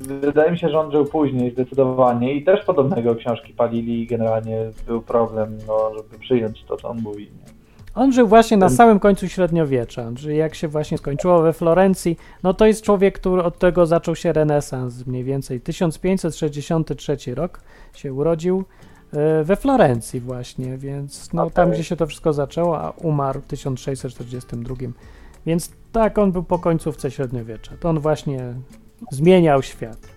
Wydaje 0.00 0.50
mi 0.50 0.58
się, 0.58 0.68
że 0.68 0.80
on 0.80 0.92
żył 0.92 1.04
później 1.04 1.50
zdecydowanie 1.50 2.34
i 2.34 2.44
też 2.44 2.64
podobnego 2.64 3.14
książki 3.14 3.52
palili 3.52 4.02
i 4.02 4.06
generalnie 4.06 4.70
był 4.86 5.02
problem, 5.02 5.58
no, 5.66 5.90
żeby 5.96 6.18
przyjąć 6.18 6.64
to, 6.64 6.76
co 6.76 6.88
on 6.88 6.98
mówi. 7.02 7.22
Nie? 7.24 7.55
On 7.96 8.12
żył 8.12 8.28
właśnie 8.28 8.56
na 8.56 8.68
samym 8.68 9.00
końcu 9.00 9.28
średniowiecza, 9.28 10.10
czyli 10.16 10.36
jak 10.36 10.54
się 10.54 10.68
właśnie 10.68 10.98
skończyło 10.98 11.42
we 11.42 11.52
Florencji, 11.52 12.16
no 12.42 12.54
to 12.54 12.66
jest 12.66 12.82
człowiek, 12.82 13.18
który 13.18 13.42
od 13.42 13.58
tego 13.58 13.86
zaczął 13.86 14.16
się 14.16 14.32
renesans 14.32 15.06
mniej 15.06 15.24
więcej. 15.24 15.60
1563 15.60 17.34
rok 17.34 17.60
się 17.94 18.12
urodził 18.12 18.64
e, 19.12 19.44
we 19.44 19.56
Florencji 19.56 20.20
właśnie, 20.20 20.78
więc 20.78 21.32
no 21.32 21.50
tam, 21.50 21.70
gdzie 21.70 21.84
się 21.84 21.96
to 21.96 22.06
wszystko 22.06 22.32
zaczęło, 22.32 22.80
a 22.80 22.90
umarł 22.90 23.40
w 23.40 23.46
1642. 23.46 24.74
Więc 25.46 25.72
tak, 25.92 26.18
on 26.18 26.32
był 26.32 26.42
po 26.42 26.58
końcówce 26.58 27.10
średniowiecza. 27.10 27.72
To 27.80 27.88
on 27.88 27.98
właśnie 27.98 28.54
zmieniał 29.10 29.62
świat 29.62 30.16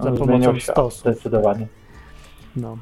za 0.00 0.10
On 0.10 0.16
pomocą 0.16 0.24
zmieniał 0.24 0.60
świat, 0.60 0.74
stosu. 0.74 1.00
Zdecydowanie. 1.00 1.66
No. 2.56 2.78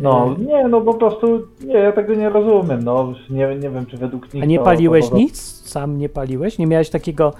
No, 0.00 0.36
E, 0.38 0.44
nie, 0.44 0.68
no 0.68 0.80
po 0.80 0.94
prostu, 0.94 1.46
nie, 1.64 1.74
ja 1.74 1.92
tego 1.92 2.14
nie 2.14 2.28
rozumiem, 2.28 2.82
no, 2.84 3.14
nie, 3.30 3.46
nie 3.56 3.70
wiem, 3.70 3.86
czy 3.86 3.96
według 3.96 4.34
nich 4.34 4.42
A 4.42 4.46
nie 4.46 4.58
paliłeś 4.58 5.08
to 5.08 5.16
nic? 5.16 5.42
Sam 5.68 5.98
nie 5.98 6.08
paliłeś? 6.08 6.58
Nie 6.58 6.66
miałeś 6.66 6.90
takiego 6.90 7.32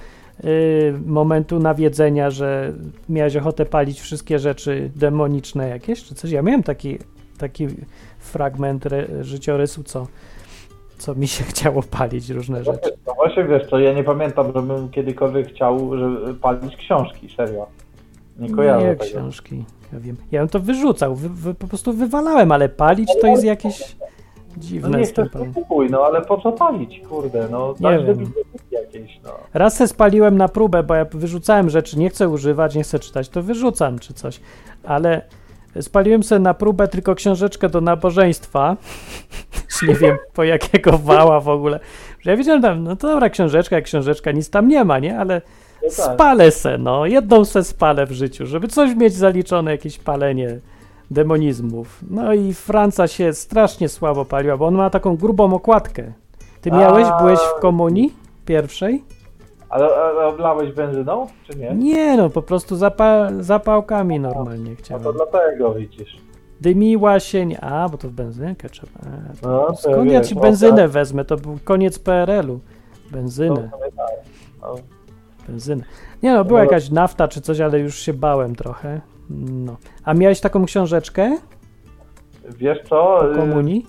y, 0.45 0.95
momentu 1.07 1.59
nawiedzenia, 1.59 2.31
że 2.31 2.73
miałeś 3.09 3.37
ochotę 3.37 3.67
palić 3.67 4.01
wszystkie 4.01 4.39
rzeczy 4.39 4.91
demoniczne 4.97 5.69
jakieś, 5.69 6.05
czy 6.05 6.15
coś? 6.15 6.31
Ja 6.31 6.43
miałem 6.43 6.63
taki, 6.63 6.99
taki 7.39 7.67
fragment 8.19 8.87
re, 8.87 9.25
życiorysu, 9.25 9.85
co, 9.85 10.07
co 10.99 11.15
mi 11.15 11.29
się 11.29 11.45
chciało 11.51 11.83
palić 11.83 12.31
różne 12.31 12.65
rzeczy. 12.65 12.91
No 13.07 13.15
właśnie, 13.15 13.45
wiesz 13.45 13.67
co, 13.71 13.79
ja 13.79 13.93
nie 13.93 14.05
pamiętam, 14.05 14.53
żebym 14.55 14.89
kiedykolwiek 14.89 15.49
chciał 15.49 15.99
żeby 15.99 16.35
palić 16.35 16.77
książki, 16.77 17.29
serio. 17.37 17.67
Nie 18.39 18.51
kojarzę 18.51 18.87
Nie 18.87 18.97
tego. 18.97 19.11
książki, 19.11 19.65
ja 19.93 20.01
wiem. 20.01 20.17
Ja 20.33 20.41
bym 20.41 20.49
to 20.49 20.61
wyrzucał, 20.61 21.15
wy, 21.15 21.29
wy, 21.29 21.55
po 21.55 21.67
prostu 21.67 21.93
wywalałem, 21.93 22.53
ale 22.53 22.69
palić 22.69 23.11
to 23.21 23.27
jest 23.27 23.45
jakieś 23.45 23.97
No 24.01 24.07
dziwne 24.57 24.99
nie 24.99 25.07
z 25.07 25.13
tym 25.13 25.29
chcesz, 25.29 25.43
to 25.43 25.61
kupuj, 25.61 25.91
no 25.91 26.05
ale 26.05 26.23
po 26.23 26.39
co 26.41 26.53
palić, 26.53 27.01
kurde, 27.09 27.49
no, 27.51 27.75
Nie 27.81 27.99
wiem. 27.99 28.33
jakiejś, 28.71 29.21
no. 29.25 29.31
Raz 29.55 29.77
se 29.77 29.89
spaliłem 29.89 30.37
na 30.37 30.49
próbę, 30.49 30.83
bo 30.83 30.95
ja 30.95 31.05
wyrzucałem 31.05 31.71
rzeczy, 31.71 31.99
nie 31.99 32.11
chcę 32.11 32.29
używać, 32.29 32.75
nie 32.75 32.83
chcę 32.83 32.99
czytać, 32.99 33.29
to 33.29 33.43
wyrzucam 33.43 33.99
czy 33.99 34.15
coś. 34.15 34.41
Ale 34.85 35.23
spaliłem 35.81 36.23
sobie 36.23 36.39
na 36.39 36.55
próbę 36.55 36.89
tylko 36.89 37.15
książeczkę 37.15 37.69
do 37.69 37.81
nabożeństwa. 37.81 38.77
nie 39.89 39.95
wiem 39.95 40.17
po 40.35 40.45
jakiego 40.45 40.99
wała 40.99 41.41
w 41.41 41.49
ogóle. 41.49 41.81
Że 42.21 42.31
ja 42.31 42.37
wiedziałem 42.37 42.63
tam, 42.63 42.85
no 42.85 42.97
to 42.97 43.09
dobra 43.09 43.31
książeczka, 43.31 43.77
jak 43.77 43.85
książeczka, 43.85 44.33
nic 44.33 44.51
tam 44.51 44.69
nie 44.69 44.85
ma, 44.85 44.99
nie? 44.99 45.19
Ale 45.19 45.35
No. 45.35 45.66
Spalę 45.91 46.51
se, 46.51 46.79
no. 46.79 47.07
Jedną 47.07 47.45
se 47.45 47.65
spalę 47.65 48.07
w 48.07 48.13
życiu, 48.13 48.47
żeby 48.47 48.69
coś 48.69 48.95
mieć 48.95 49.15
zaliczone, 49.15 49.71
jakieś 49.71 49.99
palenie 49.99 50.59
demonizmów. 51.11 52.01
No 52.11 52.35
i 52.35 52.55
Franca 52.55 53.09
się 53.09 53.33
strasznie 53.33 53.89
słabo 53.89 54.25
paliła, 54.25 54.57
bo 54.57 54.67
on 54.67 54.75
ma 54.75 54.91
taką 54.91 55.17
grubą 55.17 55.55
okładkę. 55.55 56.13
Ty 56.61 56.71
miałeś, 56.71 57.07
A. 57.11 57.19
byłeś 57.21 57.39
w 57.39 57.61
komunii 57.61 58.15
pierwszej? 58.47 59.05
Ale, 59.69 59.87
ale 59.87 60.27
oblałeś 60.27 60.73
benzyną, 60.73 61.27
czy 61.47 61.59
nie? 61.59 61.75
Nie, 61.75 62.17
no 62.17 62.31
po 62.31 62.43
prostu 62.43 62.77
zapa 62.77 63.29
zapałkami 63.41 64.21
normalnie 64.21 64.71
No 64.71 64.77
chciałem. 64.79 65.05
to 65.05 65.13
dlatego 65.13 65.75
widzisz. 65.75 66.17
Dymiła 66.61 67.21
się, 67.21 67.47
nie... 67.47 67.61
a 67.61 67.89
bo 67.89 67.99
to 67.99 68.09
w 68.09 68.13
benzynkę 68.13 68.69
trzeba. 68.69 68.93
A, 69.01 69.37
to... 69.43 69.49
No, 69.51 69.67
to 69.67 69.77
Skąd 69.77 70.11
ja 70.11 70.21
ci 70.21 70.35
no 70.35 70.41
benzynę 70.41 70.83
tak. 70.83 70.91
wezmę? 70.91 71.25
To 71.25 71.37
był 71.37 71.59
koniec 71.65 71.99
PRL-u. 71.99 72.61
Benzynę, 73.11 73.71
sobie 73.71 73.93
tak. 73.97 74.11
No, 74.63 74.75
benzynę. 75.49 75.85
Nie 76.23 76.35
no, 76.35 76.45
była 76.45 76.59
No. 76.61 76.65
jakaś 76.65 76.91
nafta 76.91 77.29
czy 77.29 77.41
coś, 77.41 77.61
ale 77.61 77.79
już 77.79 77.99
się 77.99 78.13
bałem 78.13 78.55
trochę. 78.57 79.01
No. 79.31 79.77
A 80.05 80.15
miałeś 80.15 80.41
taką 80.41 80.65
książeczkę 80.65 81.39
Wiesz 82.59 82.79
co, 82.83 83.19
po 83.21 83.33
y, 83.33 83.37
komunii? 83.37 83.87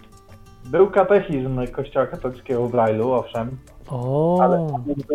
był 0.65 0.89
katechizm 0.89 1.67
kościoła 1.71 2.07
katolickiego 2.07 2.67
w 2.67 2.71
Brailu, 2.71 3.11
owszem, 3.11 3.57
O, 3.89 4.39
ale 4.41 4.67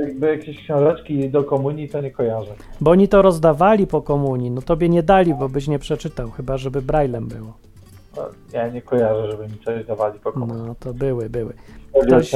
jakby 0.06 0.26
jakieś 0.26 0.58
książeczki 0.64 1.30
do 1.30 1.44
komunii 1.44 1.88
to 1.88 2.00
nie 2.00 2.10
kojarzę. 2.10 2.52
bo 2.80 2.90
oni 2.90 3.08
to 3.08 3.22
rozdawali 3.22 3.86
po 3.86 4.02
komunii. 4.02 4.50
No 4.50 4.62
tobie 4.62 4.88
nie 4.88 5.02
dali, 5.02 5.34
bo 5.34 5.48
byś 5.48 5.68
nie 5.68 5.78
przeczytał, 5.78 6.30
chyba 6.30 6.56
żeby 6.58 6.82
braillem 6.82 7.28
było. 7.28 7.52
No, 8.16 8.22
ja 8.52 8.68
nie 8.68 8.82
kojarzę, 8.82 9.30
żeby 9.30 9.42
mi 9.48 9.58
coś 9.64 9.84
dawali 9.86 10.18
po 10.18 10.32
komunii. 10.32 10.62
No 10.66 10.74
to 10.80 10.94
były, 10.94 11.30
były. 11.30 11.52
O 11.92 12.00
ktoś- 12.00 12.32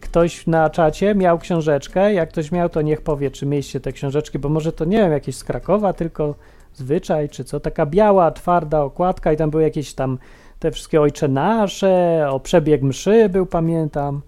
ktoś 0.00 0.46
na 0.46 0.70
czacie 0.70 1.14
miał 1.14 1.38
książeczkę. 1.38 2.12
Jak 2.14 2.28
ktoś 2.28 2.52
miał, 2.52 2.68
to 2.68 2.82
niech 2.82 3.00
powie, 3.00 3.30
czy 3.30 3.46
mieliście 3.46 3.80
te 3.80 3.92
książeczki, 3.92 4.38
bo 4.38 4.48
może 4.48 4.72
to 4.72 4.84
nie 4.84 4.98
wiem, 4.98 5.12
jakieś 5.12 5.36
z 5.36 5.44
Krakowa, 5.44 5.92
tylko 5.92 6.34
zwyczaj, 6.74 7.28
czy 7.28 7.44
co. 7.44 7.60
Taka 7.60 7.86
biała, 7.86 8.30
twarda 8.30 8.82
okładka 8.82 9.32
i 9.32 9.36
tam 9.36 9.50
były 9.50 9.62
jakieś 9.62 9.94
tam 9.94 10.18
te 10.58 10.70
wszystkie 10.70 11.00
ojcze 11.00 11.28
nasze, 11.28 12.26
o 12.30 12.40
przebieg 12.40 12.82
mszy 12.82 13.28
był, 13.28 13.46
pamiętam. 13.46 14.20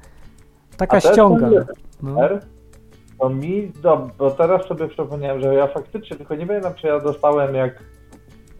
Taka 0.76 1.00
ściąga. 1.00 1.50
są 1.50 1.56
No. 2.02 2.16
To 3.18 3.28
mi, 3.28 3.72
do, 3.82 4.10
bo 4.18 4.30
teraz 4.30 4.66
sobie 4.66 4.88
przypomniałem, 4.88 5.42
że 5.42 5.54
ja 5.54 5.66
faktycznie, 5.66 6.16
tylko 6.16 6.34
nie 6.34 6.46
pamiętam, 6.46 6.74
czy 6.74 6.86
ja 6.86 7.00
dostałem 7.00 7.54
jak, 7.54 7.82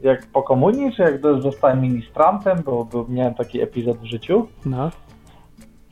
jak 0.02 0.26
po 0.26 0.42
komunii, 0.42 0.92
czy 0.96 1.02
jak 1.02 1.20
do- 1.20 1.40
zostałem 1.40 1.80
ministrantem, 1.80 2.58
bo, 2.64 2.84
bo 2.84 3.06
miałem 3.08 3.34
taki 3.34 3.60
epizod 3.60 3.98
w 3.98 4.04
życiu, 4.04 4.46
no. 4.66 4.90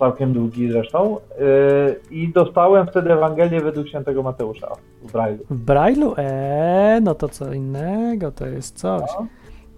Całkiem 0.02 0.32
długi 0.32 0.72
zresztą, 0.72 1.16
yy, 1.38 2.00
i 2.10 2.32
dostałem 2.32 2.86
wtedy 2.86 3.12
Ewangelię 3.12 3.60
według 3.60 3.88
świętego 3.88 4.22
Mateusza 4.22 4.68
w 5.02 5.12
Brailu. 5.12 5.44
W 5.50 5.64
Braille'u? 5.64 6.14
Eee, 6.16 7.02
no 7.02 7.14
to 7.14 7.28
co 7.28 7.52
innego, 7.52 8.32
to 8.32 8.46
jest 8.46 8.78
coś. 8.78 9.10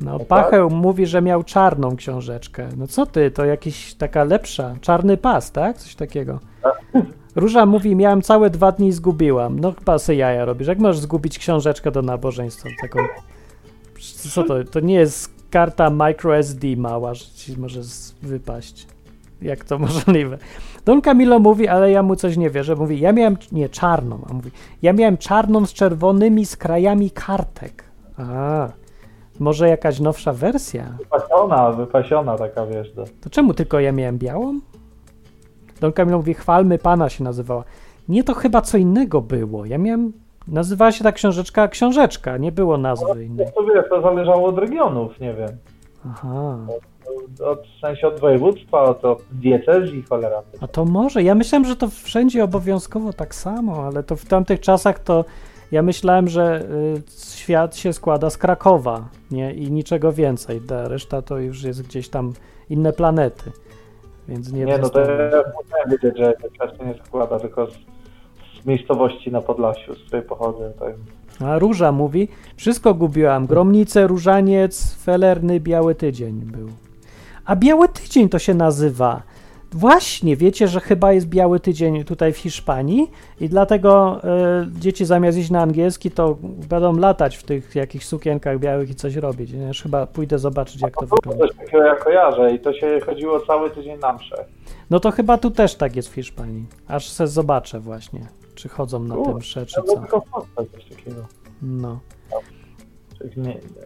No, 0.01 0.19
tak. 0.19 0.29
Pacheł 0.29 0.71
mówi, 0.71 1.07
że 1.07 1.23
miał 1.23 1.43
czarną 1.43 1.97
książeczkę. 1.97 2.69
No 2.77 2.87
co 2.87 3.07
ty, 3.07 3.31
to 3.31 3.45
jakiś 3.45 3.95
taka 3.95 4.25
lepsza. 4.25 4.75
Czarny 4.81 5.17
pas, 5.17 5.53
tak? 5.53 5.77
Coś 5.77 5.95
takiego. 5.95 6.39
Róża 7.37 7.67
mówi, 7.67 7.97
miałem 7.97 8.23
całe 8.23 8.51
dwa 8.51 8.73
dni 8.73 8.89
i 8.89 8.93
zgubiłam. 8.93 9.61
No 9.61 9.73
chyba 9.73 9.99
se 9.99 10.15
jaja 10.15 10.45
robisz. 10.45 10.69
Jak 10.69 10.79
możesz 10.79 11.03
zgubić 11.03 11.39
książeczkę 11.39 11.91
do 11.91 12.03
nabożeństwa? 12.03 12.69
Taką... 12.81 12.99
Co 14.33 14.43
to? 14.43 14.65
To 14.65 14.81
nie 14.81 14.95
jest 14.95 15.35
karta 15.51 15.91
microSD 15.91 16.67
mała, 16.77 17.15
że 17.15 17.25
ci 17.25 17.61
może 17.61 17.81
wypaść. 18.23 18.87
Jak 19.45 19.65
to 19.65 19.79
możliwe? 19.89 20.39
Don 20.85 21.01
Camilo 21.01 21.39
mówi, 21.39 21.69
ale 21.69 21.91
ja 21.91 22.03
mu 22.03 22.17
coś 22.17 22.37
nie 22.37 22.51
wierzę. 22.51 22.75
Mówi, 22.77 23.01
ja 23.01 23.13
miałem, 23.13 23.37
nie, 23.53 23.69
czarną, 23.69 24.19
a 24.31 24.35
mówi, 24.35 24.51
ja 24.83 24.93
miałem 24.93 25.17
czarną 25.17 25.67
z 25.67 25.73
czerwonymi 25.73 26.47
skrajami 26.47 27.11
kartek. 27.11 27.85
A, 28.19 28.69
może 29.41 29.69
jakaś 29.69 30.01
nowsza 30.01 30.33
wersja? 30.33 30.85
Wypasiona, 30.99 31.73
wypasiona 31.73 32.39
taka, 32.39 32.67
wiesz, 32.67 32.93
do... 32.93 33.05
To 33.21 33.31
czemu 33.31 33.55
tylko 33.55 33.81
ja 33.81 33.93
miałem 33.93 34.19
białą? 34.19 34.61
Don 35.81 35.93
Camilo 35.93 36.17
mówi, 36.19 36.35
chwalmy 36.35 36.79
Pana 36.79 37.09
się 37.09 37.25
nazywała. 37.25 37.65
Nie, 38.09 38.25
to 38.25 38.35
chyba 38.35 38.61
co 38.61 38.79
innego 38.79 39.21
było. 39.21 39.65
Ja 39.65 39.79
miałem, 39.79 40.13
nazywała 40.49 40.93
się 40.93 41.05
ta 41.05 41.13
książeczka 41.13 41.69
książeczka, 41.69 42.37
nie 42.37 42.53
było 42.53 42.79
nazwy 42.79 43.25
innej. 43.25 43.47
To 43.55 43.65
wiesz, 43.65 43.85
to 43.91 44.03
zależało 44.03 44.49
od 44.49 44.59
regionów, 44.59 45.21
nie 45.21 45.35
wiem. 45.35 45.51
Aha, 46.07 46.59
Od, 47.45 47.59
w 47.77 47.81
sensie 47.81 48.07
od 48.09 48.21
województwa, 48.21 48.83
od, 48.83 49.05
od 49.05 49.23
diecezji, 49.33 50.03
cholera. 50.03 50.43
a 50.61 50.67
to 50.69 50.85
może. 50.85 51.23
Ja 51.23 51.35
myślałem, 51.35 51.65
że 51.65 51.77
to 51.77 51.89
wszędzie 51.89 52.45
obowiązkowo 52.45 53.13
tak 53.13 53.35
samo, 53.35 53.77
ale 53.87 54.03
to 54.03 54.17
w 54.17 54.25
tamtych 54.25 54.61
czasach 54.61 54.99
to 54.99 55.25
ja 55.73 55.83
myślałem, 55.83 56.29
że 56.29 56.63
y, 56.97 57.03
świat 57.37 57.77
się 57.77 57.93
składa 57.93 58.31
z 58.31 58.39
Krakowa, 58.39 59.09
nie? 59.31 59.55
I 59.55 59.71
niczego 59.73 60.13
więcej. 60.13 60.61
Ta 60.61 60.89
reszta 60.89 61.23
to 61.23 61.39
już 61.39 61.63
jest 61.63 61.83
gdzieś 61.83 62.09
tam 62.09 62.33
inne 62.71 62.93
planety. 62.93 63.53
Więc 64.29 64.53
nie, 64.53 64.65
Nie, 64.65 64.79
no 64.79 64.89
to 64.89 65.05
się. 65.05 65.11
ja 65.11 65.43
musiałem 65.65 65.91
wiedzieć, 65.91 66.19
że 66.19 66.33
to 66.43 66.67
często 66.67 66.85
nie 66.85 66.95
składa 67.07 67.39
tylko 67.41 67.67
z, 67.67 67.75
z 68.63 68.67
miejscowości 68.67 69.33
na 69.33 69.41
Podlasiu, 69.41 69.95
z 69.95 69.99
której 70.07 70.23
pochodzę. 70.23 70.73
Tak. 70.79 70.95
A 71.49 71.59
Róża 71.59 71.93
mówi, 71.93 72.29
wszystko 72.57 72.95
gubiłam. 72.95 73.47
Gromnice, 73.47 74.07
Różaniec, 74.07 74.95
Felerny, 74.95 75.61
Biały 75.61 75.95
Tydzień 75.95 76.33
był. 76.35 76.69
A 77.45 77.57
Biały 77.57 77.89
Tydzień 77.89 78.29
to 78.29 78.39
się 78.39 78.55
nazywa. 78.55 79.23
Właśnie, 79.73 80.37
wiecie, 80.37 80.69
że 80.69 80.81
chyba 80.81 81.13
jest 81.13 81.27
Biały 81.27 81.61
Tydzień 81.61 82.05
tutaj 82.05 82.33
w 82.33 82.37
Hiszpanii 82.37 83.11
i 83.41 83.49
dlatego 83.49 84.21
e, 84.25 84.67
dzieci 84.79 85.05
zamiast 85.05 85.39
iść 85.39 85.51
na 85.51 85.63
angielski, 85.63 86.11
to 86.11 86.37
będą 86.43 86.97
latać 86.97 87.37
w 87.37 87.43
tych 87.43 87.75
jakichś 87.75 88.07
sukienkach 88.07 88.59
białych 88.59 88.91
i 88.91 88.95
coś 88.95 89.17
robić. 89.17 89.51
Chyba 89.83 90.07
pójdę 90.07 90.39
zobaczyć, 90.39 90.83
jak 90.83 90.95
to 90.95 91.07
wygląda. 91.07 91.47
Coś 91.47 91.57
takiego 91.57 91.85
ja 91.85 91.97
kojarzę 91.97 92.55
i 92.55 92.61
to 92.61 92.73
się 92.73 93.01
chodziło 93.07 93.41
cały 93.41 93.71
tydzień 93.71 93.99
na 93.99 94.13
msze. 94.13 94.45
No 94.91 95.01
to 95.01 95.11
chyba 95.11 95.39
tu 95.39 95.51
też 95.51 95.75
tak 95.75 95.97
jest 95.97 96.09
w 96.09 96.15
Hiszpanii. 96.15 96.67
Aż 96.89 97.09
se 97.09 97.27
zobaczę 97.27 97.81
właśnie, 97.81 98.21
czy 98.55 98.69
chodzą 98.69 99.05
na 99.05 99.17
U, 99.17 99.25
tę 99.25 99.35
mszę, 99.35 99.67
czy 99.67 99.83
co. 99.83 99.97
tylko 99.97 100.21
w 100.21 100.29
Polsce 100.31 100.65
coś 100.73 100.85
takiego. 100.85 101.27
No. 101.63 101.99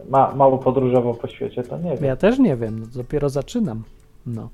Ma, 0.09 0.35
mało 0.35 0.57
podróżował 0.57 1.13
po 1.13 1.27
świecie, 1.27 1.63
to 1.63 1.77
nie 1.77 1.95
wiem. 1.95 2.05
Ja 2.05 2.15
też 2.15 2.39
nie 2.39 2.55
wiem, 2.55 2.79
no, 2.79 2.85
dopiero 2.95 3.29
zaczynam. 3.29 3.83
No. 4.25 4.49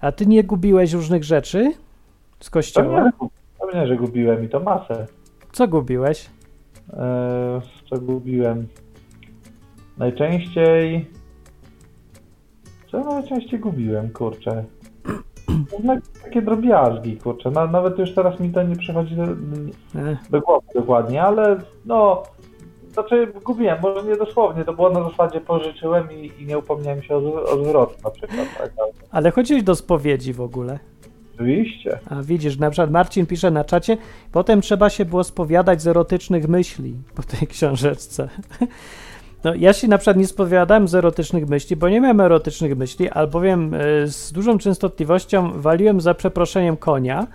A 0.00 0.12
ty 0.12 0.26
nie 0.26 0.44
gubiłeś 0.44 0.92
różnych 0.92 1.24
rzeczy 1.24 1.72
z 2.40 2.50
kościoła? 2.50 3.10
Pewnie, 3.60 3.86
że- 3.86 3.96
gubiłem 3.96 4.44
i 4.44 4.48
to 4.48 4.60
masę. 4.60 5.06
Co 5.52 5.68
gubiłeś? 5.68 6.30
Eee, 6.92 7.60
co 7.90 8.00
gubiłem? 8.00 8.66
Najczęściej... 9.98 11.10
Co 12.90 13.00
najczęściej 13.00 13.60
gubiłem, 13.60 14.10
kurczę? 14.10 14.64
takie 16.24 16.42
drobiazgi, 16.42 17.16
kurczę. 17.16 17.50
Na, 17.50 17.66
nawet 17.66 17.98
już 17.98 18.14
teraz 18.14 18.40
mi 18.40 18.50
to 18.50 18.62
nie 18.62 18.76
przychodzi 18.76 19.16
do, 19.16 19.22
Ech, 19.22 20.30
do 20.30 20.40
głowy 20.40 20.66
dokładnie, 20.74 21.22
ale 21.22 21.56
no, 21.84 22.22
znaczy 23.00 23.32
gubiłem, 23.44 23.78
może 23.82 24.02
nie 24.02 24.16
dosłownie, 24.16 24.64
to 24.64 24.72
było 24.72 24.90
na 24.90 25.10
zasadzie 25.10 25.40
pożyczyłem 25.40 26.12
i, 26.12 26.32
i 26.38 26.46
nie 26.46 26.58
upomniałem 26.58 27.02
się 27.02 27.16
o, 27.16 27.42
o 27.42 27.64
zwrot 27.64 28.04
na 28.04 28.10
przykład, 28.10 28.46
tak, 28.58 28.70
ale 29.10 29.30
chodziłeś 29.30 29.62
do 29.62 29.76
spowiedzi 29.76 30.32
w 30.32 30.40
ogóle. 30.40 30.78
oczywiście. 31.34 31.98
A 32.10 32.22
widzisz, 32.22 32.58
na 32.58 32.70
przykład 32.70 32.90
Marcin 32.90 33.26
pisze 33.26 33.50
na 33.50 33.64
czacie, 33.64 33.96
potem 34.32 34.60
trzeba 34.60 34.90
się 34.90 35.04
było 35.04 35.24
spowiadać 35.24 35.82
z 35.82 35.86
erotycznych 35.86 36.48
myśli 36.48 36.94
po 37.14 37.22
tej 37.22 37.48
książeczce. 37.54 38.28
No, 39.44 39.54
ja 39.54 39.72
się 39.72 39.88
na 39.88 39.98
przykład 39.98 40.16
nie 40.16 40.26
spowiadałem 40.26 40.88
z 40.88 40.94
erotycznych 40.94 41.48
myśli, 41.48 41.76
bo 41.76 41.88
nie 41.88 42.00
miałem 42.00 42.20
erotycznych 42.20 42.76
myśli, 42.76 43.08
albowiem 43.08 43.74
y, 43.74 43.78
z 44.06 44.32
dużą 44.32 44.58
częstotliwością 44.58 45.60
waliłem 45.60 46.00
za 46.00 46.14
przeproszeniem 46.14 46.76
konia. 46.76 47.26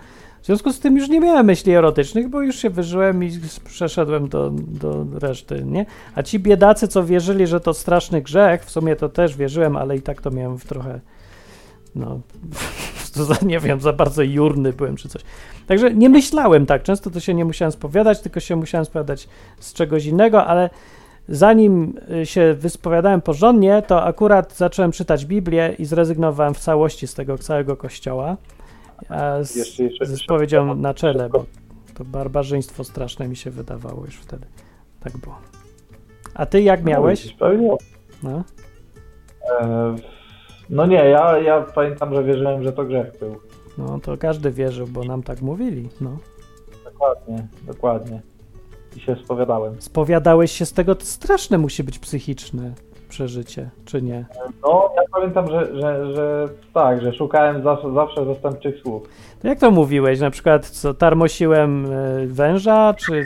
W 0.44 0.46
związku 0.46 0.72
z 0.72 0.80
tym 0.80 0.96
już 0.96 1.08
nie 1.08 1.20
miałem 1.20 1.46
myśli 1.46 1.72
erotycznych, 1.72 2.28
bo 2.28 2.42
już 2.42 2.56
się 2.56 2.70
wyżyłem 2.70 3.24
i 3.24 3.30
przeszedłem 3.64 4.28
do, 4.28 4.50
do 4.50 5.06
reszty, 5.18 5.64
nie? 5.64 5.86
A 6.14 6.22
ci 6.22 6.38
biedacy, 6.38 6.88
co 6.88 7.04
wierzyli, 7.04 7.46
że 7.46 7.60
to 7.60 7.74
straszny 7.74 8.22
grzech, 8.22 8.64
w 8.64 8.70
sumie 8.70 8.96
to 8.96 9.08
też 9.08 9.36
wierzyłem, 9.36 9.76
ale 9.76 9.96
i 9.96 10.02
tak 10.02 10.22
to 10.22 10.30
miałem 10.30 10.58
w 10.58 10.64
trochę, 10.64 11.00
no, 11.94 12.20
to 13.14 13.24
za, 13.24 13.34
nie 13.42 13.60
wiem, 13.60 13.80
za 13.80 13.92
bardzo 13.92 14.22
jurny 14.22 14.72
byłem 14.72 14.96
czy 14.96 15.08
coś. 15.08 15.22
Także 15.66 15.94
nie 15.94 16.08
myślałem 16.08 16.66
tak, 16.66 16.82
często 16.82 17.10
to 17.10 17.20
się 17.20 17.34
nie 17.34 17.44
musiałem 17.44 17.72
spowiadać, 17.72 18.20
tylko 18.20 18.40
się 18.40 18.56
musiałem 18.56 18.84
spowiadać 18.84 19.28
z 19.58 19.72
czegoś 19.72 20.04
innego, 20.04 20.46
ale 20.46 20.70
zanim 21.28 21.94
y, 22.22 22.26
się 22.26 22.54
wyspowiadałem 22.54 23.20
porządnie, 23.20 23.82
to 23.86 24.04
akurat 24.04 24.56
zacząłem 24.56 24.92
czytać 24.92 25.26
Biblię 25.26 25.74
i 25.78 25.84
zrezygnowałem 25.84 26.54
w 26.54 26.58
całości 26.58 27.06
z 27.06 27.14
tego 27.14 27.38
całego 27.38 27.76
kościoła. 27.76 28.36
A 29.08 29.42
z, 29.44 29.56
Jeszcze- 29.56 29.84
jeszcze- 29.84 30.06
ze 30.06 30.16
spowiedzią 30.16 30.74
na 30.74 30.94
czele, 30.94 31.28
bo 31.28 31.44
to 31.94 32.04
barbarzyństwo 32.04 32.84
straszne 32.84 33.28
mi 33.28 33.36
się 33.36 33.50
wydawało 33.50 34.04
już 34.04 34.16
wtedy. 34.16 34.46
Tak 35.00 35.16
było. 35.16 35.36
A 36.34 36.46
ty 36.46 36.62
jak 36.62 36.84
miałeś? 36.84 37.22
widzisz, 37.22 37.36
Pewnie. 37.36 37.76
No. 38.22 38.44
E, 39.60 39.96
no 40.70 40.86
nie, 40.86 40.96
ja, 41.08 41.38
ja 41.38 41.60
pamiętam, 41.60 42.14
że 42.14 42.24
wierzyłem, 42.24 42.62
że 42.62 42.72
to 42.72 42.84
grzech 42.84 43.18
był. 43.20 43.36
No 43.78 44.00
to 44.00 44.16
każdy 44.18 44.50
wierzył, 44.50 44.86
bo 44.86 45.04
nam 45.04 45.22
tak 45.22 45.42
mówili. 45.42 45.88
No. 46.00 46.18
Dokładnie, 46.84 47.46
dokładnie. 47.66 48.22
I 48.96 49.00
się 49.00 49.16
spowiadałem. 49.24 49.82
Spowiadałeś 49.82 50.52
się 50.52 50.66
z 50.66 50.72
tego, 50.72 50.94
to 50.94 51.04
straszne 51.04 51.58
musi 51.58 51.84
być 51.84 51.98
psychiczne 51.98 52.72
przeżycie, 53.14 53.70
czy 53.84 54.02
nie? 54.02 54.24
No, 54.62 54.90
ja 54.96 55.02
pamiętam, 55.12 55.48
że, 55.48 55.80
że, 55.80 56.14
że 56.14 56.48
tak, 56.72 57.02
że 57.02 57.12
szukałem 57.12 57.62
zawsze, 57.62 57.92
zawsze 57.92 58.24
zastępczych 58.24 58.80
słów. 58.82 59.08
To 59.42 59.48
jak 59.48 59.58
to 59.58 59.70
mówiłeś? 59.70 60.20
Na 60.20 60.30
przykład 60.30 60.66
co, 60.66 60.94
tarmosiłem 60.94 61.92
y, 61.92 62.26
węża, 62.26 62.94
czy 62.94 63.24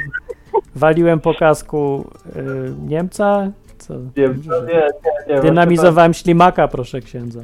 waliłem 0.75 1.21
po 1.21 1.35
kasku 1.35 2.05
y, 2.37 2.41
Niemca? 2.87 3.51
Co? 3.79 3.95
Nie, 3.95 4.29
nie, 4.29 4.29
nie, 4.75 5.35
nie. 5.35 5.41
Dynamizowałem 5.41 6.15
ślimaka, 6.15 6.69
proszę 6.69 7.01
księdza. 7.01 7.41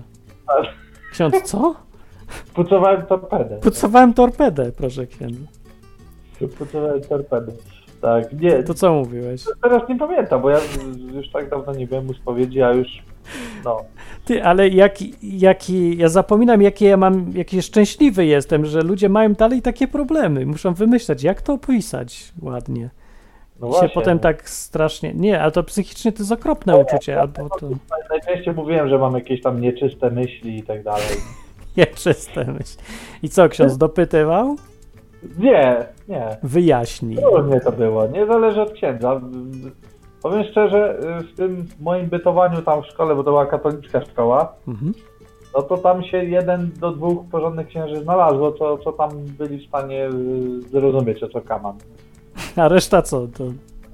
Ksiądz, 1.13 1.43
co? 1.43 1.75
Pucowałem 2.55 3.03
torpedę. 3.07 3.59
Pucowałem 3.63 4.15
torpedę, 4.15 4.73
proszę 4.73 5.07
księdza. 5.07 5.47
Pucowałem 6.59 7.01
torpedę. 7.01 7.53
Tak, 8.05 8.33
nie, 8.41 8.63
To 8.63 8.75
co 8.75 8.95
mówiłeś? 8.95 9.45
teraz 9.63 9.89
nie 9.89 9.97
pamiętam, 9.97 10.43
bo 10.43 10.51
ja 10.51 10.59
już 11.15 11.31
tak 11.31 11.51
dawno 11.51 11.75
nie 11.75 11.87
byłem 11.87 12.09
u 12.09 12.15
spowiedzi, 12.15 12.63
a 12.63 12.73
już, 12.73 12.89
no. 13.65 13.85
Ty, 14.25 14.45
ale 14.45 14.69
jaki, 14.69 15.15
jaki, 15.23 15.97
ja 15.99 16.09
zapominam, 16.09 16.63
jakie 16.63 16.87
ja 16.87 16.97
mam, 16.97 17.33
jaki 17.35 17.63
szczęśliwy 17.63 18.27
jestem, 18.27 18.67
że 18.67 18.83
ludzie 18.83 19.09
mają 19.09 19.33
dalej 19.33 19.63
takie 19.63 19.89
problemy. 19.89 20.47
Muszą 20.47 20.75
wymyślać, 20.75 21.23
jak 21.23 21.43
to 21.43 21.53
opisać 21.53 22.33
ładnie. 22.43 22.91
no 23.61 23.67
I 23.67 23.71
właśnie. 23.71 23.89
się 23.89 23.95
potem 23.95 24.19
tak 24.19 24.51
strasznie. 24.51 25.15
Nie, 25.15 25.41
ale 25.41 25.53
to 25.53 25.63
psychicznie 25.63 26.13
to 26.13 26.19
jest 26.19 26.33
okropne 26.33 26.77
uczucie, 26.77 27.21
albo 27.21 27.49
to 27.61 27.69
Najczęściej 28.11 28.55
mówiłem, 28.55 28.89
że 28.89 28.99
mam 28.99 29.15
jakieś 29.15 29.43
tam 29.43 29.61
nieczyste 29.61 30.11
myśli 30.11 30.59
i 30.59 30.63
tak 30.63 30.83
dalej. 30.83 31.17
nieczyste 31.77 32.45
myśl. 32.45 32.77
I 33.23 33.29
co, 33.29 33.49
ksiądz 33.49 33.79
dopytywał? 33.79 34.57
Nie, 35.39 35.87
nie. 36.09 36.37
Wyjaśnij. 36.43 37.19
Różnie 37.37 37.61
to 37.61 37.73
było, 37.73 38.07
nie 38.07 38.27
zależy 38.27 38.63
od 38.63 38.73
księdza. 38.73 39.21
Powiem 40.23 40.45
szczerze, 40.51 40.99
w 41.33 41.37
tym 41.37 41.67
moim 41.81 42.07
bytowaniu 42.07 42.63
tam 42.63 42.83
w 42.83 42.87
szkole, 42.87 43.15
bo 43.15 43.25
to 43.25 43.31
była 43.31 43.47
katolicka 43.47 44.01
szkoła, 44.05 44.53
Mhm. 44.69 44.93
no 45.57 45.63
to 45.63 45.77
tam 45.79 46.03
się 46.05 46.25
jeden 46.25 46.71
do 46.81 46.91
dwóch 46.93 47.29
porządnych 47.31 47.67
księży 47.69 48.03
znalazło, 48.03 48.53
co, 48.53 48.79
co 48.79 48.93
tam 48.93 49.11
byli 49.39 49.59
w 49.67 49.69
stanie 49.69 50.07
y, 50.09 50.63
zrozumieć, 50.63 51.23
o 51.23 51.29
co 51.29 51.41
kaman. 51.41 51.77
A 52.57 52.69
reszta 52.69 53.03
co? 53.03 53.27
To 53.27 53.45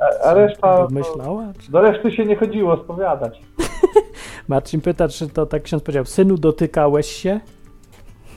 A, 0.00 0.24
a 0.28 0.34
reszta, 0.34 0.86
myślała? 0.90 1.44
Czy... 1.60 1.72
do 1.72 1.80
reszty 1.80 2.12
się 2.12 2.24
nie 2.24 2.36
chodziło 2.36 2.76
spowiadać. 2.76 3.40
Marcin 4.48 4.80
pyta, 4.80 5.08
czy 5.08 5.28
to 5.28 5.46
tak 5.46 5.62
ksiądz 5.62 5.82
powiedział, 5.82 6.04
synu 6.04 6.36
dotykałeś 6.38 7.06
się? 7.06 7.40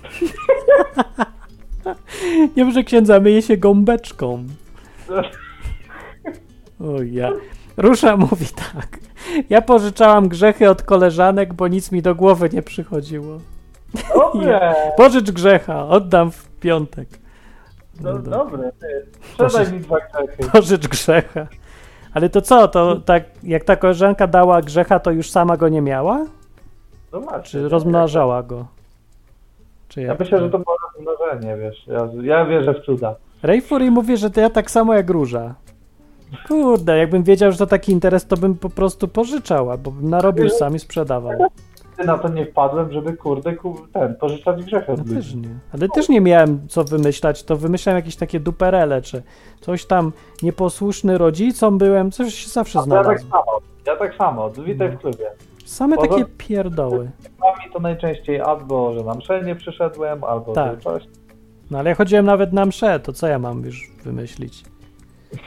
Nie 2.57 2.65
może 2.65 2.83
księdza 2.83 3.19
myje 3.19 3.41
się 3.41 3.57
gąbeczką. 3.57 4.43
O 6.79 7.01
ja. 7.01 7.31
Rusza 7.77 8.17
mówi 8.17 8.45
tak. 8.73 8.99
Ja 9.49 9.61
pożyczałam 9.61 10.27
grzechy 10.27 10.69
od 10.69 10.83
koleżanek, 10.83 11.53
bo 11.53 11.67
nic 11.67 11.91
mi 11.91 12.01
do 12.01 12.15
głowy 12.15 12.49
nie 12.53 12.61
przychodziło. 12.61 13.37
Dobrze, 14.15 14.75
Pożycz 14.97 15.31
grzecha, 15.31 15.87
oddam 15.87 16.31
w 16.31 16.49
piątek. 16.49 17.09
no, 18.01 18.13
dobra. 18.13 18.37
dobre. 18.37 18.71
Sprzedaj 19.33 19.73
mi 19.73 19.79
dwa 19.79 19.97
grzechy. 19.99 20.51
Pożycz 20.51 20.87
grzecha. 20.87 21.47
Ale 22.13 22.29
to 22.29 22.41
co, 22.41 22.67
to 22.67 22.95
tak 22.95 23.23
jak 23.43 23.63
ta 23.63 23.75
koleżanka 23.75 24.27
dała 24.27 24.61
grzecha, 24.61 24.99
to 24.99 25.11
już 25.11 25.31
sama 25.31 25.57
go 25.57 25.69
nie 25.69 25.81
miała? 25.81 26.25
No 27.11 27.19
masz. 27.19 27.51
Czy 27.51 27.69
rozmnażała 27.69 28.43
go? 28.43 28.65
Czy 29.93 30.01
Ja 30.01 30.07
jak? 30.07 30.19
myślę, 30.19 30.39
że 30.39 30.49
to 30.49 30.59
było 30.59 30.75
rozmnożenie, 30.93 31.57
wiesz. 31.57 31.87
Ja, 31.87 32.09
ja 32.21 32.45
wierzę 32.45 32.73
w 32.73 32.85
cuda. 32.85 33.15
Ray 33.43 33.61
Fury 33.61 33.91
mówi, 33.91 34.17
że 34.17 34.29
to 34.29 34.41
ja 34.41 34.49
tak 34.49 34.71
samo 34.71 34.93
jak 34.93 35.09
Róża. 35.09 35.55
Kurde, 36.47 36.97
jakbym 36.97 37.23
wiedział, 37.23 37.51
że 37.51 37.57
to 37.57 37.67
taki 37.67 37.91
interes, 37.91 38.25
to 38.27 38.37
bym 38.37 38.55
po 38.55 38.69
prostu 38.69 39.07
pożyczał, 39.07 39.65
bo 39.83 39.91
bym 39.91 40.09
narobił 40.09 40.49
sam 40.49 40.75
i 40.75 40.79
sprzedawał. 40.79 41.31
Ty 41.97 42.05
na 42.05 42.17
to 42.17 42.27
nie 42.27 42.45
wpadłem, 42.45 42.91
żeby 42.91 43.17
kurde, 43.17 43.53
ku, 43.55 43.75
ten, 43.93 44.15
pożyczać 44.15 44.63
grzechy 44.65 44.91
od 44.91 44.97
Ja 44.97 45.03
ludzi. 45.03 45.15
też 45.15 45.35
nie. 45.35 45.49
Ale 45.73 45.89
też 45.89 46.09
nie 46.09 46.21
miałem 46.21 46.67
co 46.67 46.83
wymyślać, 46.83 47.43
to 47.43 47.55
wymyślałem 47.57 47.95
jakieś 47.97 48.15
takie 48.15 48.39
duperele, 48.39 49.01
czy 49.01 49.23
coś 49.61 49.85
tam 49.85 50.11
nieposłuszny 50.43 51.17
rodzicom 51.17 51.77
byłem, 51.77 52.11
coś 52.11 52.33
się 52.33 52.49
zawsze 52.49 52.79
to 52.89 52.95
ja 52.95 53.03
tak 53.03 53.19
samo, 53.19 53.59
ja 53.87 53.95
tak 53.95 54.15
samo, 54.15 54.49
witaj 54.49 54.89
No. 54.91 54.97
w 54.97 55.01
klubie. 55.01 55.25
Same 55.73 55.95
Poza- 55.95 56.07
takie 56.07 56.25
pierdoły. 56.37 57.11
To 57.73 57.79
najczęściej 57.79 58.41
albo, 58.41 58.93
że 58.93 59.03
na 59.03 59.13
mszę 59.13 59.41
nie 59.41 59.55
przyszedłem, 59.55 60.23
albo 60.23 60.53
Tak. 60.53 60.79
coś. 60.81 61.03
No 61.71 61.79
ale 61.79 61.89
ja 61.89 61.95
chodziłem 61.95 62.25
nawet 62.25 62.53
na 62.53 62.65
mszę, 62.65 62.99
to 62.99 63.13
co 63.13 63.27
ja 63.27 63.39
mam 63.39 63.65
już 63.65 63.91
wymyślić? 64.03 64.63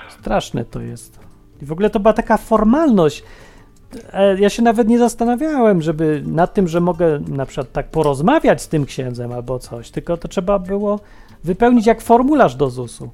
Straszne 0.08 0.64
to 0.64 0.80
jest. 0.80 1.18
I 1.62 1.66
w 1.66 1.72
ogóle 1.72 1.90
to 1.90 2.00
była 2.00 2.12
taka 2.12 2.36
formalność. 2.36 3.22
E, 4.12 4.38
Ja 4.40 4.50
się 4.50 4.62
nawet 4.62 4.88
nie 4.88 4.98
zastanawiałem, 4.98 5.82
żeby 5.82 6.22
nad 6.26 6.54
tym, 6.54 6.68
że 6.68 6.80
mogę 6.80 7.20
na 7.28 7.46
przykład 7.46 7.72
tak 7.72 7.90
porozmawiać 7.90 8.62
z 8.62 8.68
tym 8.68 8.86
księdzem 8.86 9.32
albo 9.32 9.58
coś, 9.58 9.90
tylko 9.90 10.16
to 10.16 10.28
trzeba 10.28 10.58
było 10.58 11.00
wypełnić 11.44 11.86
jak 11.86 12.00
formularz 12.02 12.54
do 12.56 12.70
ZUS-u. 12.70 13.10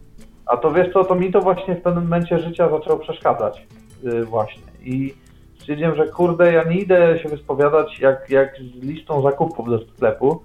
A 0.47 0.57
to 0.57 0.71
wiesz 0.73 0.93
co, 0.93 1.05
to 1.05 1.15
mi 1.15 1.33
to 1.33 1.41
właśnie 1.41 1.75
w 1.77 1.83
pewnym 1.83 2.05
momencie 2.05 2.39
życia 2.39 2.69
zaczęło 2.71 2.99
przeszkadzać. 2.99 3.67
Yy, 4.03 4.25
właśnie. 4.25 4.63
I 4.85 5.15
stwierdziłem, 5.63 5.95
że 5.95 6.07
kurde, 6.09 6.53
ja 6.53 6.65
nie 6.65 6.77
idę 6.77 7.19
się 7.19 7.29
wyspowiadać 7.29 8.01
jak, 8.01 8.31
jak 8.31 8.57
z 8.57 8.85
listą 8.85 9.23
zakupów 9.23 9.71
do 9.71 9.79
sklepu, 9.79 10.43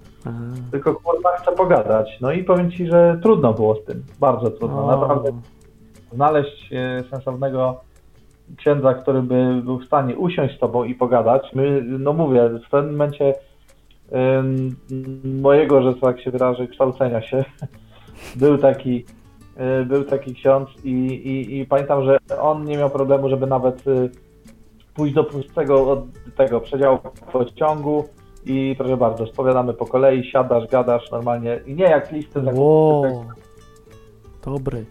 tylko 0.70 0.94
kurwa 0.94 1.36
chcę 1.36 1.52
pogadać. 1.52 2.18
No 2.20 2.32
i 2.32 2.44
powiem 2.44 2.70
ci, 2.70 2.86
że 2.86 3.18
trudno 3.22 3.52
było 3.52 3.74
z 3.74 3.84
tym. 3.84 4.04
Bardzo 4.20 4.50
trudno. 4.50 4.84
o, 4.84 4.90
Naprawdę 4.90 5.40
znaleźć 6.12 6.72
e, 6.72 7.04
sensownego 7.10 7.80
księdza, 8.56 8.94
który 8.94 9.22
by 9.22 9.62
był 9.64 9.78
w 9.78 9.84
stanie 9.84 10.16
usiąść 10.16 10.56
z 10.56 10.58
tobą 10.58 10.84
i 10.84 10.94
pogadać. 10.94 11.50
My, 11.54 11.82
no 11.82 12.12
mówię, 12.12 12.48
w 12.66 12.70
pewnym 12.70 12.92
momencie 12.92 13.34
ym, 14.38 14.76
mojego, 15.42 15.82
że 15.82 15.94
tak 15.94 16.20
się 16.20 16.30
wyrażę, 16.30 16.66
kształcenia 16.66 17.22
się, 17.22 17.44
był 18.36 18.58
taki, 18.58 19.04
y, 19.82 19.84
był 19.84 20.04
taki 20.04 20.34
ksiądz 20.34 20.68
i, 20.84 20.90
i, 20.90 21.58
i 21.58 21.66
pamiętam, 21.66 22.04
że 22.04 22.18
on 22.40 22.64
nie 22.64 22.76
miał 22.76 22.90
problemu, 22.90 23.28
żeby 23.28 23.46
nawet 23.46 23.86
y, 23.86 24.10
pójść 24.98 25.14
do 25.14 25.26
od 25.92 26.04
tego 26.36 26.60
przedziału 26.60 26.98
pociągu 27.32 28.04
i 28.46 28.74
proszę 28.78 28.96
bardzo, 28.96 29.26
spowiadamy 29.26 29.74
po 29.74 29.86
kolei, 29.86 30.30
siadasz, 30.30 30.66
gadasz 30.66 31.10
normalnie 31.10 31.60
i 31.66 31.74
nie 31.74 31.84
jak 31.84 32.12
listy 32.12 32.40
zakupów. 32.40 32.58
Wow. 32.58 33.24
Dobry. 34.44 34.84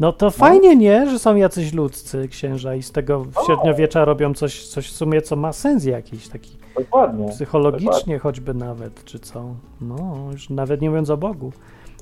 No 0.00 0.12
to 0.12 0.30
fajnie, 0.30 0.76
nie? 0.76 1.10
Że 1.10 1.18
są 1.18 1.36
jacyś 1.36 1.74
ludzcy 1.74 2.28
księża 2.28 2.74
i 2.74 2.82
z 2.82 2.92
tego 2.92 3.20
w 3.20 3.34
średniowiecza 3.46 4.04
robią 4.04 4.34
coś, 4.34 4.66
coś 4.66 4.88
w 4.88 4.92
sumie, 4.92 5.22
co 5.22 5.36
ma 5.36 5.52
sens 5.52 5.84
jakiś 5.84 6.28
taki. 6.28 6.56
Dokładnie. 6.78 7.28
Psychologicznie 7.28 8.18
choćby 8.18 8.54
nawet, 8.54 9.04
czy 9.04 9.18
co. 9.18 9.44
No, 9.80 10.28
już 10.32 10.50
nawet 10.50 10.80
nie 10.80 10.88
mówiąc 10.88 11.10
o 11.10 11.16
Bogu, 11.16 11.52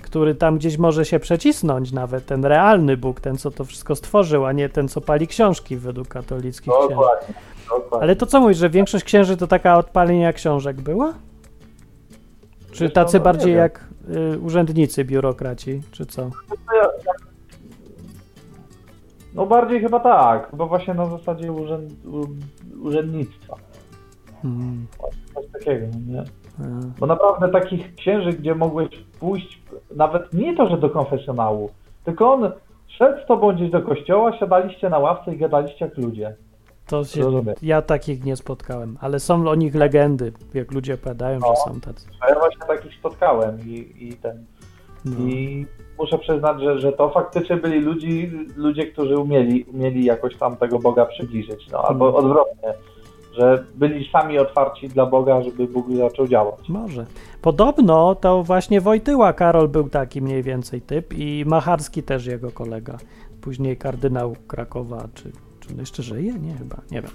który 0.03 0.35
tam 0.35 0.59
gdzieś 0.59 0.79
może 0.79 1.05
się 1.05 1.19
przecisnąć 1.19 1.93
nawet, 1.93 2.27
ten 2.27 2.45
realny 2.45 2.97
Bóg, 2.97 3.21
ten, 3.21 3.37
co 3.37 3.51
to 3.51 3.65
wszystko 3.65 3.97
stworzył, 3.97 4.45
a 4.47 4.53
nie 4.53 4.69
ten, 4.69 4.89
co 4.89 5.01
pali 5.01 5.27
książki 5.27 5.77
według 5.77 6.09
katolickich 6.09 6.73
księży. 6.73 6.89
Dokładnie. 6.89 7.35
Dokładnie. 7.69 8.03
Ale 8.03 8.17
to 8.17 8.27
co 8.27 8.41
mówisz, 8.41 8.59
że 8.59 8.71
większość 8.71 9.05
księży 9.05 9.37
to 9.37 9.47
taka 9.47 9.79
odpalenia 9.79 10.33
książek 10.33 10.81
była? 10.81 11.15
Czy 12.73 12.91
tacy 12.91 13.19
no, 13.19 13.25
bardziej 13.25 13.55
jak 13.55 13.85
y, 14.35 14.39
urzędnicy, 14.39 15.05
biurokraci, 15.05 15.83
czy 15.93 16.07
co? 16.07 16.31
No 19.35 19.47
bardziej 19.47 19.81
chyba 19.81 20.01
tak, 20.01 20.51
bo 20.53 20.67
właśnie 20.67 20.95
na 20.95 21.07
zasadzie 21.07 21.53
urzęd, 21.53 21.93
urzędnictwa. 22.83 23.57
Mm, 24.45 24.87
Coś 25.35 25.47
takiego, 25.53 25.87
nie? 26.07 26.25
Bo 26.99 27.07
naprawdę 27.07 27.49
takich 27.49 27.95
księży, 27.95 28.33
gdzie 28.33 28.55
mogłeś 28.55 28.89
pójść, 29.21 29.63
nawet 29.97 30.33
nie 30.33 30.57
to, 30.57 30.69
że 30.69 30.79
do 30.79 30.91
konfesjonału, 30.91 31.71
tylko 32.05 32.33
on 32.33 32.51
szedł 32.89 33.25
z 33.25 33.27
tobą 33.27 33.53
gdzieś 33.55 33.71
do 33.71 33.83
kościoła, 33.83 34.39
siadaliście 34.39 34.91
na 34.91 34.99
ławce 34.99 35.35
i 35.35 35.39
gadaliście 35.39 35.85
jak 35.85 35.97
ludzie. 35.99 36.35
To 36.87 37.05
się, 37.05 37.23
Rozumiem. 37.23 37.55
ja 37.63 37.83
takich 37.83 38.25
nie 38.25 38.37
spotkałem, 38.37 38.99
ale 39.01 39.21
są 39.21 39.49
o 39.49 39.55
nich 39.55 39.75
legendy, 39.75 40.33
jak 40.55 40.73
ludzie 40.73 40.95
opowiadają, 40.95 41.41
że 41.41 41.57
są 41.73 41.81
tacy. 41.81 42.07
Ja 42.29 42.35
właśnie 42.39 42.67
takich 42.67 42.95
spotkałem 42.95 43.59
i, 43.67 43.95
i 44.01 44.13
ten. 44.13 44.45
No. 45.05 45.13
I 45.19 45.67
muszę 45.99 46.19
przyznać, 46.19 46.61
że, 46.63 46.79
że 46.79 46.93
to 46.93 47.11
faktycznie 47.11 47.57
byli 47.57 47.81
ludzi, 47.81 48.31
ludzie, 48.57 48.87
którzy 48.87 49.19
umieli, 49.19 49.65
umieli 49.65 50.05
jakoś 50.05 50.37
tam 50.37 50.57
tego 50.57 50.79
Boga 50.79 51.07
przybliżyć. 51.07 51.71
No, 51.73 51.79
albo 51.83 52.07
Mhm. 52.07 52.25
odwrotnie, 52.25 52.75
że 53.39 53.65
byli 53.75 54.11
sami 54.13 54.39
otwarci 54.39 54.89
dla 54.89 55.07
Boga, 55.07 55.43
żeby 55.43 55.67
Bóg 55.67 55.87
zaczął 55.97 56.29
działać. 56.29 56.69
Może. 56.69 57.07
Podobno 57.43 58.15
to 58.15 58.43
właśnie 58.43 58.81
Wojtyła 58.81 59.33
Karol 59.33 59.69
był 59.69 59.89
taki 59.89 60.23
mniej 60.23 60.43
więcej 60.43 60.81
typ 60.81 61.15
i 61.19 61.45
Macharski 61.47 62.03
też 62.03 62.27
jego 62.27 62.51
kolega. 62.51 62.97
Później 63.41 63.77
kardynał 63.77 64.37
Krakowa, 64.49 65.09
czy, 65.15 65.33
czy 65.61 65.73
on 65.73 65.79
jeszcze 65.79 66.03
żyje? 66.03 66.33
Nie, 66.33 66.55
chyba, 66.55 66.77
nie 66.91 67.03
wiem. 67.03 67.11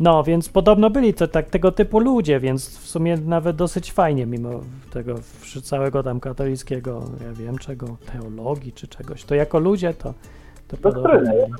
No, 0.00 0.24
więc 0.24 0.48
podobno 0.48 0.90
byli 0.90 1.14
to 1.14 1.28
tak 1.28 1.50
tego 1.50 1.72
typu 1.72 1.98
ludzie, 1.98 2.40
więc 2.40 2.78
w 2.78 2.88
sumie 2.88 3.16
nawet 3.16 3.56
dosyć 3.56 3.92
fajnie, 3.92 4.26
mimo 4.26 4.50
tego 4.92 5.14
całego 5.62 6.02
tam 6.02 6.20
katolickiego, 6.20 7.02
ja 7.26 7.32
wiem 7.32 7.58
czego, 7.58 7.96
teologii 8.12 8.72
czy 8.72 8.88
czegoś, 8.88 9.24
to 9.24 9.34
jako 9.34 9.58
ludzie 9.58 9.94
to, 9.94 10.14
to 10.68 10.76
podobno 10.76 11.02
Doktryny, 11.02 11.32
byli. 11.32 11.52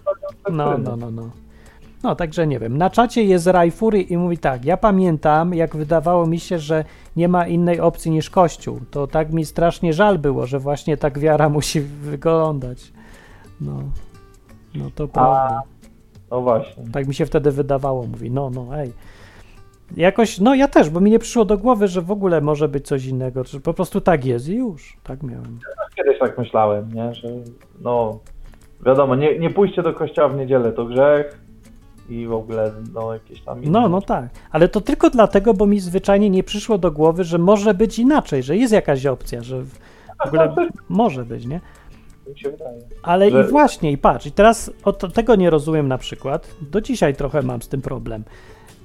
No, 0.56 0.78
no, 0.78 0.96
no, 0.96 1.10
no. 1.10 1.30
No, 2.02 2.14
także 2.14 2.46
nie 2.46 2.58
wiem. 2.58 2.78
Na 2.78 2.90
czacie 2.90 3.24
jest 3.24 3.46
Rajfury 3.46 4.02
i 4.02 4.16
mówi 4.16 4.38
tak, 4.38 4.64
ja 4.64 4.76
pamiętam, 4.76 5.54
jak 5.54 5.76
wydawało 5.76 6.26
mi 6.26 6.40
się, 6.40 6.58
że 6.58 6.84
nie 7.16 7.28
ma 7.28 7.46
innej 7.46 7.80
opcji 7.80 8.10
niż 8.10 8.30
Kościół. 8.30 8.80
To 8.90 9.06
tak 9.06 9.32
mi 9.32 9.44
strasznie 9.44 9.92
żal 9.92 10.18
było, 10.18 10.46
że 10.46 10.58
właśnie 10.58 10.96
tak 10.96 11.18
wiara 11.18 11.48
musi 11.58 11.80
wyglądać. 11.80 12.92
No, 13.60 13.82
no 14.74 14.90
to 14.94 15.08
prawda. 15.08 15.62
No 16.30 16.40
właśnie. 16.40 16.84
Tak 16.92 17.06
mi 17.08 17.14
się 17.14 17.26
wtedy 17.26 17.50
wydawało, 17.50 18.06
mówi, 18.06 18.30
no, 18.30 18.50
no, 18.50 18.78
ej. 18.78 18.92
Jakoś, 19.96 20.40
no 20.40 20.54
ja 20.54 20.68
też, 20.68 20.90
bo 20.90 21.00
mi 21.00 21.10
nie 21.10 21.18
przyszło 21.18 21.44
do 21.44 21.58
głowy, 21.58 21.88
że 21.88 22.02
w 22.02 22.10
ogóle 22.10 22.40
może 22.40 22.68
być 22.68 22.86
coś 22.86 23.06
innego, 23.06 23.44
że 23.44 23.60
po 23.60 23.74
prostu 23.74 24.00
tak 24.00 24.24
jest 24.24 24.48
i 24.48 24.56
już, 24.56 24.96
tak 25.02 25.22
miałem. 25.22 25.58
Kiedyś 25.96 26.18
tak 26.18 26.38
myślałem, 26.38 26.92
nie? 26.92 27.14
że 27.14 27.28
no 27.80 28.18
wiadomo, 28.86 29.16
nie, 29.16 29.38
nie 29.38 29.50
pójście 29.50 29.82
do 29.82 29.94
kościoła 29.94 30.28
w 30.28 30.36
niedzielę 30.36 30.72
to 30.72 30.84
grzech 30.84 31.45
i 32.08 32.26
w 32.26 32.32
ogóle 32.32 32.72
no 32.94 33.14
jakieś 33.14 33.40
tam 33.40 33.62
inne 33.62 33.80
No, 33.80 33.88
no 33.88 34.02
tak, 34.02 34.28
ale 34.50 34.68
to 34.68 34.80
tylko 34.80 35.10
dlatego, 35.10 35.54
bo 35.54 35.66
mi 35.66 35.80
zwyczajnie 35.80 36.30
nie 36.30 36.42
przyszło 36.42 36.78
do 36.78 36.92
głowy, 36.92 37.24
że 37.24 37.38
może 37.38 37.74
być 37.74 37.98
inaczej, 37.98 38.42
że 38.42 38.56
jest 38.56 38.72
jakaś 38.72 39.06
opcja, 39.06 39.42
że 39.42 39.62
w 39.62 39.78
w 40.24 40.26
ogóle 40.26 40.54
może 40.88 41.24
być, 41.24 41.46
nie? 41.46 41.60
mi 42.28 42.38
się 42.38 42.50
wydaje. 42.50 42.80
Ale 43.02 43.30
Że- 43.30 43.40
i 43.40 43.44
właśnie, 43.50 43.92
i 43.92 43.98
patrz, 43.98 44.26
i 44.26 44.32
teraz 44.32 44.70
od 44.84 45.14
tego 45.14 45.36
nie 45.36 45.50
rozumiem 45.50 45.88
na 45.88 45.98
przykład. 45.98 46.50
Do 46.70 46.80
dzisiaj 46.80 47.14
trochę 47.14 47.42
mam 47.42 47.62
z 47.62 47.68
tym 47.68 47.82
problem. 47.82 48.24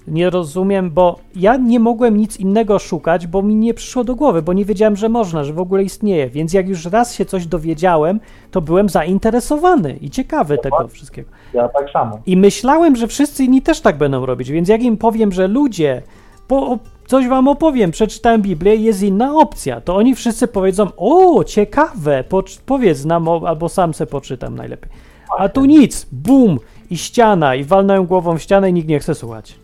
Nie 0.08 0.30
rozumiem, 0.30 0.91
bo 0.91 1.20
ja 1.36 1.58
nie 1.58 1.80
mogłem 1.80 2.18
nic 2.18 2.39
innego 2.39 2.80
szukać, 2.80 3.28
bo 3.28 3.41
mi 3.41 3.56
nie 3.56 3.74
przyszło 3.74 4.04
do 4.04 4.16
głowy, 4.16 4.41
bo 4.41 4.54
nie 4.54 4.66
wiedziałem, 4.66 4.95
że 4.95 5.10
można, 5.10 5.43
że 5.43 5.54
w 5.54 5.60
ogóle 5.60 5.84
istnieje. 5.84 6.30
Więc 6.30 6.54
jak 6.54 6.70
już 6.70 6.86
raz 6.86 7.16
się 7.16 7.26
coś 7.26 7.47
dowiedziałem, 7.47 8.20
to 8.52 8.62
byłem 8.62 8.89
zainteresowany 8.89 9.97
i 10.02 10.10
ciekawy 10.10 10.58
tego 10.58 10.88
wszystkiego. 10.88 11.30
Ja 11.54 11.70
tak 11.70 11.89
samo. 11.89 12.20
I 12.26 12.38
myślałem, 12.38 12.95
że 12.95 13.08
wszyscy 13.08 13.43
inni 13.43 13.62
też 13.62 13.82
tak 13.82 13.97
będą 13.97 14.26
robić, 14.26 14.52
więc 14.52 14.70
jak 14.70 14.84
im 14.84 14.97
powiem, 14.97 15.32
że 15.32 15.47
ludzie, 15.47 16.02
po, 16.47 16.80
coś 17.08 17.28
wam 17.28 17.47
opowiem, 17.47 17.91
przeczytałem 17.91 18.41
Biblię, 18.41 18.76
jest 18.76 19.04
inna 19.04 19.36
opcja, 19.36 19.82
to 19.82 19.95
oni 19.95 20.16
wszyscy 20.16 20.47
powiedzą, 20.47 20.88
o, 20.97 21.43
ciekawe, 21.43 22.24
po, 22.30 22.43
powiedz 22.66 23.06
nam, 23.06 23.30
albo 23.30 23.70
sam 23.70 23.93
se 23.93 24.06
poczytam 24.06 24.56
najlepiej. 24.56 24.91
A 25.38 25.49
tu 25.49 25.66
nic, 25.66 26.08
bum, 26.12 26.60
i 26.89 26.97
ściana, 26.97 27.56
i 27.56 27.64
walnąłem 27.64 28.06
głową 28.06 28.38
w 28.38 28.41
ścianę 28.41 28.70
i 28.70 28.74
nikt 28.74 28.88
nie 28.88 28.99
chce 28.99 29.16
słuchać. 29.16 29.56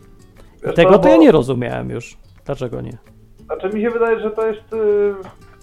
Wiesz 0.67 0.75
Tego 0.75 0.91
co, 0.91 0.99
to 0.99 1.09
ja 1.09 1.15
bo- 1.15 1.21
nie 1.21 1.31
rozumiałem 1.31 1.89
już. 1.89 2.17
Dlaczego 2.45 2.81
nie? 2.81 2.97
Znaczy 3.45 3.69
mi 3.69 3.81
się 3.81 3.89
wydaje, 3.89 4.19
że 4.19 4.31
to 4.31 4.47
jest 4.47 4.73
y, 4.73 5.13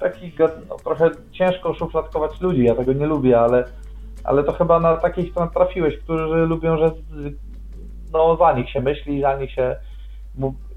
taki 0.00 0.32
no, 0.68 0.76
trochę 0.84 1.10
ciężko 1.32 1.74
szufladkować 1.74 2.40
ludzi, 2.40 2.64
ja 2.64 2.74
tego 2.74 2.92
nie 2.92 3.06
lubię, 3.06 3.40
ale, 3.40 3.64
ale 4.24 4.44
to 4.44 4.52
chyba 4.52 4.80
na 4.80 4.96
takich 4.96 5.34
tam 5.34 5.50
trafiłeś, 5.50 5.98
którzy 5.98 6.24
lubią, 6.36 6.78
że 6.78 6.92
no 8.12 8.36
za 8.36 8.52
nich 8.52 8.70
się 8.70 8.80
myśli, 8.80 9.20
za 9.20 9.38
nich 9.38 9.50
się 9.52 9.76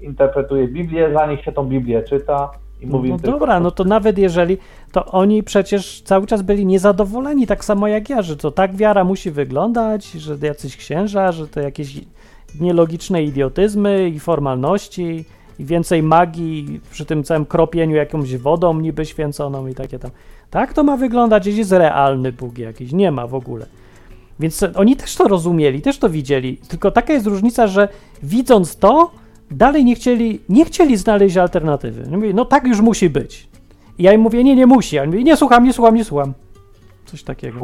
interpretuje 0.00 0.68
Biblię, 0.68 1.12
za 1.12 1.26
nich 1.26 1.44
się 1.44 1.52
tą 1.52 1.64
Biblię 1.64 2.02
czyta 2.02 2.50
i 2.80 2.86
mówi 2.86 3.10
No 3.10 3.16
tylko... 3.18 3.32
dobra, 3.32 3.60
no 3.60 3.70
to 3.70 3.84
nawet 3.84 4.18
jeżeli, 4.18 4.58
to 4.92 5.04
oni 5.04 5.42
przecież 5.42 6.02
cały 6.02 6.26
czas 6.26 6.42
byli 6.42 6.66
niezadowoleni, 6.66 7.46
tak 7.46 7.64
samo 7.64 7.88
jak 7.88 8.10
ja, 8.10 8.22
że 8.22 8.36
to 8.36 8.50
tak 8.50 8.76
wiara 8.76 9.04
musi 9.04 9.30
wyglądać, 9.30 10.10
że 10.10 10.36
jacyś 10.42 10.76
księża, 10.76 11.32
że 11.32 11.48
to 11.48 11.60
jakieś 11.60 12.00
nielogiczne 12.60 13.22
idiotyzmy 13.22 14.08
i 14.08 14.20
formalności 14.20 15.24
i 15.58 15.64
więcej 15.64 16.02
magii 16.02 16.80
przy 16.90 17.04
tym 17.04 17.24
całym 17.24 17.46
kropieniu 17.46 17.96
jakąś 17.96 18.36
wodą 18.36 18.80
niby 18.80 19.06
święconą 19.06 19.66
i 19.66 19.74
takie 19.74 19.98
tam. 19.98 20.10
Tak 20.50 20.72
to 20.72 20.84
ma 20.84 20.96
wyglądać, 20.96 21.42
gdzieś 21.42 21.56
jest 21.56 21.72
realny 21.72 22.32
Bóg 22.32 22.58
jakiś, 22.58 22.92
nie 22.92 23.12
ma 23.12 23.26
w 23.26 23.34
ogóle. 23.34 23.66
Więc 24.40 24.64
oni 24.74 24.96
też 24.96 25.16
to 25.16 25.28
rozumieli, 25.28 25.82
też 25.82 25.98
to 25.98 26.10
widzieli, 26.10 26.56
tylko 26.56 26.90
taka 26.90 27.12
jest 27.12 27.26
różnica, 27.26 27.66
że 27.66 27.88
widząc 28.22 28.76
to, 28.76 29.10
dalej 29.50 29.84
nie 29.84 29.94
chcieli, 29.94 30.40
nie 30.48 30.64
chcieli 30.64 30.96
znaleźć 30.96 31.36
alternatywy. 31.36 32.10
Mówili, 32.10 32.34
no 32.34 32.44
tak 32.44 32.66
już 32.66 32.80
musi 32.80 33.10
być. 33.10 33.48
I 33.98 34.02
ja 34.02 34.12
im 34.12 34.20
mówię, 34.20 34.44
nie, 34.44 34.56
nie 34.56 34.66
musi. 34.66 34.98
A 34.98 35.02
oni 35.02 35.08
mówili, 35.08 35.24
nie 35.24 35.36
słucham, 35.36 35.64
nie 35.64 35.72
słucham, 35.72 35.94
nie 35.94 36.04
słucham. 36.04 36.34
Coś 37.06 37.22
takiego. 37.22 37.58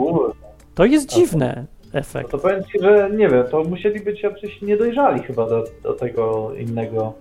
To 0.75 0.85
jest 0.85 1.09
dziwne 1.09 1.67
efekt. 1.95 2.33
no 2.33 2.39
to 2.39 2.43
powiem 2.49 2.65
ci, 2.65 2.79
że 2.83 3.11
nie 3.17 3.29
wiem, 3.29 3.45
to 3.51 3.65
musieli 3.65 4.01
być 4.01 4.23
jacyś 4.23 4.63
niedojrzali 4.63 5.23
chyba 5.23 5.49
do, 5.49 5.65
do 5.83 5.93
tego 5.93 6.55
innego. 6.55 7.13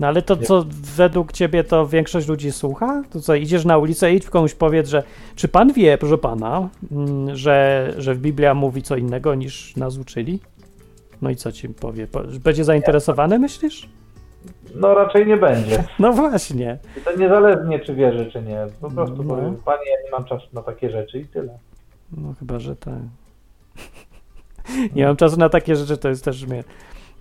No 0.00 0.06
ale 0.06 0.22
to 0.22 0.36
co, 0.36 0.64
według 0.96 1.32
ciebie 1.32 1.64
to 1.64 1.86
większość 1.86 2.28
ludzi 2.28 2.52
słucha? 2.52 3.02
To 3.10 3.20
co, 3.20 3.34
idziesz 3.34 3.64
na 3.64 3.78
ulicę, 3.78 4.12
idź 4.12 4.26
komuś 4.26 4.54
powiedz, 4.54 4.88
że 4.88 5.02
czy 5.36 5.48
pan 5.48 5.72
wie, 5.72 5.98
proszę 5.98 6.18
pana, 6.18 6.68
mm, 6.92 7.36
że, 7.36 7.92
że 7.98 8.14
Biblia 8.14 8.54
mówi 8.54 8.82
co 8.82 8.96
innego 8.96 9.34
niż 9.34 9.76
nas 9.76 9.98
uczyli? 9.98 10.40
No 11.22 11.30
i 11.30 11.36
co 11.36 11.52
ci 11.52 11.68
powie? 11.68 12.06
Po- 12.06 12.22
Będzie 12.44 12.64
zainteresowany, 12.64 13.38
myślisz? 13.38 13.88
No 14.74 14.94
raczej 14.94 15.26
nie 15.26 15.36
będzie. 15.36 15.84
No 15.98 16.12
właśnie. 16.12 16.78
I 16.98 17.00
to 17.00 17.16
niezależnie 17.16 17.78
czy 17.80 17.94
wierzy, 17.94 18.30
czy 18.32 18.42
nie. 18.42 18.66
Po 18.80 18.90
prostu 18.90 19.22
No. 19.22 19.34
powiem, 19.34 19.56
panie, 19.64 19.90
ja 19.90 20.04
nie 20.04 20.10
mam 20.10 20.24
czasu 20.24 20.46
na 20.52 20.62
takie 20.62 20.90
rzeczy 20.90 21.18
i 21.18 21.24
tyle. 21.24 21.58
No 22.12 22.34
chyba, 22.38 22.58
że 22.58 22.76
tak. 22.76 22.94
Nie 24.94 25.06
mam 25.06 25.16
czasu 25.16 25.38
na 25.38 25.48
takie 25.48 25.76
rzeczy, 25.76 25.96
to 25.96 26.08
jest 26.08 26.24
też 26.24 26.46
mnie. 26.46 26.64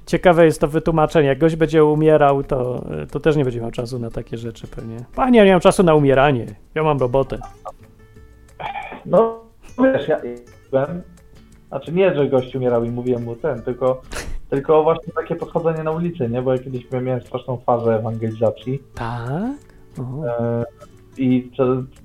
Ciekawe 0.05 0.45
jest 0.45 0.61
to 0.61 0.67
wytłumaczenie. 0.67 1.27
Jak 1.27 1.39
gość 1.39 1.55
będzie 1.55 1.85
umierał, 1.85 2.43
to, 2.43 2.85
to 3.11 3.19
też 3.19 3.35
nie 3.35 3.43
będzie 3.43 3.61
miał 3.61 3.71
czasu 3.71 3.99
na 3.99 4.11
takie 4.11 4.37
rzeczy 4.37 4.67
pewnie. 4.67 4.97
Panie, 5.15 5.39
ja 5.39 5.45
nie 5.45 5.51
mam 5.51 5.61
czasu 5.61 5.83
na 5.83 5.95
umieranie. 5.95 6.45
Ja 6.75 6.83
mam 6.83 6.99
robotę. 6.99 7.39
No 9.05 9.43
wiesz, 9.83 10.07
ja 10.07 10.21
byłem, 10.71 11.01
znaczy 11.67 11.91
nie, 11.91 12.15
że 12.15 12.29
gościu 12.29 12.57
umierał 12.57 12.83
i 12.83 12.89
mówiłem 12.89 13.23
mu 13.23 13.35
ten, 13.35 13.61
tylko, 13.61 14.01
tylko 14.49 14.83
właśnie 14.83 15.13
takie 15.13 15.35
podchodzenie 15.35 15.83
na 15.83 15.91
ulicy, 15.91 16.29
nie? 16.29 16.41
Bo 16.41 16.53
ja 16.53 16.59
kiedyś 16.59 16.91
miałem 16.91 17.21
straszną 17.21 17.57
fazę 17.57 17.95
ewangelizacji. 17.95 18.83
Tak? 18.95 19.43
E, 20.27 20.63
I 21.17 21.51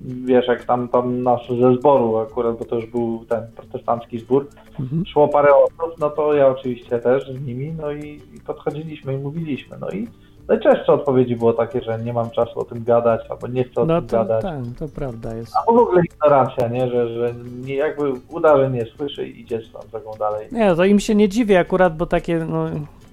wiesz, 0.01 0.47
jak 0.47 0.63
tam, 0.65 0.87
tam 0.87 1.23
nasz 1.23 1.49
ze 1.49 1.75
zboru 1.75 2.17
akurat, 2.17 2.57
bo 2.57 2.65
to 2.65 2.75
już 2.75 2.85
był 2.85 3.25
ten 3.29 3.43
protestancki 3.55 4.19
zbór, 4.19 4.47
Mhm. 4.79 5.05
szło 5.05 5.27
parę 5.27 5.55
osób, 5.55 5.99
no 5.99 6.09
to 6.09 6.33
ja 6.33 6.47
oczywiście 6.47 6.99
też 6.99 7.27
z 7.31 7.41
nimi, 7.47 7.73
no 7.81 7.91
i, 7.91 8.21
i 8.35 8.39
podchodziliśmy 8.47 9.13
i 9.13 9.17
mówiliśmy, 9.17 9.77
no 9.81 9.89
i 9.89 10.07
najczęstsze 10.47 10.93
odpowiedzi 10.93 11.35
było 11.35 11.53
takie, 11.53 11.81
że 11.81 11.99
nie 12.03 12.13
mam 12.13 12.29
czasu 12.29 12.59
o 12.59 12.63
tym 12.63 12.83
gadać, 12.83 13.21
albo 13.29 13.47
nie 13.47 13.63
chcę 13.63 13.81
o 13.81 13.85
No 13.85 13.99
tym 14.01 14.09
to 14.09 14.17
gadać. 14.17 14.41
tak, 14.41 14.53
to 14.79 14.87
prawda 14.95 15.35
jest. 15.35 15.53
Albo 15.55 15.73
w 15.85 15.87
ogóle 15.87 16.01
ignorancja, 16.13 16.67
nie? 16.67 16.87
Że, 16.89 17.07
że 17.09 17.33
nie, 17.65 17.75
jakby 17.75 18.13
uda, 18.29 18.57
że 18.57 18.69
nie 18.71 18.85
słyszy 18.85 19.27
i 19.27 19.41
idzie 19.41 19.61
swoją 19.61 19.83
drogą 19.91 20.11
dalej. 20.19 20.47
Nie, 20.51 20.75
to 20.75 20.85
im 20.85 20.99
się 20.99 21.15
nie 21.15 21.29
dziwię 21.29 21.59
akurat, 21.59 21.97
bo 21.97 22.05
takie, 22.05 22.45
no, 22.49 22.65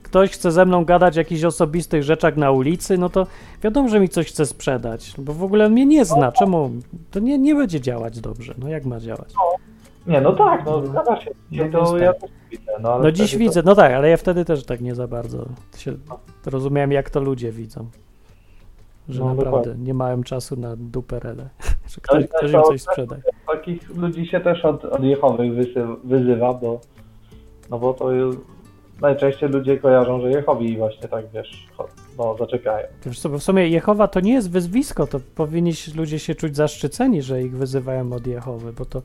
ktoś 0.08 0.30
chce 0.30 0.52
ze 0.52 0.64
mną 0.66 0.84
gadać 0.84 1.16
o 1.16 1.20
jakichś 1.20 1.44
osobistych 1.44 2.02
rzeczach 2.02 2.36
na 2.36 2.50
ulicy, 2.50 2.98
no 2.98 3.08
to 3.08 3.26
wiadomo, 3.62 3.88
że 3.88 4.00
mi 4.00 4.08
coś 4.08 4.26
chce 4.28 4.46
sprzedać, 4.46 5.12
bo 5.18 5.32
w 5.32 5.42
ogóle 5.44 5.66
on 5.66 5.72
mnie 5.72 5.86
nie 5.86 6.04
zna. 6.04 6.32
Czemu? 6.32 6.70
To 7.10 7.18
nie, 7.20 7.38
nie 7.38 7.54
będzie 7.54 7.80
działać 7.80 8.20
dobrze. 8.20 8.54
No 8.58 8.68
jak 8.68 8.84
ma 8.84 9.00
działać? 9.00 9.34
Nie, 10.06 10.20
no 10.20 10.32
tak, 10.32 10.66
no 10.66 10.86
zgadza 10.86 11.20
się. 11.20 11.30
Dzisiaj 11.52 11.70
No 11.70 11.84
to 11.86 11.98
ja 11.98 12.12
też 12.12 12.30
widzę. 12.50 12.72
No, 12.80 12.92
ale 12.92 13.02
No 13.04 13.12
dziś 13.12 13.36
widzę, 13.36 13.62
no 13.64 13.74
tak, 13.74 13.92
ale 13.92 14.08
ja 14.10 14.16
wtedy 14.16 14.44
też 14.44 14.64
tak 14.64 14.80
nie 14.80 14.94
za 14.94 15.08
bardzo 15.08 15.46
się 15.76 15.94
rozumiałem, 16.46 16.92
jak 16.92 17.10
to 17.10 17.20
ludzie 17.20 17.52
widzą. 17.52 17.86
Że 19.08 19.20
No, 19.20 19.26
naprawdę 19.34 19.50
dokładnie. 19.60 19.84
nie 19.84 19.94
mają 19.94 20.22
czasu 20.22 20.56
na 20.56 20.76
duperele. 20.76 21.48
Że 21.88 21.94
To 21.94 22.00
ktoś, 22.00 22.20
jest 22.20 22.32
ktoś 22.38 22.52
to- 22.52 22.58
im 22.58 22.64
coś 22.64 22.82
sprzeda. 22.82 23.16
Takich 23.52 23.96
ludzi 23.96 24.26
się 24.26 24.40
też 24.40 24.64
od, 24.64 24.84
od 24.84 25.02
Jehowych 25.02 25.52
wysy- 25.52 25.96
wyzywa, 26.04 26.54
bo 26.54 26.80
no 27.70 27.78
bo 27.78 27.94
to 27.94 28.12
jest- 28.12 28.38
najczęściej 29.00 29.48
ludzie 29.48 29.78
kojarzą, 29.78 30.20
że 30.20 30.30
Jehowi 30.30 30.76
właśnie 30.76 31.08
tak, 31.08 31.24
wiesz, 31.34 31.66
no 32.18 32.36
zaczepiają. 32.38 32.86
W 33.38 33.42
sumie 33.42 33.68
Jehowa 33.68 34.08
to 34.08 34.20
nie 34.20 34.32
jest 34.32 34.50
wyzwisko, 34.50 35.06
to 35.06 35.20
powinni 35.34 35.72
ludzie 35.96 36.18
się 36.18 36.34
czuć 36.34 36.56
zaszczyceni, 36.56 37.22
że 37.22 37.42
ich 37.42 37.56
wyzywają 37.56 38.12
od 38.12 38.26
Jehowy, 38.26 38.72
bo 38.72 38.84
to 38.84 39.02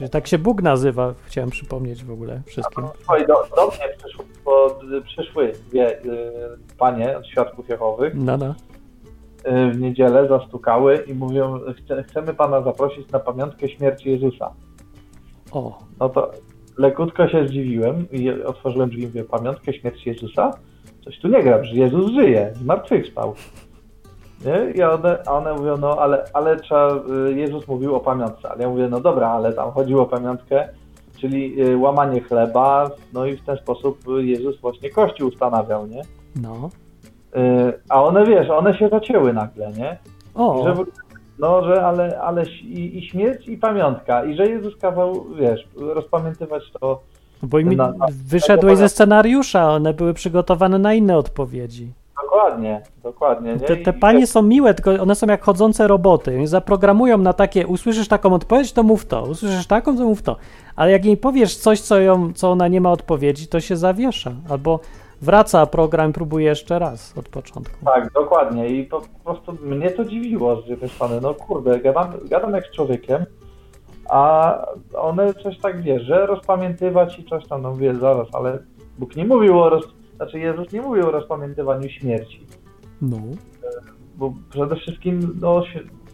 że 0.00 0.08
tak 0.08 0.26
się 0.26 0.38
Bóg 0.38 0.62
nazywa, 0.62 1.14
chciałem 1.24 1.50
przypomnieć 1.50 2.04
w 2.04 2.10
ogóle 2.10 2.42
wszystkim. 2.46 2.84
Słuchaj, 2.96 3.26
do, 3.26 3.34
do 3.56 3.66
mnie 3.66 3.96
przyszły, 3.98 4.24
bo, 4.44 4.78
przyszły 5.04 5.52
dwie 5.70 5.98
y, 5.98 6.04
panie 6.78 7.18
od 7.18 7.26
Świadków 7.26 7.68
Jehowych 7.68 8.14
No, 8.16 8.36
no. 8.36 8.54
y, 9.52 9.70
w 9.70 9.80
niedzielę, 9.80 10.28
zastukały 10.28 11.04
i 11.06 11.14
mówią, 11.14 11.60
chce, 11.84 12.02
chcemy 12.02 12.34
pana 12.34 12.62
zaprosić 12.62 13.10
na 13.10 13.18
pamiątkę 13.18 13.68
śmierci 13.68 14.10
Jezusa. 14.10 14.52
O, 15.52 15.78
No 16.00 16.08
to 16.08 16.30
lekutko 16.78 17.28
się 17.28 17.48
zdziwiłem 17.48 18.06
i 18.12 18.30
otworzyłem 18.30 18.90
drzwi 18.90 19.02
i 19.02 19.06
mówię, 19.06 19.24
pamiątkę 19.24 19.72
śmierci 19.72 20.08
Jezusa? 20.08 20.50
Coś 21.04 21.18
tu 21.18 21.28
nie 21.28 21.42
gra, 21.42 21.64
że 21.64 21.74
Jezus 21.74 22.12
żyje, 22.12 22.52
zmartwychwstał. 22.54 23.34
Nie? 24.44 24.72
I 24.74 24.82
one, 24.82 25.18
a 25.26 25.32
one 25.32 25.54
mówią, 25.54 25.76
no 25.76 25.98
ale, 25.98 26.24
ale 26.32 26.56
trzeba, 26.56 26.94
y, 27.28 27.32
Jezus 27.32 27.68
mówił 27.68 27.94
o 27.94 28.00
pamiątce, 28.00 28.48
ale 28.48 28.62
ja 28.62 28.68
mówię, 28.68 28.88
no 28.88 29.00
dobra, 29.00 29.28
ale 29.28 29.52
tam 29.52 29.70
chodziło 29.70 30.02
o 30.02 30.06
pamiątkę, 30.06 30.68
czyli 31.16 31.62
y, 31.62 31.76
łamanie 31.76 32.20
chleba, 32.20 32.90
no 33.12 33.26
i 33.26 33.36
w 33.36 33.44
ten 33.44 33.56
sposób 33.56 33.98
Jezus 34.18 34.60
właśnie 34.60 34.90
Kościół 34.90 35.28
ustanawiał, 35.28 35.86
nie? 35.86 36.02
no. 36.42 36.70
Y, 37.36 37.80
A 37.88 38.04
one, 38.04 38.26
wiesz, 38.26 38.50
one 38.50 38.78
się 38.78 38.88
zacięły 38.88 39.32
nagle, 39.32 39.72
nie? 39.72 39.98
O, 40.34 40.64
Że, 40.64 40.74
no, 41.38 41.64
że 41.64 41.86
ale, 41.86 42.20
ale 42.20 42.44
i, 42.62 42.98
i 42.98 43.08
śmierć, 43.08 43.48
i 43.48 43.56
pamiątka. 43.56 44.24
I 44.24 44.36
że 44.36 44.46
Jezus 44.46 44.76
kazał, 44.76 45.26
wiesz, 45.40 45.68
rozpamiętywać 45.76 46.62
to. 46.80 47.00
bo 47.42 47.58
im 47.58 47.74
na- 47.76 47.92
na- 47.92 48.06
wyszedłeś 48.28 48.78
ze 48.78 48.88
scenariusza, 48.88 49.70
one 49.72 49.94
były 49.94 50.14
przygotowane 50.14 50.78
na 50.78 50.94
inne 50.94 51.16
odpowiedzi. 51.16 51.92
Dokładnie, 52.22 52.82
dokładnie. 53.02 53.52
Nie? 53.52 53.58
Te, 53.60 53.76
te 53.76 53.92
panie 53.92 54.26
są 54.26 54.42
miłe, 54.42 54.74
tylko 54.74 55.02
one 55.02 55.14
są 55.14 55.26
jak 55.26 55.42
chodzące 55.42 55.88
roboty. 55.88 56.34
Oni 56.36 56.46
zaprogramują 56.46 57.18
na 57.18 57.32
takie, 57.32 57.66
usłyszysz 57.66 58.08
taką 58.08 58.32
odpowiedź, 58.34 58.72
to 58.72 58.82
mów 58.82 59.06
to, 59.06 59.22
usłyszysz 59.22 59.66
taką, 59.66 59.96
to 59.96 60.04
mów 60.04 60.22
to. 60.22 60.36
Ale 60.76 60.90
jak 60.90 61.04
jej 61.04 61.16
powiesz 61.16 61.56
coś, 61.56 61.80
co, 61.80 62.00
ją, 62.00 62.32
co 62.32 62.50
ona 62.50 62.68
nie 62.68 62.80
ma 62.80 62.90
odpowiedzi, 62.92 63.46
to 63.48 63.60
się 63.60 63.76
zawiesza. 63.76 64.32
Albo 64.50 64.80
wraca 65.22 65.66
program 65.66 66.12
próbuje 66.12 66.46
jeszcze 66.46 66.78
raz 66.78 67.18
od 67.18 67.28
początku. 67.28 67.84
Tak, 67.84 68.12
dokładnie. 68.12 68.68
I 68.68 68.84
po, 68.84 69.00
po 69.00 69.18
prostu 69.24 69.52
mnie 69.62 69.90
to 69.90 70.04
dziwiło 70.04 70.62
z 70.62 70.68
jednej 70.68 70.90
strony. 70.90 71.20
No 71.20 71.34
kurde, 71.34 71.80
gadam, 71.80 72.12
gadam 72.30 72.52
jak 72.52 72.66
z 72.66 72.70
człowiekiem, 72.70 73.26
a 74.10 74.52
one 74.94 75.34
coś 75.34 75.58
tak, 75.58 75.82
wiesz, 75.82 76.02
że 76.02 76.26
rozpamiętywać 76.26 77.18
i 77.18 77.24
coś 77.24 77.46
tam, 77.46 77.62
no 77.62 77.70
mówię, 77.70 77.94
zaraz, 77.94 78.28
ale 78.32 78.58
Bóg 78.98 79.16
nie 79.16 79.24
mówił 79.24 79.60
o 79.60 79.68
roz... 79.70 79.84
Znaczy 80.16 80.38
Jezus 80.38 80.72
nie 80.72 80.82
mówił 80.82 81.08
o 81.08 81.10
rozpamiętywaniu 81.10 81.88
śmierci. 81.88 82.46
No. 83.02 83.16
Bo 84.16 84.32
przede 84.50 84.76
wszystkim, 84.76 85.38
no, 85.40 85.62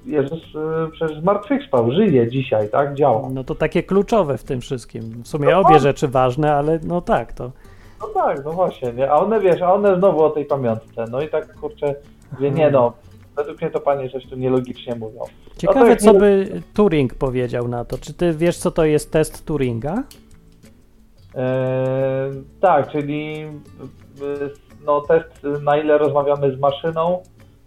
Jezus 0.06 0.42
y, 0.42 0.90
przecież 0.92 1.20
zmartwychwstał, 1.20 1.92
żyje 1.92 2.30
dzisiaj, 2.30 2.68
tak, 2.68 2.94
działa. 2.94 3.28
No 3.32 3.44
to 3.44 3.54
takie 3.54 3.82
kluczowe 3.82 4.38
w 4.38 4.44
tym 4.44 4.60
wszystkim. 4.60 5.22
W 5.22 5.28
sumie 5.28 5.58
obie 5.58 5.80
rzeczy 5.80 6.08
ważne, 6.08 6.54
ale 6.54 6.80
no 6.84 7.00
tak, 7.00 7.32
to 7.32 7.52
No 8.02 8.08
tak, 8.08 8.44
no 8.44 8.52
właśnie, 8.52 8.92
nie? 8.92 9.10
A 9.10 9.14
one, 9.16 9.40
wiesz, 9.40 9.62
a 9.62 9.74
one 9.74 9.96
znowu 9.98 10.22
o 10.24 10.30
tej 10.30 10.44
pamiątce. 10.44 11.04
No 11.10 11.20
i 11.22 11.28
tak, 11.28 11.54
kurczę, 11.60 11.94
mówię, 12.32 12.50
nie 12.50 12.70
no, 12.70 12.92
według 13.36 13.60
mnie 13.60 13.70
to 13.70 13.80
panie 13.80 14.10
coś 14.10 14.26
tu 14.26 14.36
nielogicznie 14.36 14.94
mówią. 14.94 15.18
No 15.18 15.26
ciekawe, 15.56 15.96
co 15.96 16.12
nie- 16.12 16.18
by 16.18 16.62
Turing 16.74 17.14
powiedział 17.14 17.68
na 17.68 17.84
to. 17.84 17.98
Czy 17.98 18.14
ty 18.14 18.32
wiesz, 18.32 18.56
co 18.58 18.70
to 18.70 18.84
jest 18.84 19.12
test 19.12 19.46
Turinga? 19.46 20.02
E, 21.34 22.30
tak, 22.60 22.92
czyli 22.92 23.44
y, 24.22 24.50
no, 24.86 25.00
test, 25.00 25.42
na 25.62 25.76
ile 25.76 25.98
rozmawiamy 25.98 26.56
z 26.56 26.60
maszyną, 26.60 27.22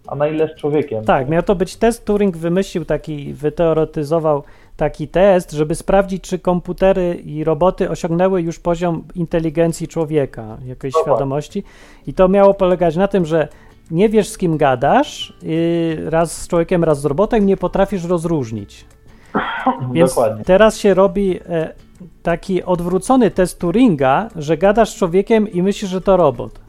a 0.07 0.15
na 0.15 0.27
ile 0.27 0.47
z 0.47 0.55
człowiekiem. 0.55 1.05
Tak, 1.05 1.29
miał 1.29 1.43
to 1.43 1.55
być 1.55 1.75
test. 1.75 2.05
Turing 2.05 2.37
wymyślił 2.37 2.85
taki, 2.85 3.33
wyteoretyzował 3.33 4.43
taki 4.77 5.07
test, 5.07 5.51
żeby 5.51 5.75
sprawdzić, 5.75 6.23
czy 6.23 6.39
komputery 6.39 7.15
i 7.25 7.43
roboty 7.43 7.89
osiągnęły 7.89 8.41
już 8.41 8.59
poziom 8.59 9.03
inteligencji 9.15 9.87
człowieka, 9.87 10.57
jakiejś 10.65 10.93
Dokładnie. 10.93 11.13
świadomości. 11.13 11.63
I 12.07 12.13
to 12.13 12.27
miało 12.27 12.53
polegać 12.53 12.95
na 12.95 13.07
tym, 13.07 13.25
że 13.25 13.47
nie 13.91 14.09
wiesz, 14.09 14.27
z 14.29 14.37
kim 14.37 14.57
gadasz, 14.57 15.33
yy, 15.43 16.09
raz 16.09 16.41
z 16.41 16.47
człowiekiem, 16.47 16.83
raz 16.83 17.01
z 17.01 17.05
robotem, 17.05 17.45
nie 17.45 17.57
potrafisz 17.57 18.03
rozróżnić. 18.03 18.85
Więc 19.93 20.15
Dokładnie. 20.15 20.43
teraz 20.43 20.77
się 20.77 20.93
robi 20.93 21.39
e, 21.49 21.73
taki 22.23 22.63
odwrócony 22.63 23.31
test 23.31 23.59
Turinga, 23.59 24.29
że 24.35 24.57
gadasz 24.57 24.89
z 24.89 24.95
człowiekiem 24.95 25.51
i 25.51 25.61
myślisz, 25.61 25.91
że 25.91 26.01
to 26.01 26.17
robot. 26.17 26.64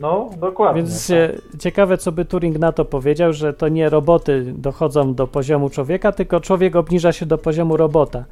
No, 0.00 0.30
dokładnie. 0.40 0.82
Więc 0.82 1.10
e, 1.10 1.32
ciekawe, 1.58 1.98
co 1.98 2.12
by 2.12 2.24
Turing 2.24 2.58
na 2.58 2.72
to 2.72 2.84
powiedział, 2.84 3.32
że 3.32 3.52
to 3.52 3.68
nie 3.68 3.90
roboty 3.90 4.52
dochodzą 4.56 5.14
do 5.14 5.26
poziomu 5.26 5.70
człowieka, 5.70 6.12
tylko 6.12 6.40
człowiek 6.40 6.76
obniża 6.76 7.12
się 7.12 7.26
do 7.26 7.38
poziomu 7.38 7.76
robota 7.76 8.24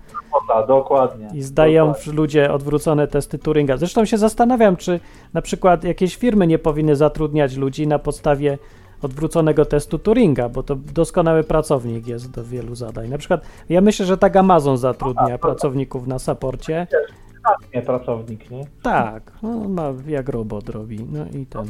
tak, 0.48 0.66
dokładnie. 0.66 1.28
i 1.34 1.42
zdają 1.42 1.86
Dokładnie. 1.86 2.12
ludzie 2.12 2.52
odwrócone 2.52 3.08
testy 3.08 3.38
Turinga. 3.38 3.76
Zresztą 3.76 4.04
się 4.04 4.18
zastanawiam, 4.18 4.76
czy 4.76 5.00
na 5.34 5.42
przykład 5.42 5.84
jakieś 5.84 6.16
firmy 6.16 6.46
nie 6.46 6.58
powinny 6.58 6.96
zatrudniać 6.96 7.56
ludzi 7.56 7.86
na 7.86 7.98
podstawie 7.98 8.58
odwróconego 9.02 9.64
testu 9.64 9.98
Turinga, 9.98 10.48
bo 10.48 10.62
to 10.62 10.76
doskonały 10.76 11.44
pracownik 11.44 12.06
jest 12.06 12.30
do 12.30 12.44
wielu 12.44 12.74
zadań. 12.74 13.08
Na 13.08 13.18
przykład 13.18 13.40
ja 13.68 13.80
myślę, 13.80 14.06
że 14.06 14.18
tak 14.18 14.36
Amazon 14.36 14.78
zatrudnia 14.78 15.38
pracowników 15.38 16.06
na 16.06 16.18
saporcie. 16.18 16.86
Nie, 17.74 17.82
pracownik, 17.82 18.50
nie? 18.50 18.64
Tak, 18.82 19.32
no, 19.42 19.68
ma 19.68 19.92
jak 20.06 20.28
robot 20.28 20.68
robi. 20.68 21.06
No 21.12 21.24
i 21.40 21.46
ten. 21.46 21.64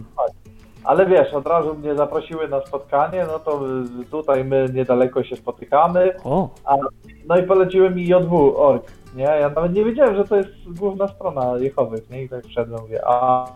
Ale 0.84 1.06
wiesz, 1.06 1.34
od 1.34 1.46
razu 1.46 1.74
mnie 1.74 1.94
zaprosiły 1.94 2.48
na 2.48 2.66
spotkanie, 2.66 3.24
no 3.26 3.38
to 3.38 3.60
tutaj 4.10 4.44
my 4.44 4.68
niedaleko 4.74 5.24
się 5.24 5.36
spotykamy, 5.36 6.12
O, 6.24 6.48
a, 6.64 6.76
no 7.28 7.36
i 7.38 7.42
poleciłem 7.42 7.94
mi 7.94 8.06
JW.org, 8.06 8.92
nie? 9.16 9.24
Ja 9.24 9.48
nawet 9.50 9.72
nie 9.72 9.84
wiedziałem, 9.84 10.16
że 10.16 10.24
to 10.24 10.36
jest 10.36 10.50
główna 10.66 11.08
strona 11.08 11.58
Jehowych, 11.58 12.10
nie? 12.10 12.22
I 12.22 12.28
tak 12.28 12.44
wszedłem, 12.44 12.80
mówię, 12.80 13.00
a, 13.06 13.46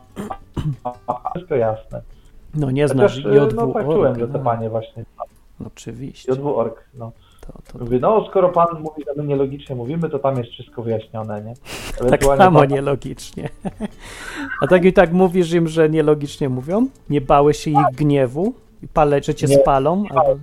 a, 0.84 0.92
a 1.06 1.30
wszystko 1.30 1.54
jasne. 1.54 2.02
no 2.54 2.70
nie 2.70 2.88
znasz 2.88 3.22
Chociaż, 3.24 3.52
y, 3.52 3.56
no 3.56 3.66
tak 3.66 3.84
czułem, 3.84 4.00
JW.org. 4.00 4.18
że 4.18 4.26
te 4.28 4.38
no. 4.38 4.44
panie 4.44 4.70
właśnie, 4.70 5.04
Oczywiście. 5.66 6.32
JW.org, 6.32 6.84
no. 6.94 7.12
To, 7.72 7.78
Mówię, 7.78 7.98
no 7.98 8.26
skoro 8.30 8.48
pan 8.48 8.66
mówi, 8.82 9.04
że 9.06 9.22
my 9.22 9.28
nielogicznie 9.28 9.76
mówimy, 9.76 10.08
to 10.10 10.18
tam 10.18 10.36
jest 10.38 10.50
wszystko 10.50 10.82
wyjaśnione, 10.82 11.42
nie? 11.42 11.54
tak 12.10 12.24
samo 12.24 12.60
pan- 12.60 12.68
nielogicznie. 12.70 13.48
A 14.62 14.66
tak 14.66 14.84
i 14.84 14.92
tak 14.92 15.12
mówisz 15.12 15.52
im, 15.52 15.68
że 15.68 15.88
nielogicznie 15.90 16.48
mówią? 16.48 16.86
Nie 17.10 17.20
bałeś 17.20 17.56
się 17.58 17.70
ich 17.70 17.96
gniewu? 17.96 18.54
I 18.82 18.88
Pale, 18.88 19.20
czy 19.20 19.34
cię 19.34 19.46
Nie. 19.46 19.58
spalą? 19.58 20.04
Albo... 20.10 20.36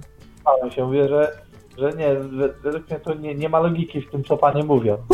Bałem 0.45 0.71
się, 0.71 0.85
mówię, 0.85 1.07
że, 1.07 1.31
że 1.77 1.91
nie, 1.97 2.15
we- 2.15 2.53
według 2.63 2.89
mnie 2.89 2.99
to 2.99 3.13
nie, 3.13 3.35
nie 3.35 3.49
ma 3.49 3.59
logiki 3.59 4.01
w 4.01 4.11
tym, 4.11 4.23
co 4.23 4.37
panie 4.37 4.63
mówią. 4.63 4.97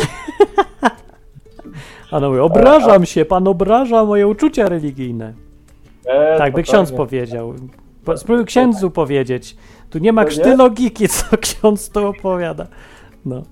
A 2.10 2.20
no 2.20 2.28
mówię, 2.30 2.42
obrażam 2.42 3.06
się, 3.06 3.24
pan 3.24 3.48
obraża 3.48 4.04
moje 4.04 4.28
uczucia 4.28 4.68
religijne. 4.68 5.32
E, 6.06 6.38
Tak 6.38 6.52
by 6.54 6.62
ksiądz 6.62 6.92
powiedział. 6.92 7.54
Po- 8.04 8.16
Spróbuj 8.16 8.44
księdzu 8.44 8.90
powiedzieć. 8.90 9.56
Tu 9.94 9.98
nie 9.98 10.12
ma 10.12 10.24
krzty 10.24 10.48
nie? 10.48 10.56
logiki, 10.56 11.08
co 11.08 11.36
ksiądz 11.42 11.90
tu 11.90 12.06
opowiada. 12.06 12.66
No. 13.24 13.42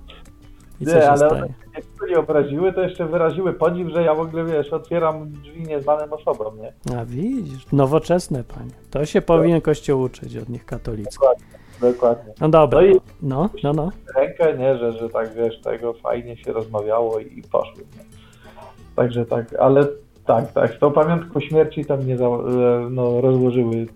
I 0.80 0.86
co 0.86 0.94
Nie, 0.94 1.00
się 1.00 1.10
ale 1.10 1.48
jak 1.74 1.84
mnie 2.06 2.18
obraziły, 2.18 2.72
to 2.72 2.82
jeszcze 2.82 3.06
wyraziły 3.06 3.52
podziw, 3.52 3.88
że 3.88 4.02
ja 4.02 4.14
w 4.14 4.20
ogóle, 4.20 4.44
wiesz, 4.44 4.72
otwieram 4.72 5.30
drzwi 5.30 5.62
nieznanym 5.62 6.12
osobom, 6.12 6.54
nie? 6.58 6.96
A 6.96 7.04
widzisz, 7.04 7.66
nowoczesne 7.72 8.44
panie. 8.44 8.70
To 8.90 9.06
się 9.06 9.22
powinien 9.22 9.60
Kościół 9.60 10.00
uczyć 10.00 10.36
od 10.36 10.48
nich 10.48 10.64
katolicki. 10.64 11.26
Dokładnie. 11.80 12.32
No 12.40 12.48
dobra. 12.48 12.80
No 12.80 12.86
i 12.86 13.00
No, 13.22 13.48
no, 13.62 13.72
no. 13.72 13.90
rękę, 14.16 14.58
nie, 14.58 14.78
że, 14.78 14.92
że 14.92 15.08
tak, 15.08 15.34
wiesz, 15.34 15.60
tego 15.60 15.92
fajnie 15.92 16.36
się 16.36 16.52
rozmawiało 16.52 17.18
i, 17.18 17.38
i 17.38 17.42
poszły, 17.42 17.82
nie? 17.96 18.04
Także 18.96 19.26
tak, 19.26 19.54
ale 19.54 19.86
tak, 20.26 20.52
tak, 20.52 20.74
z 20.74 20.78
tą 20.78 20.90
pamiątką 20.90 21.40
śmierci 21.40 21.84
tam 21.84 22.00
mnie 22.00 22.16
za, 22.18 22.26
e, 22.26 22.30
no, 22.90 23.20
rozłożyły 23.20 23.86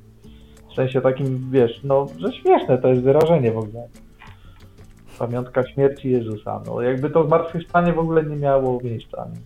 w 0.76 0.78
sensie 0.78 1.00
takim, 1.00 1.50
wiesz, 1.50 1.80
no, 1.84 2.06
że 2.18 2.32
śmieszne 2.32 2.78
to 2.78 2.88
jest 2.88 3.02
wyrażenie 3.02 3.52
w 3.52 3.58
ogóle. 3.58 3.88
Pamiątka 5.18 5.68
śmierci 5.68 6.10
Jezusa, 6.10 6.62
no 6.66 6.80
jakby 6.80 7.10
to 7.10 7.26
zmartwychwstanie 7.26 7.92
w 7.92 7.98
ogóle 7.98 8.24
nie 8.24 8.36
miało 8.36 8.80
miejsca. 8.84 9.28
Nie? 9.32 9.40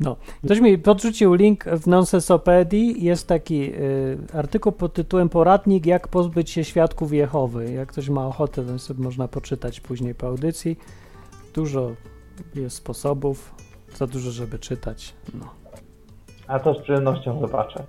No. 0.00 0.16
Ktoś 0.44 0.60
mi 0.60 0.78
podrzucił 0.78 1.34
link 1.34 1.64
w 1.64 1.86
Nonsensopedii. 1.86 3.04
Jest 3.04 3.28
taki 3.28 3.72
y, 3.74 4.18
artykuł 4.32 4.72
pod 4.72 4.92
tytułem 4.92 5.28
Poradnik, 5.28 5.86
jak 5.86 6.08
pozbyć 6.08 6.50
się 6.50 6.64
świadków 6.64 7.12
Jehowy. 7.12 7.72
Jak 7.72 7.88
ktoś 7.88 8.08
ma 8.08 8.26
ochotę, 8.26 8.64
to 8.64 8.78
sobie 8.78 9.04
można 9.04 9.28
poczytać 9.28 9.80
później 9.80 10.14
po 10.14 10.26
audycji. 10.26 10.78
Dużo 11.54 11.90
jest 12.54 12.76
sposobów, 12.76 13.54
za 13.96 14.06
dużo, 14.06 14.30
żeby 14.30 14.58
czytać. 14.58 15.14
No. 15.34 15.46
A 16.46 16.58
to 16.58 16.74
z 16.74 16.82
przyjemnością 16.82 17.40
zobaczę. 17.40 17.84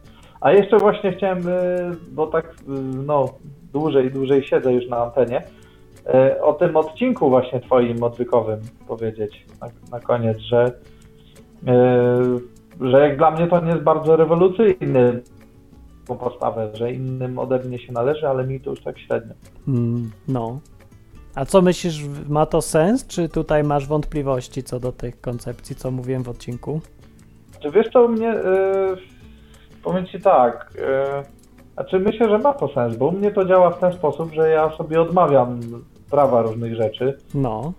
A 0.45 0.51
jeszcze 0.51 0.77
właśnie 0.77 1.11
chciałem, 1.11 1.47
y, 1.47 1.51
bo 2.11 2.27
tak 2.27 2.45
y, 2.45 2.53
no, 3.05 3.33
dłużej, 3.73 4.11
dłużej 4.11 4.43
siedzę 4.43 4.73
już 4.73 4.87
na 4.87 4.97
antenie, 4.97 5.43
y, 6.35 6.41
o 6.41 6.53
tym 6.53 6.75
odcinku 6.75 7.29
właśnie 7.29 7.59
twoim 7.59 8.03
odwykowym 8.03 8.59
powiedzieć 8.87 9.45
na, 9.61 9.67
na 9.91 9.99
koniec, 9.99 10.37
że, 10.37 10.71
że 12.81 12.99
jak 12.99 13.17
dla 13.17 13.31
mnie 13.31 13.47
to 13.47 13.59
nie 13.59 13.71
jest 13.71 13.83
bardzo 13.83 14.15
rewolucyjny 14.15 15.21
postawę, 16.19 16.69
że 16.73 16.91
innym 16.91 17.39
ode 17.39 17.59
mnie 17.59 17.79
się 17.79 17.93
należy, 17.93 18.27
ale 18.27 18.47
mi 18.47 18.59
to 18.59 18.69
już 18.69 18.81
tak 18.83 18.99
średnio. 18.99 19.33
Mm, 19.67 20.11
no. 20.27 20.59
A 21.35 21.45
co 21.45 21.61
myślisz, 21.61 22.05
ma 22.29 22.45
to 22.45 22.61
sens, 22.61 23.07
czy 23.07 23.29
tutaj 23.29 23.63
masz 23.63 23.87
wątpliwości 23.87 24.63
co 24.63 24.79
do 24.79 24.91
tych 24.91 25.21
koncepcji, 25.21 25.75
co 25.75 25.91
mówiłem 25.91 26.23
w 26.23 26.29
odcinku? 26.29 26.81
Czy 27.59 27.71
wiesz 27.71 27.89
co, 27.93 28.07
mnie, 28.07 28.33
y, 28.33 29.14
powiem 29.85 30.05
ci 30.05 30.21
tak, 30.21 30.71
y, 30.75 31.73
znaczy 31.73 31.99
myślę, 31.99 32.29
że 32.29 32.37
ma 32.37 32.53
to 32.53 32.67
sens, 32.67 32.97
bo 32.97 33.07
u 33.07 33.11
mnie 33.11 33.31
to 33.31 33.45
działa 33.45 33.69
w 33.69 33.79
ten 33.79 33.93
sposób, 33.93 34.33
że 34.33 34.49
ja 34.49 34.69
sobie 34.69 35.01
odmawiam 35.01 35.59
prawa 36.11 36.41
różnych 36.41 36.75
rzeczy. 36.75 37.17
No. 37.33 37.73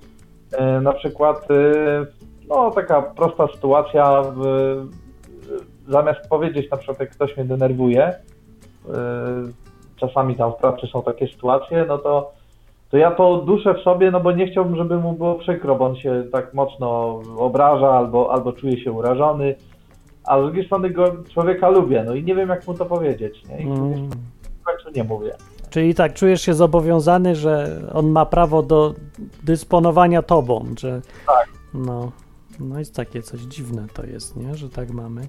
Y, 0.52 0.80
na 0.80 0.92
przykład, 0.92 1.50
y, 1.50 2.06
no 2.48 2.70
taka 2.70 3.02
prosta 3.02 3.48
sytuacja, 3.54 4.22
y, 5.88 5.92
zamiast 5.92 6.28
powiedzieć 6.28 6.70
na 6.70 6.76
przykład, 6.76 7.00
jak 7.00 7.10
ktoś 7.10 7.36
mnie 7.36 7.46
denerwuje, 7.46 8.14
czasami 9.96 10.36
tam 10.36 10.52
w 10.52 10.56
pracy 10.56 10.86
są 10.86 11.02
takie 11.02 11.28
sytuacje, 11.28 11.84
no 11.88 11.98
to, 11.98 12.32
to 12.90 12.96
ja 12.96 13.10
to 13.10 13.36
duszę 13.36 13.74
w 13.74 13.80
sobie, 13.80 14.10
no 14.10 14.20
bo 14.20 14.32
nie 14.32 14.46
chciałbym, 14.46 14.76
żeby 14.76 14.98
mu 14.98 15.12
było 15.12 15.34
przykro, 15.34 15.76
bo 15.76 15.84
on 15.84 15.96
się 15.96 16.24
tak 16.32 16.54
mocno 16.54 17.20
obraża 17.38 17.90
albo, 17.90 18.32
albo 18.32 18.52
czuje 18.52 18.84
się 18.84 18.92
urażony, 18.92 19.54
a 20.26 20.38
z 20.38 20.42
drugiej 20.42 20.66
strony 20.66 20.90
go 20.90 21.12
człowieka 21.32 21.68
lubię, 21.68 22.04
no 22.06 22.14
i 22.14 22.24
nie 22.24 22.34
wiem, 22.34 22.48
jak 22.48 22.66
mu 22.66 22.74
to 22.74 22.86
powiedzieć, 22.86 23.42
nie? 23.48 23.58
I 23.58 23.66
Mm. 23.66 24.10
w 24.60 24.62
końcu 24.64 24.90
nie 24.96 25.04
mówię. 25.04 25.32
Czyli 25.70 25.94
tak, 25.94 26.14
czujesz 26.14 26.42
się 26.42 26.54
zobowiązany, 26.54 27.34
że 27.34 27.80
on 27.92 28.08
ma 28.10 28.26
prawo 28.26 28.62
do 28.62 28.94
dysponowania 29.44 30.22
tobą, 30.22 30.64
że... 30.78 31.00
Tak. 31.26 31.48
No, 31.74 32.12
no 32.60 32.78
jest 32.78 32.94
takie 32.94 33.22
coś 33.22 33.40
dziwne 33.40 33.86
to 33.94 34.06
jest, 34.06 34.36
nie? 34.36 34.54
Że 34.54 34.68
tak 34.70 34.90
mamy. 34.90 35.28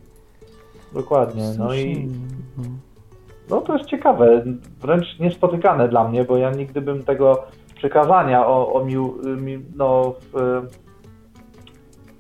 Dokładnie, 0.94 1.44
no 1.60 1.74
i 1.74 2.10
no. 2.58 2.64
no 3.50 3.62
to 3.62 3.78
jest 3.78 3.90
ciekawe, 3.90 4.44
wręcz 4.82 5.20
niespotykane 5.20 5.90
dla 5.90 6.08
mnie, 6.08 6.24
bo 6.24 6.38
ja 6.38 6.52
nigdy 6.52 6.82
bym 6.82 7.04
tego 7.04 7.44
przykazania 7.76 8.48
o, 8.48 8.74
o, 8.74 8.86
mił, 8.86 9.22
mi, 9.38 9.60
no, 9.76 10.14
w, 10.34 10.62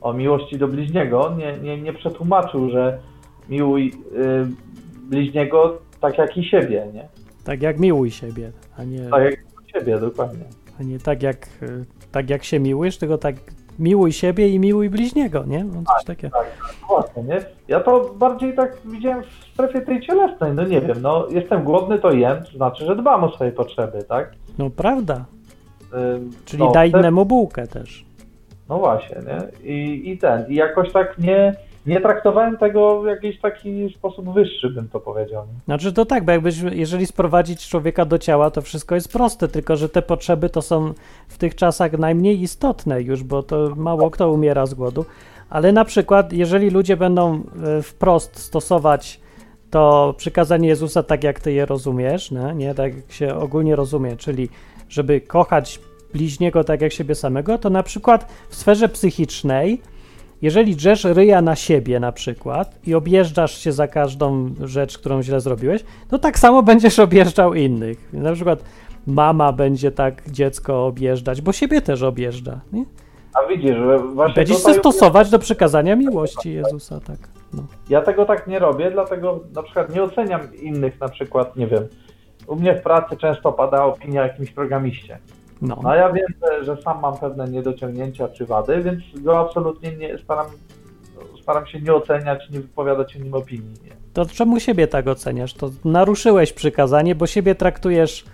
o 0.02 0.14
miłości 0.14 0.58
do 0.58 0.68
bliźniego 0.68 1.36
nie, 1.38 1.58
nie, 1.58 1.82
nie 1.82 1.94
przetłumaczył, 1.94 2.70
że 2.70 3.00
miłuj 3.50 3.88
y, 3.88 4.48
bliźniego 5.10 5.78
tak 6.02 6.18
jak 6.18 6.38
i 6.38 6.44
siebie, 6.44 6.88
nie? 6.94 7.08
Tak 7.44 7.62
jak 7.62 7.80
miłuj 7.80 8.12
siebie, 8.12 8.52
a 8.78 8.84
nie, 8.84 9.00
Tak 9.10 9.24
jak 9.24 9.40
siebie, 9.74 10.00
dokładnie. 10.00 10.44
a 10.80 10.84
nie 10.84 11.00
tak, 11.00 11.24
jak, 11.24 11.48
y, 11.64 11.86
tak 12.12 12.30
jak 12.30 12.44
się 12.44 12.60
miłujesz, 12.60 12.98
tylko 12.98 13.18
tak 13.18 13.36
miłuj 13.80 14.12
siebie 14.12 14.50
i 14.50 14.60
miłuj 14.60 14.90
bliźniego, 14.90 15.44
nie? 15.48 15.64
No 15.64 15.84
coś 15.96 16.06
takiego. 16.06 16.38
Tak, 16.38 16.48
właśnie, 16.88 17.24
nie? 17.24 17.46
Ja 17.68 17.80
to 17.80 18.14
bardziej 18.20 18.56
tak 18.56 18.78
widziałem 18.86 19.24
w 19.24 19.54
strefie 19.54 19.82
tej 19.82 20.02
cielesnej, 20.02 20.54
no 20.54 20.64
nie 20.64 20.82
wiem, 20.82 21.02
no 21.02 21.28
jestem 21.30 21.64
głodny, 21.64 22.00
to 22.00 22.12
jem, 22.12 22.44
to 22.44 22.58
znaczy, 22.58 22.86
że 22.86 22.96
dbam 22.96 23.24
o 23.24 23.32
swoje 23.32 23.52
potrzeby, 23.52 24.04
tak? 24.04 24.34
No 24.58 24.70
prawda. 24.70 25.26
Ym, 26.16 26.32
Czyli 26.46 26.64
no, 26.64 26.72
daj 26.72 26.92
te- 26.92 27.00
innemu 27.00 27.26
bułkę 27.26 27.68
też. 27.68 28.06
No 28.70 28.78
właśnie, 28.80 29.16
nie? 29.16 29.70
I, 29.74 30.10
i 30.10 30.18
ten, 30.18 30.46
i 30.50 30.56
jakoś 30.56 30.92
tak 30.92 31.18
nie, 31.18 31.56
nie 31.86 32.02
traktowałem 32.02 32.58
tego 32.58 33.02
w 33.02 33.06
jakiś 33.06 33.40
taki 33.40 33.94
sposób 33.98 34.34
wyższy, 34.34 34.70
bym 34.70 34.90
to 34.90 35.00
powiedział. 35.00 35.44
Znaczy 35.66 35.94
to 35.94 36.06
tak, 36.06 36.26
bo 36.26 36.32
jakbyś, 36.32 36.58
jeżeli 36.72 37.06
sprowadzić 37.06 37.68
człowieka 37.70 38.06
do 38.06 38.18
ciała, 38.18 38.52
to 38.52 38.62
wszystko 38.62 38.96
jest 38.96 39.14
proste, 39.14 39.48
tylko 39.48 39.76
że 39.76 39.90
te 39.90 40.02
potrzeby 40.02 40.50
to 40.50 40.62
są 40.62 40.94
w 41.28 41.38
tych 41.38 41.56
czasach 41.56 41.92
najmniej 41.92 42.42
istotne 42.42 43.02
już, 43.02 43.24
bo 43.24 43.44
to 43.44 43.74
mało 43.76 44.12
kto 44.12 44.32
umiera 44.32 44.66
z 44.66 44.74
głodu. 44.74 45.06
Ale 45.50 45.72
na 45.72 45.86
przykład, 45.86 46.34
jeżeli 46.34 46.70
ludzie 46.70 46.98
będą 46.98 47.36
e, 47.36 47.82
wprost 47.82 48.40
stosować 48.40 49.20
to 49.70 50.14
przykazanie 50.18 50.68
Jezusa 50.68 51.04
tak, 51.04 51.24
jak 51.24 51.40
ty 51.40 51.52
je 51.54 51.66
rozumiesz, 51.66 52.32
nie, 52.32 52.54
nie 52.56 52.76
tak 52.76 52.96
jak 52.96 53.12
się 53.12 53.36
ogólnie 53.36 53.76
rozumie, 53.76 54.18
czyli 54.18 54.50
żeby 54.90 55.22
kochać 55.22 55.80
bliźniego 56.14 56.64
tak 56.64 56.82
jak 56.82 56.94
siebie 56.94 57.16
samego, 57.16 57.58
to 57.58 57.70
na 57.70 57.84
przykład 57.84 58.32
w 58.50 58.56
sferze 58.56 58.90
psychicznej 58.90 59.82
jeżeli 60.42 60.76
drzesz 60.76 61.04
ryja 61.04 61.42
na 61.42 61.56
siebie 61.56 62.00
na 62.00 62.12
przykład 62.12 62.80
i 62.88 62.96
objeżdżasz 62.96 63.58
się 63.58 63.72
za 63.72 63.88
każdą 63.88 64.54
rzecz, 64.64 64.98
którą 64.98 65.24
źle 65.24 65.42
zrobiłeś, 65.42 65.84
to 66.10 66.20
tak 66.20 66.40
samo 66.40 66.64
będziesz 66.64 67.00
objeżdżał 67.00 67.54
innych. 67.54 68.14
Na 68.14 68.34
przykład 68.34 68.64
mama 69.08 69.52
będzie 69.52 69.92
tak 69.92 70.30
dziecko 70.32 70.86
objeżdżać, 70.86 71.42
bo 71.42 71.52
siebie 71.52 71.82
też 71.82 72.04
objeżdża. 72.04 72.60
Nie? 72.74 72.86
A 73.34 73.48
widzisz, 73.48 73.76
że 73.76 74.00
właśnie 74.00 74.36
Będziesz 74.36 74.64
się 74.64 74.74
stosować 74.74 75.30
do 75.30 75.40
przekazania 75.40 75.96
miłości 75.96 76.54
Jezusa, 76.54 77.00
tak. 77.00 77.18
No. 77.54 77.64
ja 77.90 78.02
tego 78.02 78.26
tak 78.26 78.48
nie 78.48 78.60
robię, 78.60 78.92
dlatego 78.92 79.40
na 79.56 79.64
przykład 79.64 79.96
nie 79.96 80.04
oceniam 80.04 80.42
innych, 80.56 81.00
na 81.00 81.10
przykład, 81.10 81.56
nie 81.56 81.68
wiem, 81.68 81.88
u 82.48 82.56
mnie 82.56 82.76
w 82.76 82.82
pracy 82.82 83.18
często 83.18 83.52
pada 83.52 83.86
opinia 83.86 84.22
o 84.22 84.24
jakimś 84.24 84.52
programiście. 84.52 85.20
No. 85.62 85.80
No 85.84 85.90
a 85.90 85.96
ja 85.96 86.12
wiem, 86.12 86.28
że, 86.42 86.66
że 86.66 86.82
sam 86.82 87.02
mam 87.02 87.18
pewne 87.18 87.48
niedociągnięcia 87.48 88.28
czy 88.28 88.46
wady, 88.46 88.82
więc 88.82 89.04
go 89.16 89.40
absolutnie 89.40 89.96
nie 89.96 90.18
staram, 90.18 90.48
staram 91.42 91.68
się 91.68 91.82
nie 91.82 91.94
oceniać, 91.94 92.50
nie 92.50 92.60
wypowiadać 92.60 93.16
o 93.16 93.20
nim 93.20 93.34
opinii. 93.34 93.74
Nie? 93.84 93.92
To 94.14 94.26
czemu 94.26 94.60
siebie 94.60 94.88
tak 94.88 95.08
oceniasz? 95.08 95.54
To 95.54 95.70
naruszyłeś 95.86 96.54
przykazanie, 96.54 97.16
bo 97.16 97.28
siebie 97.28 97.56
traktujesz 97.56 98.26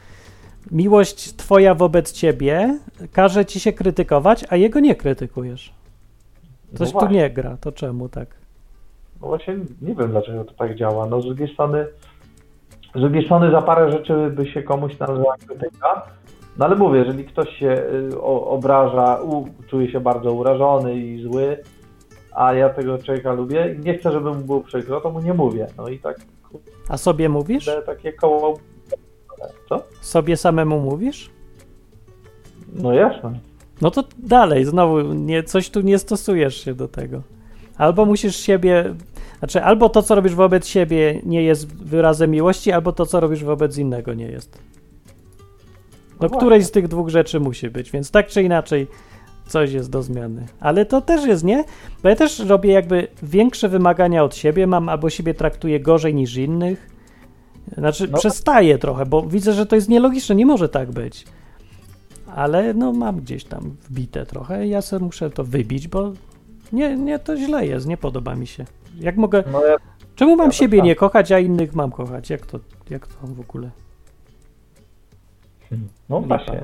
miłość 0.72 1.36
twoja 1.36 1.76
wobec 1.76 2.12
ciebie, 2.12 2.80
każe 3.12 3.46
ci 3.46 3.60
się 3.60 3.74
krytykować, 3.74 4.46
a 4.50 4.56
jego 4.56 4.80
nie 4.80 4.96
krytykujesz. 4.96 5.74
Coś 6.78 6.88
tu 6.88 6.94
właśnie. 7.00 7.18
nie 7.18 7.30
gra, 7.30 7.58
to 7.62 7.72
czemu 7.72 8.10
tak? 8.10 8.28
No 9.22 9.28
właśnie 9.28 9.56
nie 9.82 9.96
wiem, 9.96 10.12
dlaczego 10.12 10.46
to 10.46 10.54
tak 10.54 10.76
działa. 10.76 11.06
No 11.06 11.22
z 11.22 11.26
drugiej 11.26 11.54
strony, 11.54 11.86
z 12.96 13.00
drugiej 13.00 13.26
strony 13.26 13.52
za 13.52 13.62
parę 13.62 13.92
rzeczy 13.92 14.30
by 14.36 14.46
się 14.48 14.64
komuś 14.64 15.00
należała 15.00 15.36
krytyka. 15.48 16.08
No 16.58 16.66
ale 16.66 16.76
mówię, 16.76 16.99
jeżeli 16.99 17.26
ktoś 17.26 17.49
się 17.49 17.84
y, 18.14 18.22
obraża, 18.22 19.22
u, 19.22 19.45
czuje 19.68 19.91
się 19.91 19.99
bardzo 19.99 20.34
urażony 20.34 20.95
i 20.95 21.24
zły, 21.24 21.58
a 22.36 22.54
ja 22.54 22.70
tego 22.70 22.97
człowieka 22.97 23.34
lubię 23.34 23.76
i 23.76 23.86
nie 23.86 23.97
chcę, 23.97 24.12
żeby 24.12 24.34
mu 24.34 24.41
było 24.45 24.62
przykro, 24.62 25.01
to 25.01 25.12
mu 25.12 25.20
nie 25.20 25.34
mówię. 25.34 25.68
No 25.78 25.88
i 25.88 25.99
tak 25.99 26.18
A 26.89 26.97
sobie 26.97 27.30
mówisz? 27.30 27.70
takie 27.86 28.14
koło... 28.14 28.60
Co? 29.70 29.84
Sobie 30.01 30.38
samemu 30.38 30.80
mówisz? 30.80 31.30
No 32.74 32.93
jasne. 32.93 33.39
No 33.82 33.91
to 33.91 34.04
dalej, 34.18 34.66
znowu 34.66 35.01
nie, 35.01 35.43
coś 35.43 35.70
tu 35.70 35.82
nie 35.82 35.99
stosujesz 35.99 36.64
się 36.64 36.74
do 36.74 36.88
tego. 36.88 37.22
Albo 37.78 38.06
musisz 38.06 38.36
siebie, 38.36 38.95
znaczy 39.39 39.64
albo 39.64 39.89
to, 39.89 40.04
co 40.04 40.16
robisz 40.16 40.36
wobec 40.36 40.68
siebie 40.68 41.22
nie 41.26 41.43
jest 41.43 41.84
wyrazem 41.84 42.32
miłości, 42.32 42.72
albo 42.72 42.91
to, 42.91 43.06
co 43.06 43.20
robisz 43.20 43.43
wobec 43.43 43.78
innego 43.78 44.14
nie 44.14 44.26
jest. 44.26 44.60
No 46.30 46.38
którejś 46.38 46.66
z 46.66 46.72
tych 46.72 46.88
dwóch 46.88 47.10
rzeczy 47.10 47.40
musi 47.40 47.70
być, 47.70 47.92
więc 47.92 48.12
tak 48.12 48.28
czy 48.28 48.44
inaczej 48.44 48.88
coś 49.48 49.72
jest 49.72 49.90
do 49.90 50.04
zmiany. 50.04 50.46
Ale 50.60 50.86
to 50.86 51.02
też 51.02 51.26
jest, 51.26 51.44
nie? 51.44 51.64
Bo 52.04 52.10
ja 52.10 52.16
też 52.16 52.40
robię 52.40 52.72
jakby 52.72 53.08
większe 53.24 53.70
wymagania 53.70 54.24
od 54.24 54.36
siebie, 54.36 54.68
mam 54.68 54.90
albo 54.90 55.10
siebie 55.10 55.34
traktuję 55.34 55.80
gorzej 55.80 56.16
niż 56.16 56.36
innych. 56.36 56.90
Znaczy 57.78 58.08
No. 58.12 58.18
przestaję 58.18 58.78
trochę, 58.78 59.06
bo 59.06 59.22
widzę, 59.22 59.54
że 59.54 59.66
to 59.66 59.76
jest 59.76 59.90
nielogiczne, 59.90 60.36
nie 60.36 60.46
może 60.46 60.70
tak 60.70 60.92
być. 60.92 61.26
Ale 62.36 62.74
no 62.74 62.94
mam 62.94 63.20
gdzieś 63.20 63.44
tam 63.44 63.76
wbite 63.90 64.26
trochę 64.26 64.68
ja 64.68 64.82
sobie 64.82 65.06
muszę 65.06 65.30
to 65.30 65.44
wybić, 65.44 65.88
bo 65.88 66.12
nie, 66.72 66.98
nie, 66.98 67.20
to 67.20 67.38
źle 67.38 67.66
jest, 67.68 67.88
nie 67.88 67.98
podoba 67.98 68.36
mi 68.36 68.48
się. 68.48 68.66
Jak 69.00 69.18
mogę, 69.18 69.44
No 69.52 69.66
ja, 69.66 69.76
czemu 70.16 70.36
mam 70.36 70.48
ja 70.48 70.52
siebie 70.52 70.78
tak 70.78 70.86
nie 70.86 70.96
kochać, 70.96 71.32
a 71.32 71.40
innych 71.40 71.76
mam 71.76 71.92
kochać? 71.92 72.30
Jak 72.30 72.46
to, 72.46 72.60
jak 72.90 73.08
to 73.08 73.28
w 73.28 73.40
ogóle? 73.40 73.70
No 76.10 76.22
właśnie. 76.22 76.64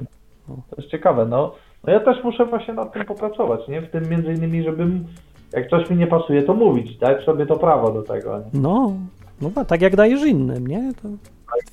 No. 0.50 0.56
To 0.70 0.76
jest 0.82 0.90
ciekawe. 0.92 1.26
No, 1.26 1.56
no 1.84 1.94
ja 1.94 2.00
też 2.00 2.24
muszę 2.24 2.46
właśnie 2.46 2.74
nad 2.74 2.94
tym 2.94 3.06
popracować, 3.06 3.68
nie? 3.68 3.82
W 3.82 3.92
tym 3.92 4.10
między 4.10 4.34
innymi, 4.34 4.64
żebym 4.64 5.06
jak 5.54 5.70
coś 5.70 5.90
mi 5.90 5.98
nie 5.98 6.08
pasuje, 6.08 6.44
to 6.44 6.54
mówić, 6.54 6.98
dać 6.98 7.24
sobie 7.26 7.46
to 7.46 7.56
prawo 7.56 7.92
do 7.92 8.04
tego, 8.04 8.38
nie? 8.40 8.60
No, 8.62 8.94
no 9.42 9.66
tak 9.66 9.82
jak 9.82 9.96
dajesz 9.96 10.26
innym, 10.26 10.68
nie? 10.68 10.94
To 11.02 11.08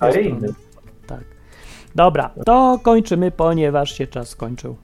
A 0.00 0.06
Jest 0.06 0.18
innym. 0.18 0.54
tak. 1.06 1.24
Dobra, 1.94 2.30
to 2.46 2.78
kończymy, 2.82 3.30
ponieważ 3.30 3.92
się 3.92 4.06
czas 4.06 4.28
skończył. 4.28 4.76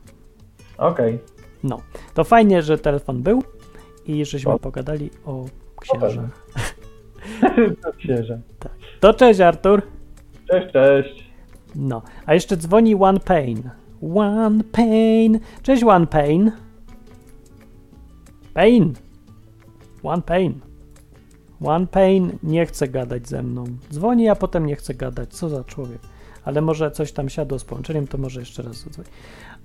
Okej. 0.78 1.18
No, 1.64 1.80
to 2.14 2.24
fajnie, 2.24 2.62
że 2.62 2.78
telefon 2.78 3.22
był 3.22 3.42
i 4.06 4.24
żeśmy 4.24 4.58
pogadali 4.58 5.10
o 5.26 5.44
księżach. 5.80 6.24
To 7.82 7.92
księże. 7.92 8.40
To 9.00 9.14
cześć 9.14 9.40
Artur. 9.40 9.82
Cześć, 10.50 10.72
cześć. 10.72 11.31
No, 11.76 12.02
a 12.26 12.34
jeszcze 12.34 12.56
dzwoni 12.56 12.94
One 12.94 13.20
Pain. 13.20 13.70
One 14.14 14.64
Pain. 14.64 15.40
Cześć 15.62 15.82
One 15.84 16.06
Pain. 16.06 16.52
Pain. 18.54 18.94
One 20.02 20.22
Pain. 20.22 20.60
One 21.64 21.86
Pain 21.86 22.38
nie 22.42 22.66
chce 22.66 22.88
gadać 22.88 23.28
ze 23.28 23.42
mną. 23.42 23.64
Dzwoni, 23.92 24.28
a 24.28 24.34
potem 24.34 24.66
nie 24.66 24.76
chce 24.76 24.94
gadać. 24.94 25.34
Co 25.34 25.48
za 25.48 25.64
człowiek. 25.64 26.00
Ale 26.44 26.60
może 26.60 26.90
coś 26.90 27.12
tam 27.12 27.28
siadło 27.28 27.58
z 27.58 27.64
połączeniem, 27.64 28.06
to 28.06 28.18
może 28.18 28.40
jeszcze 28.40 28.62
raz 28.62 28.76
zadzwoni. 28.76 29.08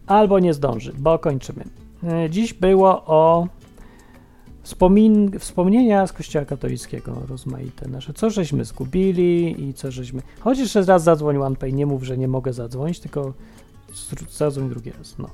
Albo 0.07 0.39
nie 0.39 0.53
zdąży, 0.53 0.93
bo 0.97 1.19
kończymy. 1.19 1.63
E, 2.03 2.29
Dziś 2.29 2.53
było 2.53 3.05
o 3.05 3.47
wspomin- 4.67 5.39
wspomnienia 5.39 6.07
z 6.07 6.13
Kościoła 6.13 6.45
katolickiego 6.45 7.21
rozmaite 7.29 7.89
nasze. 7.89 8.13
Co 8.13 8.29
żeśmy 8.29 8.65
zgubili 8.65 9.63
i 9.69 9.73
co 9.73 9.91
żeśmy... 9.91 10.21
Chodź 10.39 10.59
jeszcze 10.59 10.83
raz 10.83 11.03
zadzwoń 11.03 11.37
OnePay, 11.37 11.73
nie 11.73 11.85
mów, 11.85 12.03
że 12.03 12.17
nie 12.17 12.27
mogę 12.27 12.53
zadzwonić, 12.53 12.99
tylko 12.99 13.33
zadzwoń 14.29 14.69
drugi 14.69 14.91
raz, 14.91 15.17
no. 15.17 15.29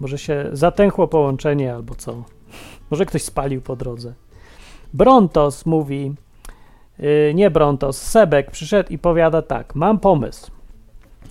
Może 0.00 0.18
się 0.18 0.50
zatęchło 0.52 1.08
połączenie 1.08 1.74
albo 1.74 1.94
co. 1.94 2.24
Może 2.90 3.06
ktoś 3.06 3.22
spalił 3.22 3.60
po 3.60 3.76
drodze. 3.76 4.14
Brontos 4.94 5.66
mówi, 5.66 6.14
yy, 6.98 7.32
nie 7.34 7.50
Brontos, 7.50 8.02
Sebek 8.02 8.50
przyszedł 8.50 8.92
i 8.92 8.98
powiada 8.98 9.42
tak, 9.42 9.74
mam 9.74 9.98
pomysł. 9.98 10.50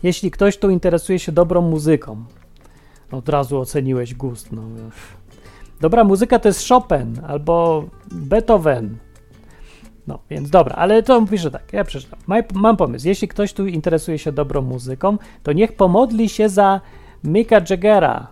Jeśli 0.04 0.32
ktoś 0.32 0.58
tu 0.58 0.70
interesuje 0.70 1.20
się 1.20 1.32
dobrą 1.32 1.62
muzyką, 1.62 2.26
od 3.12 3.30
razu 3.30 3.60
oceniłeś 3.60 4.16
gust, 4.16 4.52
no 4.52 4.62
wiesz. 4.62 5.21
Dobra 5.82 6.04
muzyka 6.04 6.40
to 6.40 6.50
jest 6.50 6.68
Chopin 6.70 7.20
albo 7.28 7.84
Beethoven. 8.12 8.98
No, 10.08 10.20
więc 10.30 10.50
dobra, 10.50 10.76
ale 10.76 11.04
to 11.04 11.26
pisze 11.26 11.52
tak, 11.52 11.74
ja 11.74 11.84
przeczytam. 11.84 12.20
Mam 12.54 12.78
pomysł. 12.78 13.08
Jeśli 13.08 13.28
ktoś 13.28 13.54
tu 13.54 13.68
interesuje 13.68 14.18
się 14.18 14.32
dobrą 14.32 14.62
muzyką, 14.62 15.18
to 15.44 15.54
niech 15.54 15.76
pomodli 15.76 16.30
się 16.30 16.50
za 16.50 16.82
Mika 17.24 17.62
Jaggera. 17.70 18.28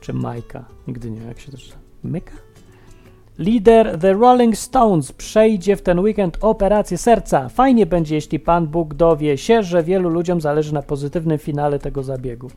Czy 0.00 0.12
Majka. 0.12 0.64
Nigdy 0.86 1.10
nie 1.10 1.18
wiem, 1.18 1.28
jak 1.28 1.40
się 1.40 1.52
to 1.52 1.58
czyta. 1.58 1.76
Mika? 2.04 2.32
Lider 3.38 3.98
The 3.98 4.12
Rolling 4.12 4.56
Stones 4.56 5.12
przejdzie 5.12 5.76
w 5.76 5.82
ten 5.82 5.98
weekend 6.00 6.38
operację 6.40 6.98
serca. 6.98 7.48
Fajnie 7.48 7.86
będzie, 7.86 8.14
jeśli 8.14 8.40
Pan 8.40 8.66
Bóg 8.66 8.94
dowie 8.94 9.38
się, 9.38 9.62
że 9.62 9.82
wielu 9.82 10.08
ludziom 10.08 10.40
zależy 10.40 10.74
na 10.74 10.82
pozytywnym 10.82 11.38
finale 11.38 11.78
tego 11.78 12.02
zabiegu. 12.02 12.50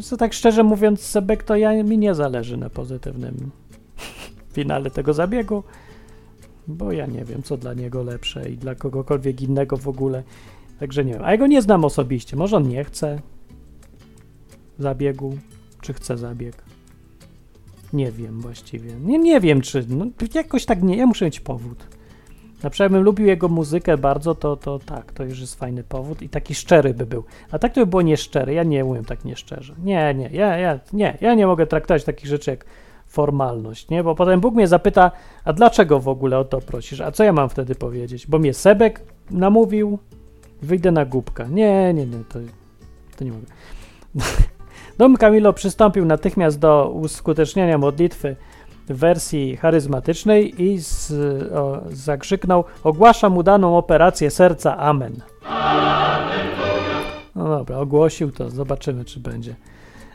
Co, 0.00 0.16
tak 0.16 0.32
szczerze 0.32 0.62
mówiąc, 0.62 1.00
Sebek, 1.00 1.42
to 1.42 1.56
ja, 1.56 1.82
mi 1.82 1.98
nie 1.98 2.14
zależy 2.14 2.56
na 2.56 2.70
pozytywnym 2.70 3.50
finale 4.54 4.90
tego 4.90 5.14
zabiegu, 5.14 5.62
bo 6.66 6.92
ja 6.92 7.06
nie 7.06 7.24
wiem, 7.24 7.42
co 7.42 7.56
dla 7.56 7.74
niego 7.74 8.02
lepsze 8.02 8.50
i 8.50 8.56
dla 8.56 8.74
kogokolwiek 8.74 9.42
innego 9.42 9.76
w 9.76 9.88
ogóle. 9.88 10.22
Także 10.80 11.04
nie 11.04 11.12
wiem. 11.12 11.22
A 11.24 11.36
go 11.36 11.46
nie 11.46 11.62
znam 11.62 11.84
osobiście. 11.84 12.36
Może 12.36 12.56
on 12.56 12.68
nie 12.68 12.84
chce 12.84 13.20
zabiegu, 14.78 15.38
czy 15.80 15.92
chce 15.92 16.18
zabieg. 16.18 16.64
Nie 17.92 18.12
wiem 18.12 18.40
właściwie. 18.40 18.92
Nie, 19.04 19.18
nie 19.18 19.40
wiem, 19.40 19.60
czy. 19.60 19.86
No, 19.88 20.06
jakoś 20.34 20.66
tak 20.66 20.82
nie. 20.82 20.96
Ja 20.96 21.06
muszę 21.06 21.24
mieć 21.24 21.40
powód. 21.40 21.86
Na 22.62 22.70
przykład 22.70 22.92
bym 22.92 23.02
lubił 23.02 23.26
jego 23.26 23.48
muzykę 23.48 23.98
bardzo, 23.98 24.34
to, 24.34 24.56
to 24.56 24.78
tak, 24.78 25.12
to 25.12 25.24
już 25.24 25.40
jest 25.40 25.54
fajny 25.54 25.84
powód 25.84 26.22
i 26.22 26.28
taki 26.28 26.54
szczery 26.54 26.94
by 26.94 27.06
był. 27.06 27.24
A 27.50 27.58
tak 27.58 27.72
to 27.72 27.80
by 27.80 27.86
było 27.86 28.02
nieszczere. 28.02 28.54
Ja 28.54 28.62
nie 28.62 28.84
umiem 28.84 29.04
tak 29.04 29.24
nieszczerze. 29.24 29.74
Nie, 29.84 30.14
nie, 30.14 30.30
ja, 30.32 30.56
ja, 30.58 30.78
nie, 30.92 31.18
ja 31.20 31.34
nie 31.34 31.46
mogę 31.46 31.66
traktować 31.66 32.04
takich 32.04 32.26
rzeczy 32.26 32.50
jak 32.50 32.64
formalność, 33.06 33.88
nie? 33.88 34.04
Bo 34.04 34.14
potem 34.14 34.40
Bóg 34.40 34.54
mnie 34.54 34.68
zapyta, 34.68 35.10
a 35.44 35.52
dlaczego 35.52 36.00
w 36.00 36.08
ogóle 36.08 36.38
o 36.38 36.44
to 36.44 36.60
prosisz? 36.60 37.00
A 37.00 37.12
co 37.12 37.24
ja 37.24 37.32
mam 37.32 37.48
wtedy 37.48 37.74
powiedzieć? 37.74 38.26
Bo 38.26 38.38
mnie 38.38 38.54
Sebek 38.54 39.00
namówił, 39.30 39.98
wyjdę 40.62 40.90
na 40.90 41.04
głupka. 41.04 41.46
Nie, 41.46 41.94
nie, 41.94 42.06
nie, 42.06 42.18
to, 42.28 42.38
to 43.16 43.24
nie 43.24 43.32
mogę. 43.32 43.46
Dom 44.98 45.16
Camilo 45.16 45.52
przystąpił 45.52 46.04
natychmiast 46.04 46.58
do 46.58 46.88
uskuteczniania 46.88 47.78
modlitwy 47.78 48.36
wersji 48.88 49.56
charyzmatycznej 49.56 50.62
i 50.62 50.78
z, 50.78 51.12
o, 51.52 51.82
zakrzyknął: 51.90 52.64
Ogłaszam 52.84 53.36
udaną 53.36 53.78
operację 53.78 54.30
serca. 54.30 54.76
Amen. 54.76 55.12
No 57.34 57.48
dobra, 57.48 57.78
ogłosił 57.78 58.32
to, 58.32 58.50
zobaczymy, 58.50 59.04
czy 59.04 59.20
będzie. 59.20 59.54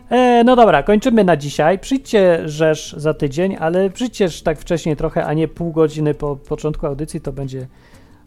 E, 0.10 0.44
no 0.44 0.56
dobra, 0.56 0.84
kończymy 0.84 1.24
na 1.24 1.38
dzisiaj. 1.38 1.80
Przyjdźcie 1.80 2.42
rzesz 2.46 2.96
za 2.98 3.14
tydzień, 3.14 3.58
ale 3.60 3.90
przyjdźcie 3.90 4.28
tak 4.44 4.60
wcześniej 4.60 4.96
trochę, 4.96 5.26
a 5.26 5.34
nie 5.34 5.48
pół 5.48 5.72
godziny 5.72 6.14
po 6.14 6.36
początku 6.36 6.88
audycji, 6.88 7.22
to 7.22 7.32
będzie 7.32 7.68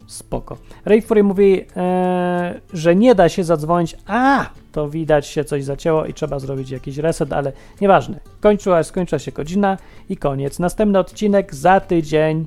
spoko. 0.07 0.57
Ray 0.85 1.01
Fury 1.01 1.23
mówi, 1.23 1.65
e, 1.75 2.61
że 2.73 2.95
nie 2.95 3.15
da 3.15 3.29
się 3.29 3.43
zadzwonić. 3.43 3.97
A, 4.07 4.45
to 4.71 4.89
widać 4.89 5.27
się 5.27 5.43
coś 5.43 5.63
zacięło 5.63 6.05
i 6.05 6.13
trzeba 6.13 6.39
zrobić 6.39 6.69
jakiś 6.69 6.97
reset, 6.97 7.33
ale 7.33 7.51
nieważne. 7.81 8.19
Kończyła, 8.39 8.83
skończyła 8.83 9.19
się 9.19 9.31
godzina 9.31 9.77
i 10.09 10.17
koniec. 10.17 10.59
Następny 10.59 10.99
odcinek 10.99 11.55
za 11.55 11.79
tydzień. 11.79 12.45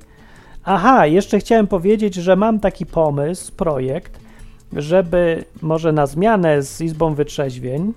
Aha, 0.65 1.07
jeszcze 1.07 1.39
chciałem 1.39 1.67
powiedzieć, 1.67 2.15
że 2.15 2.37
mam 2.37 2.61
taki 2.61 2.87
pomysł, 2.87 3.53
projekt, 3.53 4.21
żeby 4.73 5.45
może 5.63 5.93
na 5.93 6.07
zmianę 6.07 6.63
z 6.63 6.81
Izbą 6.81 7.15
Wytrzeźwień, 7.15 7.93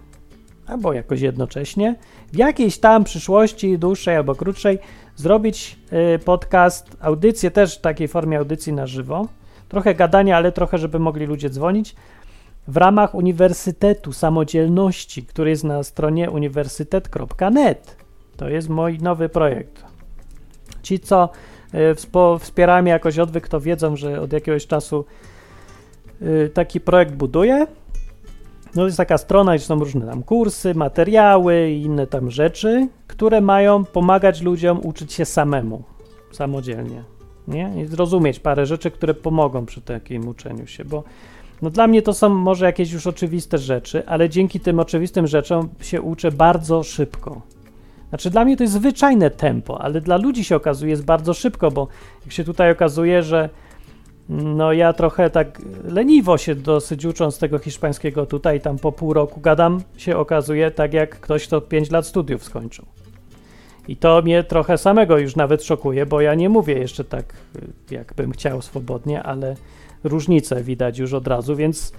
albo 0.67 0.93
jakoś 0.93 1.21
jednocześnie, 1.21 1.95
w 2.33 2.37
jakiejś 2.37 2.77
tam 2.77 3.03
przyszłości, 3.03 3.79
dłuższej 3.79 4.15
albo 4.15 4.35
krótszej, 4.35 4.79
zrobić 5.15 5.79
y, 6.15 6.19
podcast, 6.19 6.97
audycję 7.01 7.51
też 7.51 7.77
w 7.77 7.81
takiej 7.81 8.07
formie 8.07 8.37
audycji 8.37 8.73
na 8.73 8.87
żywo. 8.87 9.27
Trochę 9.69 9.95
gadania, 9.95 10.37
ale 10.37 10.51
trochę, 10.51 10.77
żeby 10.77 10.99
mogli 10.99 11.25
ludzie 11.25 11.49
dzwonić. 11.49 11.95
W 12.67 12.77
ramach 12.77 13.15
Uniwersytetu 13.15 14.13
Samodzielności, 14.13 15.23
który 15.23 15.49
jest 15.49 15.63
na 15.63 15.83
stronie 15.83 16.31
uniwersytet.net. 16.31 17.97
To 18.37 18.49
jest 18.49 18.69
mój 18.69 18.99
nowy 18.99 19.29
projekt. 19.29 19.85
Ci, 20.81 20.99
co 20.99 21.29
wspo- 21.73 22.39
wspierają 22.39 22.81
mnie 22.81 22.91
jakoś 22.91 23.19
odwyk, 23.19 23.47
to 23.47 23.61
wiedzą, 23.61 23.95
że 23.95 24.21
od 24.21 24.33
jakiegoś 24.33 24.67
czasu 24.67 25.05
y, 26.21 26.51
taki 26.53 26.79
projekt 26.79 27.13
buduję. 27.13 27.67
No 28.75 28.85
jest 28.85 28.97
taka 28.97 29.17
strona, 29.17 29.55
gdzie 29.55 29.65
są 29.65 29.79
różne 29.79 30.05
tam 30.05 30.23
kursy, 30.23 30.75
materiały 30.75 31.69
i 31.69 31.81
inne 31.81 32.07
tam 32.07 32.31
rzeczy, 32.31 32.87
które 33.07 33.41
mają 33.41 33.85
pomagać 33.85 34.41
ludziom 34.41 34.79
uczyć 34.83 35.13
się 35.13 35.25
samemu, 35.25 35.83
samodzielnie, 36.31 37.03
nie? 37.47 37.73
I 37.83 37.85
zrozumieć 37.85 38.39
parę 38.39 38.65
rzeczy, 38.65 38.91
które 38.91 39.13
pomogą 39.13 39.65
przy 39.65 39.81
takim 39.81 40.27
uczeniu 40.27 40.67
się, 40.67 40.85
bo 40.85 41.03
no 41.61 41.69
dla 41.69 41.87
mnie 41.87 42.01
to 42.01 42.13
są 42.13 42.29
może 42.29 42.65
jakieś 42.65 42.91
już 42.91 43.07
oczywiste 43.07 43.57
rzeczy, 43.57 44.07
ale 44.07 44.29
dzięki 44.29 44.59
tym 44.59 44.79
oczywistym 44.79 45.27
rzeczom 45.27 45.69
się 45.81 46.01
uczę 46.01 46.31
bardzo 46.31 46.83
szybko. 46.83 47.41
Znaczy 48.09 48.29
dla 48.29 48.45
mnie 48.45 48.57
to 48.57 48.63
jest 48.63 48.73
zwyczajne 48.73 49.29
tempo, 49.29 49.81
ale 49.81 50.01
dla 50.01 50.17
ludzi 50.17 50.43
się 50.43 50.55
okazuje 50.55 50.89
jest 50.89 51.05
bardzo 51.05 51.33
szybko, 51.33 51.71
bo 51.71 51.87
jak 52.25 52.33
się 52.33 52.43
tutaj 52.43 52.71
okazuje, 52.71 53.23
że 53.23 53.49
no 54.29 54.73
ja 54.73 54.93
trochę 54.93 55.29
tak 55.29 55.61
leniwo 55.83 56.37
się 56.37 56.55
dosyć 56.55 57.05
ucząc 57.05 57.39
tego 57.39 57.59
hiszpańskiego 57.59 58.25
tutaj, 58.25 58.61
tam 58.61 58.77
po 58.79 58.91
pół 58.91 59.13
roku 59.13 59.41
gadam, 59.41 59.81
się 59.97 60.17
okazuje 60.17 60.71
tak 60.71 60.93
jak 60.93 61.19
ktoś, 61.19 61.47
kto 61.47 61.61
5 61.61 61.91
lat 61.91 62.07
studiów 62.07 62.43
skończył. 62.43 62.85
I 63.87 63.97
to 63.97 64.21
mnie 64.21 64.43
trochę 64.43 64.77
samego 64.77 65.17
już 65.17 65.35
nawet 65.35 65.63
szokuje, 65.63 66.05
bo 66.05 66.21
ja 66.21 66.35
nie 66.35 66.49
mówię 66.49 66.73
jeszcze 66.73 67.03
tak, 67.03 67.33
jakbym 67.91 68.31
chciał 68.31 68.61
swobodnie, 68.61 69.23
ale 69.23 69.55
różnice 70.07 70.63
widać 70.63 70.99
już 70.99 71.13
od 71.13 71.27
razu, 71.27 71.55
więc 71.55 71.93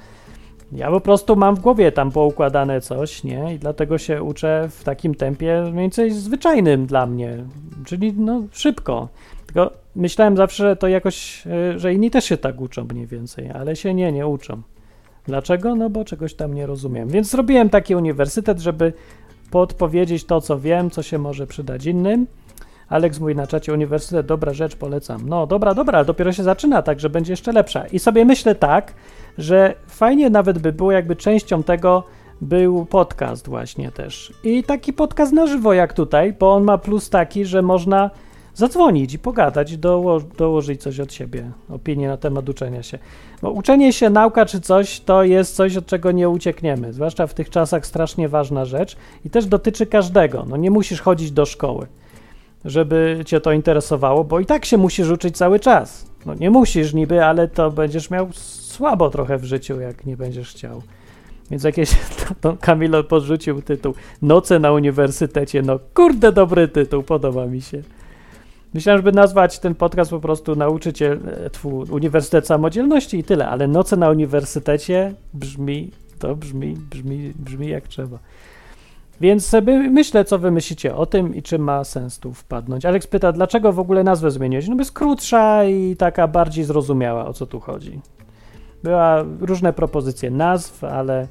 ja 0.73 0.91
po 0.91 1.01
prostu 1.01 1.37
mam 1.37 1.57
w 1.57 1.61
głowie 1.61 1.93
tam 1.93 2.13
poukładane 2.13 2.81
coś, 2.81 3.25
nie? 3.25 3.55
I 3.55 3.59
dlatego 3.59 3.99
się 3.99 4.23
uczę 4.23 4.69
w 4.71 4.85
takim 4.85 5.15
tempie 5.15 5.63
mniej 5.63 5.75
więcej 5.75 6.11
zwyczajnym 6.11 6.87
dla 6.87 7.07
mnie, 7.07 7.45
czyli 7.87 8.13
no 8.13 8.43
szybko. 8.53 9.09
Tylko 9.47 9.71
myślałem 9.97 10.37
zawsze, 10.37 10.63
że 10.63 10.77
to 10.77 10.89
jakoś, 10.89 11.47
y, 11.47 11.79
że 11.79 11.95
inni 11.95 12.11
też 12.11 12.25
się 12.25 12.37
tak 12.37 12.61
uczą 12.61 12.85
mniej 12.85 13.07
więcej, 13.07 13.51
ale 13.51 13.77
się 13.77 13.95
nie, 13.95 14.13
nie 14.13 14.27
uczą. 14.27 14.63
Dlaczego? 15.27 15.75
No 15.75 15.91
bo 15.91 16.05
czegoś 16.05 16.35
tam 16.35 16.55
nie 16.55 16.67
rozumiem. 16.67 17.09
Więc 17.09 17.31
zrobiłem 17.31 17.71
taki 17.71 17.95
uniwersytet, 17.95 18.59
żeby 18.59 18.93
podpowiedzieć 19.51 20.25
to, 20.25 20.41
co 20.41 20.59
wiem, 20.59 20.91
co 20.91 21.03
się 21.03 21.19
może 21.19 21.47
przydać 21.47 21.87
innym. 21.87 22.27
Alex 22.89 23.21
mówi 23.21 23.35
na 23.35 23.47
czacie, 23.47 23.73
uniwersytet, 23.73 24.27
dobra 24.27 24.53
rzecz, 24.53 24.77
polecam. 24.77 25.29
No 25.29 25.47
dobra, 25.47 25.75
dobra, 25.75 26.05
dopiero 26.05 26.33
się 26.33 26.43
zaczyna, 26.43 26.83
także 26.83 27.11
będzie 27.11 27.33
jeszcze 27.33 27.53
lepsza. 27.53 27.87
I 27.87 27.99
sobie 27.99 28.25
myślę 28.25 28.55
tak, 28.55 28.95
że 29.39 29.75
fajnie 29.87 30.31
nawet 30.31 30.59
by 30.59 30.73
było, 30.73 30.93
jakby 30.93 31.17
częścią 31.17 31.63
tego 31.63 32.03
był 32.41 32.87
podcast 32.87 33.49
właśnie 33.49 33.91
też. 33.91 34.33
I 34.45 34.65
taki 34.65 34.93
podcast 34.93 35.33
na 35.33 35.47
żywo 35.47 35.73
jak 35.73 35.93
tutaj, 35.93 36.33
bo 36.33 36.55
on 36.55 36.65
ma 36.65 36.79
plus 36.79 37.11
taki, 37.11 37.45
że 37.45 37.63
można 37.63 38.11
zadzwonić 38.55 39.15
i 39.15 39.19
pogadać, 39.19 39.77
doło, 39.77 40.21
dołożyć 40.21 40.83
coś 40.83 41.01
od 41.01 41.13
siebie, 41.13 41.51
opinię 41.71 42.09
na 42.09 42.17
temat 42.17 42.49
uczenia 42.49 42.83
się. 42.83 42.99
Bo 43.43 43.51
uczenie 43.51 43.93
się, 43.93 44.11
nauka 44.11 44.47
czy 44.47 44.61
coś, 44.61 45.01
to 45.01 45.23
jest 45.23 45.57
coś, 45.57 45.77
od 45.77 45.87
czego 45.87 46.13
nie 46.13 46.29
uciekniemy, 46.29 46.93
zwłaszcza 46.93 47.27
w 47.27 47.35
tych 47.35 47.51
czasach 47.51 47.87
strasznie 47.87 48.29
ważna 48.29 48.65
rzecz 48.65 48.97
i 49.25 49.31
też 49.31 49.47
dotyczy 49.47 49.87
każdego. 49.87 50.45
No 50.49 50.57
nie 50.57 50.71
musisz 50.71 51.01
chodzić 51.01 51.31
do 51.31 51.47
szkoły. 51.47 51.87
Żeby 52.65 53.23
cię 53.27 53.41
to 53.41 53.53
interesowało, 53.53 54.25
bo 54.25 54.41
i 54.41 54.47
tak 54.47 54.65
się 54.65 54.77
musisz 54.77 55.11
uczyć 55.11 55.37
cały 55.37 55.61
czas. 55.61 56.07
No 56.27 56.35
nie 56.35 56.51
musisz 56.51 56.95
niby, 56.95 57.25
ale 57.25 57.49
to 57.49 57.71
będziesz 57.71 58.11
miał 58.11 58.29
słabo 58.33 59.11
trochę 59.11 59.39
w 59.39 59.45
życiu, 59.45 59.81
jak 59.81 60.07
nie 60.07 60.17
będziesz 60.17 60.51
chciał. 60.51 60.83
Więc 61.51 61.65
jakieś, 61.65 61.91
to, 62.41 62.57
Kamilo 62.61 63.05
podrzucił 63.05 63.63
tytuł 63.63 63.95
Noce 64.23 64.59
na 64.59 64.73
uniwersytecie. 64.73 65.63
No 65.63 65.79
kurde, 65.95 66.33
dobry 66.33 66.69
tytuł, 66.69 67.03
podoba 67.03 67.47
mi 67.47 67.63
się. 67.63 67.83
Myślałem, 68.75 68.99
żeby 68.99 69.13
nazwać 69.13 69.59
ten 69.59 69.75
podcast 69.75 70.11
po 70.11 70.21
prostu 70.21 70.57
Nauczyciel, 70.57 71.21
e, 71.27 71.51
tfu, 71.51 71.85
Uniwersytet 71.91 72.47
Samodzielności 72.47 73.19
i 73.19 73.25
tyle, 73.25 73.49
ale 73.49 73.69
Noce 73.69 73.97
na 73.97 74.11
Uniwersytecie 74.11 75.15
brzmi, 75.35 75.91
to 76.19 76.37
brzmi, 76.37 76.77
brzmi, 76.91 77.33
brzmi 77.39 77.69
jak 77.69 77.89
trzeba. 77.89 78.19
Więc 79.21 79.47
sobie 79.47 79.79
myślę, 79.79 80.25
co 80.25 80.39
wy 80.39 80.51
myślicie 80.51 80.95
o 80.95 81.07
tym 81.07 81.35
i 81.35 81.43
czy 81.43 81.59
ma 81.59 81.85
sens 81.85 82.19
tu 82.19 82.33
wpadnąć. 82.33 82.85
Alex 82.85 83.07
pyta, 83.07 83.33
dlaczego 83.33 83.73
w 83.73 83.79
ogóle 83.79 84.05
nazwę 84.05 84.31
zmieniłeś? 84.31 84.69
No 84.69 84.75
bo 84.75 84.81
jest 84.81 84.93
krótsza 84.93 85.65
i 85.65 85.97
taka 85.97 86.29
bardziej 86.29 86.65
zrozumiała, 86.65 87.27
o 87.27 87.33
co 87.33 87.47
tu 87.47 87.61
chodzi. 87.61 88.01
Była 88.83 89.25
różne 89.41 89.73
propozycje 89.73 90.31
nazw, 90.31 90.85
ale 90.85 91.27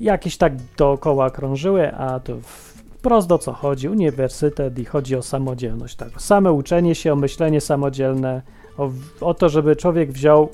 jakieś 0.00 0.36
tak 0.36 0.52
dookoła 0.78 1.30
krążyły, 1.30 1.94
a 1.94 2.20
to 2.20 2.32
wprost 2.40 3.32
o 3.32 3.38
co 3.38 3.52
chodzi. 3.52 3.88
Uniwersytet 3.88 4.78
i 4.78 4.84
chodzi 4.84 5.16
o 5.16 5.22
samodzielność. 5.22 5.96
Tak. 5.96 6.08
Same 6.18 6.52
uczenie 6.52 6.94
się, 6.94 7.12
o 7.12 7.16
myślenie 7.16 7.60
samodzielne, 7.60 8.42
o, 8.78 8.90
o 9.20 9.34
to, 9.34 9.48
żeby 9.48 9.76
człowiek 9.76 10.12
wziął 10.12 10.48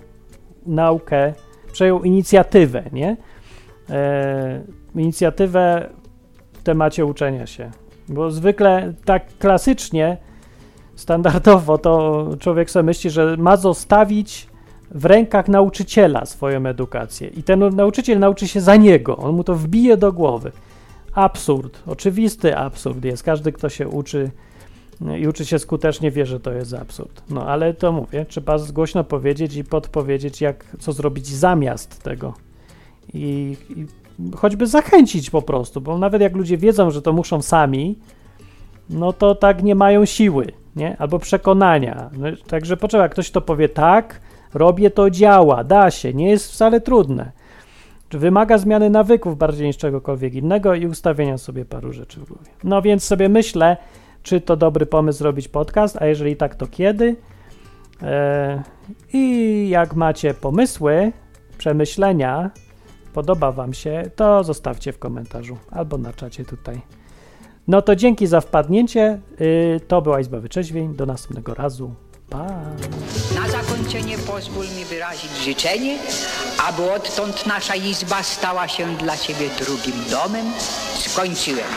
naukę, 0.66 1.32
przejął 1.72 2.02
inicjatywę, 2.02 2.84
nie? 2.92 3.16
E, 3.90 4.62
inicjatywę 4.94 5.90
temacie 6.62 7.06
uczenia 7.06 7.46
się. 7.46 7.70
Bo 8.08 8.30
zwykle 8.30 8.92
tak 9.04 9.38
klasycznie, 9.38 10.16
standardowo 10.96 11.78
to 11.78 12.26
człowiek 12.38 12.70
sobie 12.70 12.82
myśli, 12.82 13.10
że 13.10 13.36
ma 13.36 13.56
zostawić 13.56 14.48
w 14.90 15.04
rękach 15.04 15.48
nauczyciela 15.48 16.26
swoją 16.26 16.66
edukację 16.66 17.28
i 17.28 17.42
ten 17.42 17.76
nauczyciel 17.76 18.18
nauczy 18.18 18.48
się 18.48 18.60
za 18.60 18.76
niego, 18.76 19.16
on 19.16 19.34
mu 19.34 19.44
to 19.44 19.54
wbije 19.54 19.96
do 19.96 20.12
głowy. 20.12 20.52
Absurd, 21.14 21.82
oczywisty 21.86 22.56
absurd 22.56 23.04
jest. 23.04 23.22
Każdy, 23.22 23.52
kto 23.52 23.68
się 23.68 23.88
uczy 23.88 24.30
i 25.18 25.28
uczy 25.28 25.46
się 25.46 25.58
skutecznie, 25.58 26.10
wie, 26.10 26.26
że 26.26 26.40
to 26.40 26.52
jest 26.52 26.74
absurd. 26.74 27.22
No 27.30 27.46
ale 27.46 27.74
to 27.74 27.92
mówię, 27.92 28.26
trzeba 28.28 28.58
głośno 28.72 29.04
powiedzieć 29.04 29.56
i 29.56 29.64
podpowiedzieć, 29.64 30.40
jak 30.40 30.64
co 30.78 30.92
zrobić 30.92 31.26
zamiast 31.26 32.02
tego. 32.02 32.34
I, 33.14 33.56
i 33.76 33.86
choćby 34.36 34.66
zachęcić 34.66 35.30
po 35.30 35.42
prostu, 35.42 35.80
bo 35.80 35.98
nawet 35.98 36.22
jak 36.22 36.36
ludzie 36.36 36.56
wiedzą, 36.56 36.90
że 36.90 37.02
to 37.02 37.12
muszą 37.12 37.42
sami, 37.42 37.98
no 38.90 39.12
to 39.12 39.34
tak 39.34 39.62
nie 39.62 39.74
mają 39.74 40.04
siły, 40.04 40.46
nie? 40.76 40.96
Albo 40.98 41.18
przekonania. 41.18 42.10
No, 42.18 42.26
także 42.46 42.76
potrzeba, 42.76 43.08
ktoś 43.08 43.30
to 43.30 43.40
powie 43.40 43.68
tak, 43.68 44.20
robię 44.54 44.90
to, 44.90 45.10
działa, 45.10 45.64
da 45.64 45.90
się, 45.90 46.14
nie 46.14 46.30
jest 46.30 46.52
wcale 46.52 46.80
trudne. 46.80 47.32
Wymaga 48.10 48.58
zmiany 48.58 48.90
nawyków 48.90 49.38
bardziej 49.38 49.66
niż 49.66 49.76
czegokolwiek 49.76 50.34
innego 50.34 50.74
i 50.74 50.86
ustawienia 50.86 51.38
sobie 51.38 51.64
paru 51.64 51.92
rzeczy 51.92 52.20
w 52.20 52.24
głowie. 52.24 52.50
No 52.64 52.82
więc 52.82 53.04
sobie 53.04 53.28
myślę, 53.28 53.76
czy 54.22 54.40
to 54.40 54.56
dobry 54.56 54.86
pomysł 54.86 55.18
zrobić 55.18 55.48
podcast, 55.48 56.02
a 56.02 56.06
jeżeli 56.06 56.36
tak, 56.36 56.54
to 56.54 56.66
kiedy? 56.66 57.16
Eee, 58.02 58.60
I 59.12 59.68
jak 59.68 59.94
macie 59.94 60.34
pomysły, 60.34 61.12
przemyślenia, 61.58 62.50
podoba 63.18 63.52
Wam 63.52 63.74
się, 63.74 64.10
to 64.16 64.44
zostawcie 64.44 64.92
w 64.92 64.98
komentarzu 64.98 65.56
albo 65.70 65.98
na 65.98 66.12
czacie 66.12 66.44
tutaj. 66.44 66.80
No 67.68 67.82
to 67.82 67.96
dzięki 67.96 68.26
za 68.26 68.40
wpadnięcie. 68.40 69.20
Yy, 69.40 69.80
to 69.88 70.02
była 70.02 70.20
Izba 70.20 70.40
Wyczeźwień. 70.40 70.94
Do 70.94 71.06
następnego 71.06 71.54
razu. 71.54 71.94
Pa! 72.30 72.46
Na 73.34 73.48
zakończenie 73.48 74.18
pozwól 74.18 74.64
mi 74.64 74.84
wyrazić 74.84 75.30
życzenie, 75.44 75.98
aby 76.68 76.92
odtąd 76.92 77.46
nasza 77.46 77.74
izba 77.74 78.22
stała 78.22 78.68
się 78.68 78.96
dla 78.96 79.16
Ciebie 79.16 79.48
drugim 79.60 80.10
domem. 80.10 80.46
Skończyłem. 80.94 81.68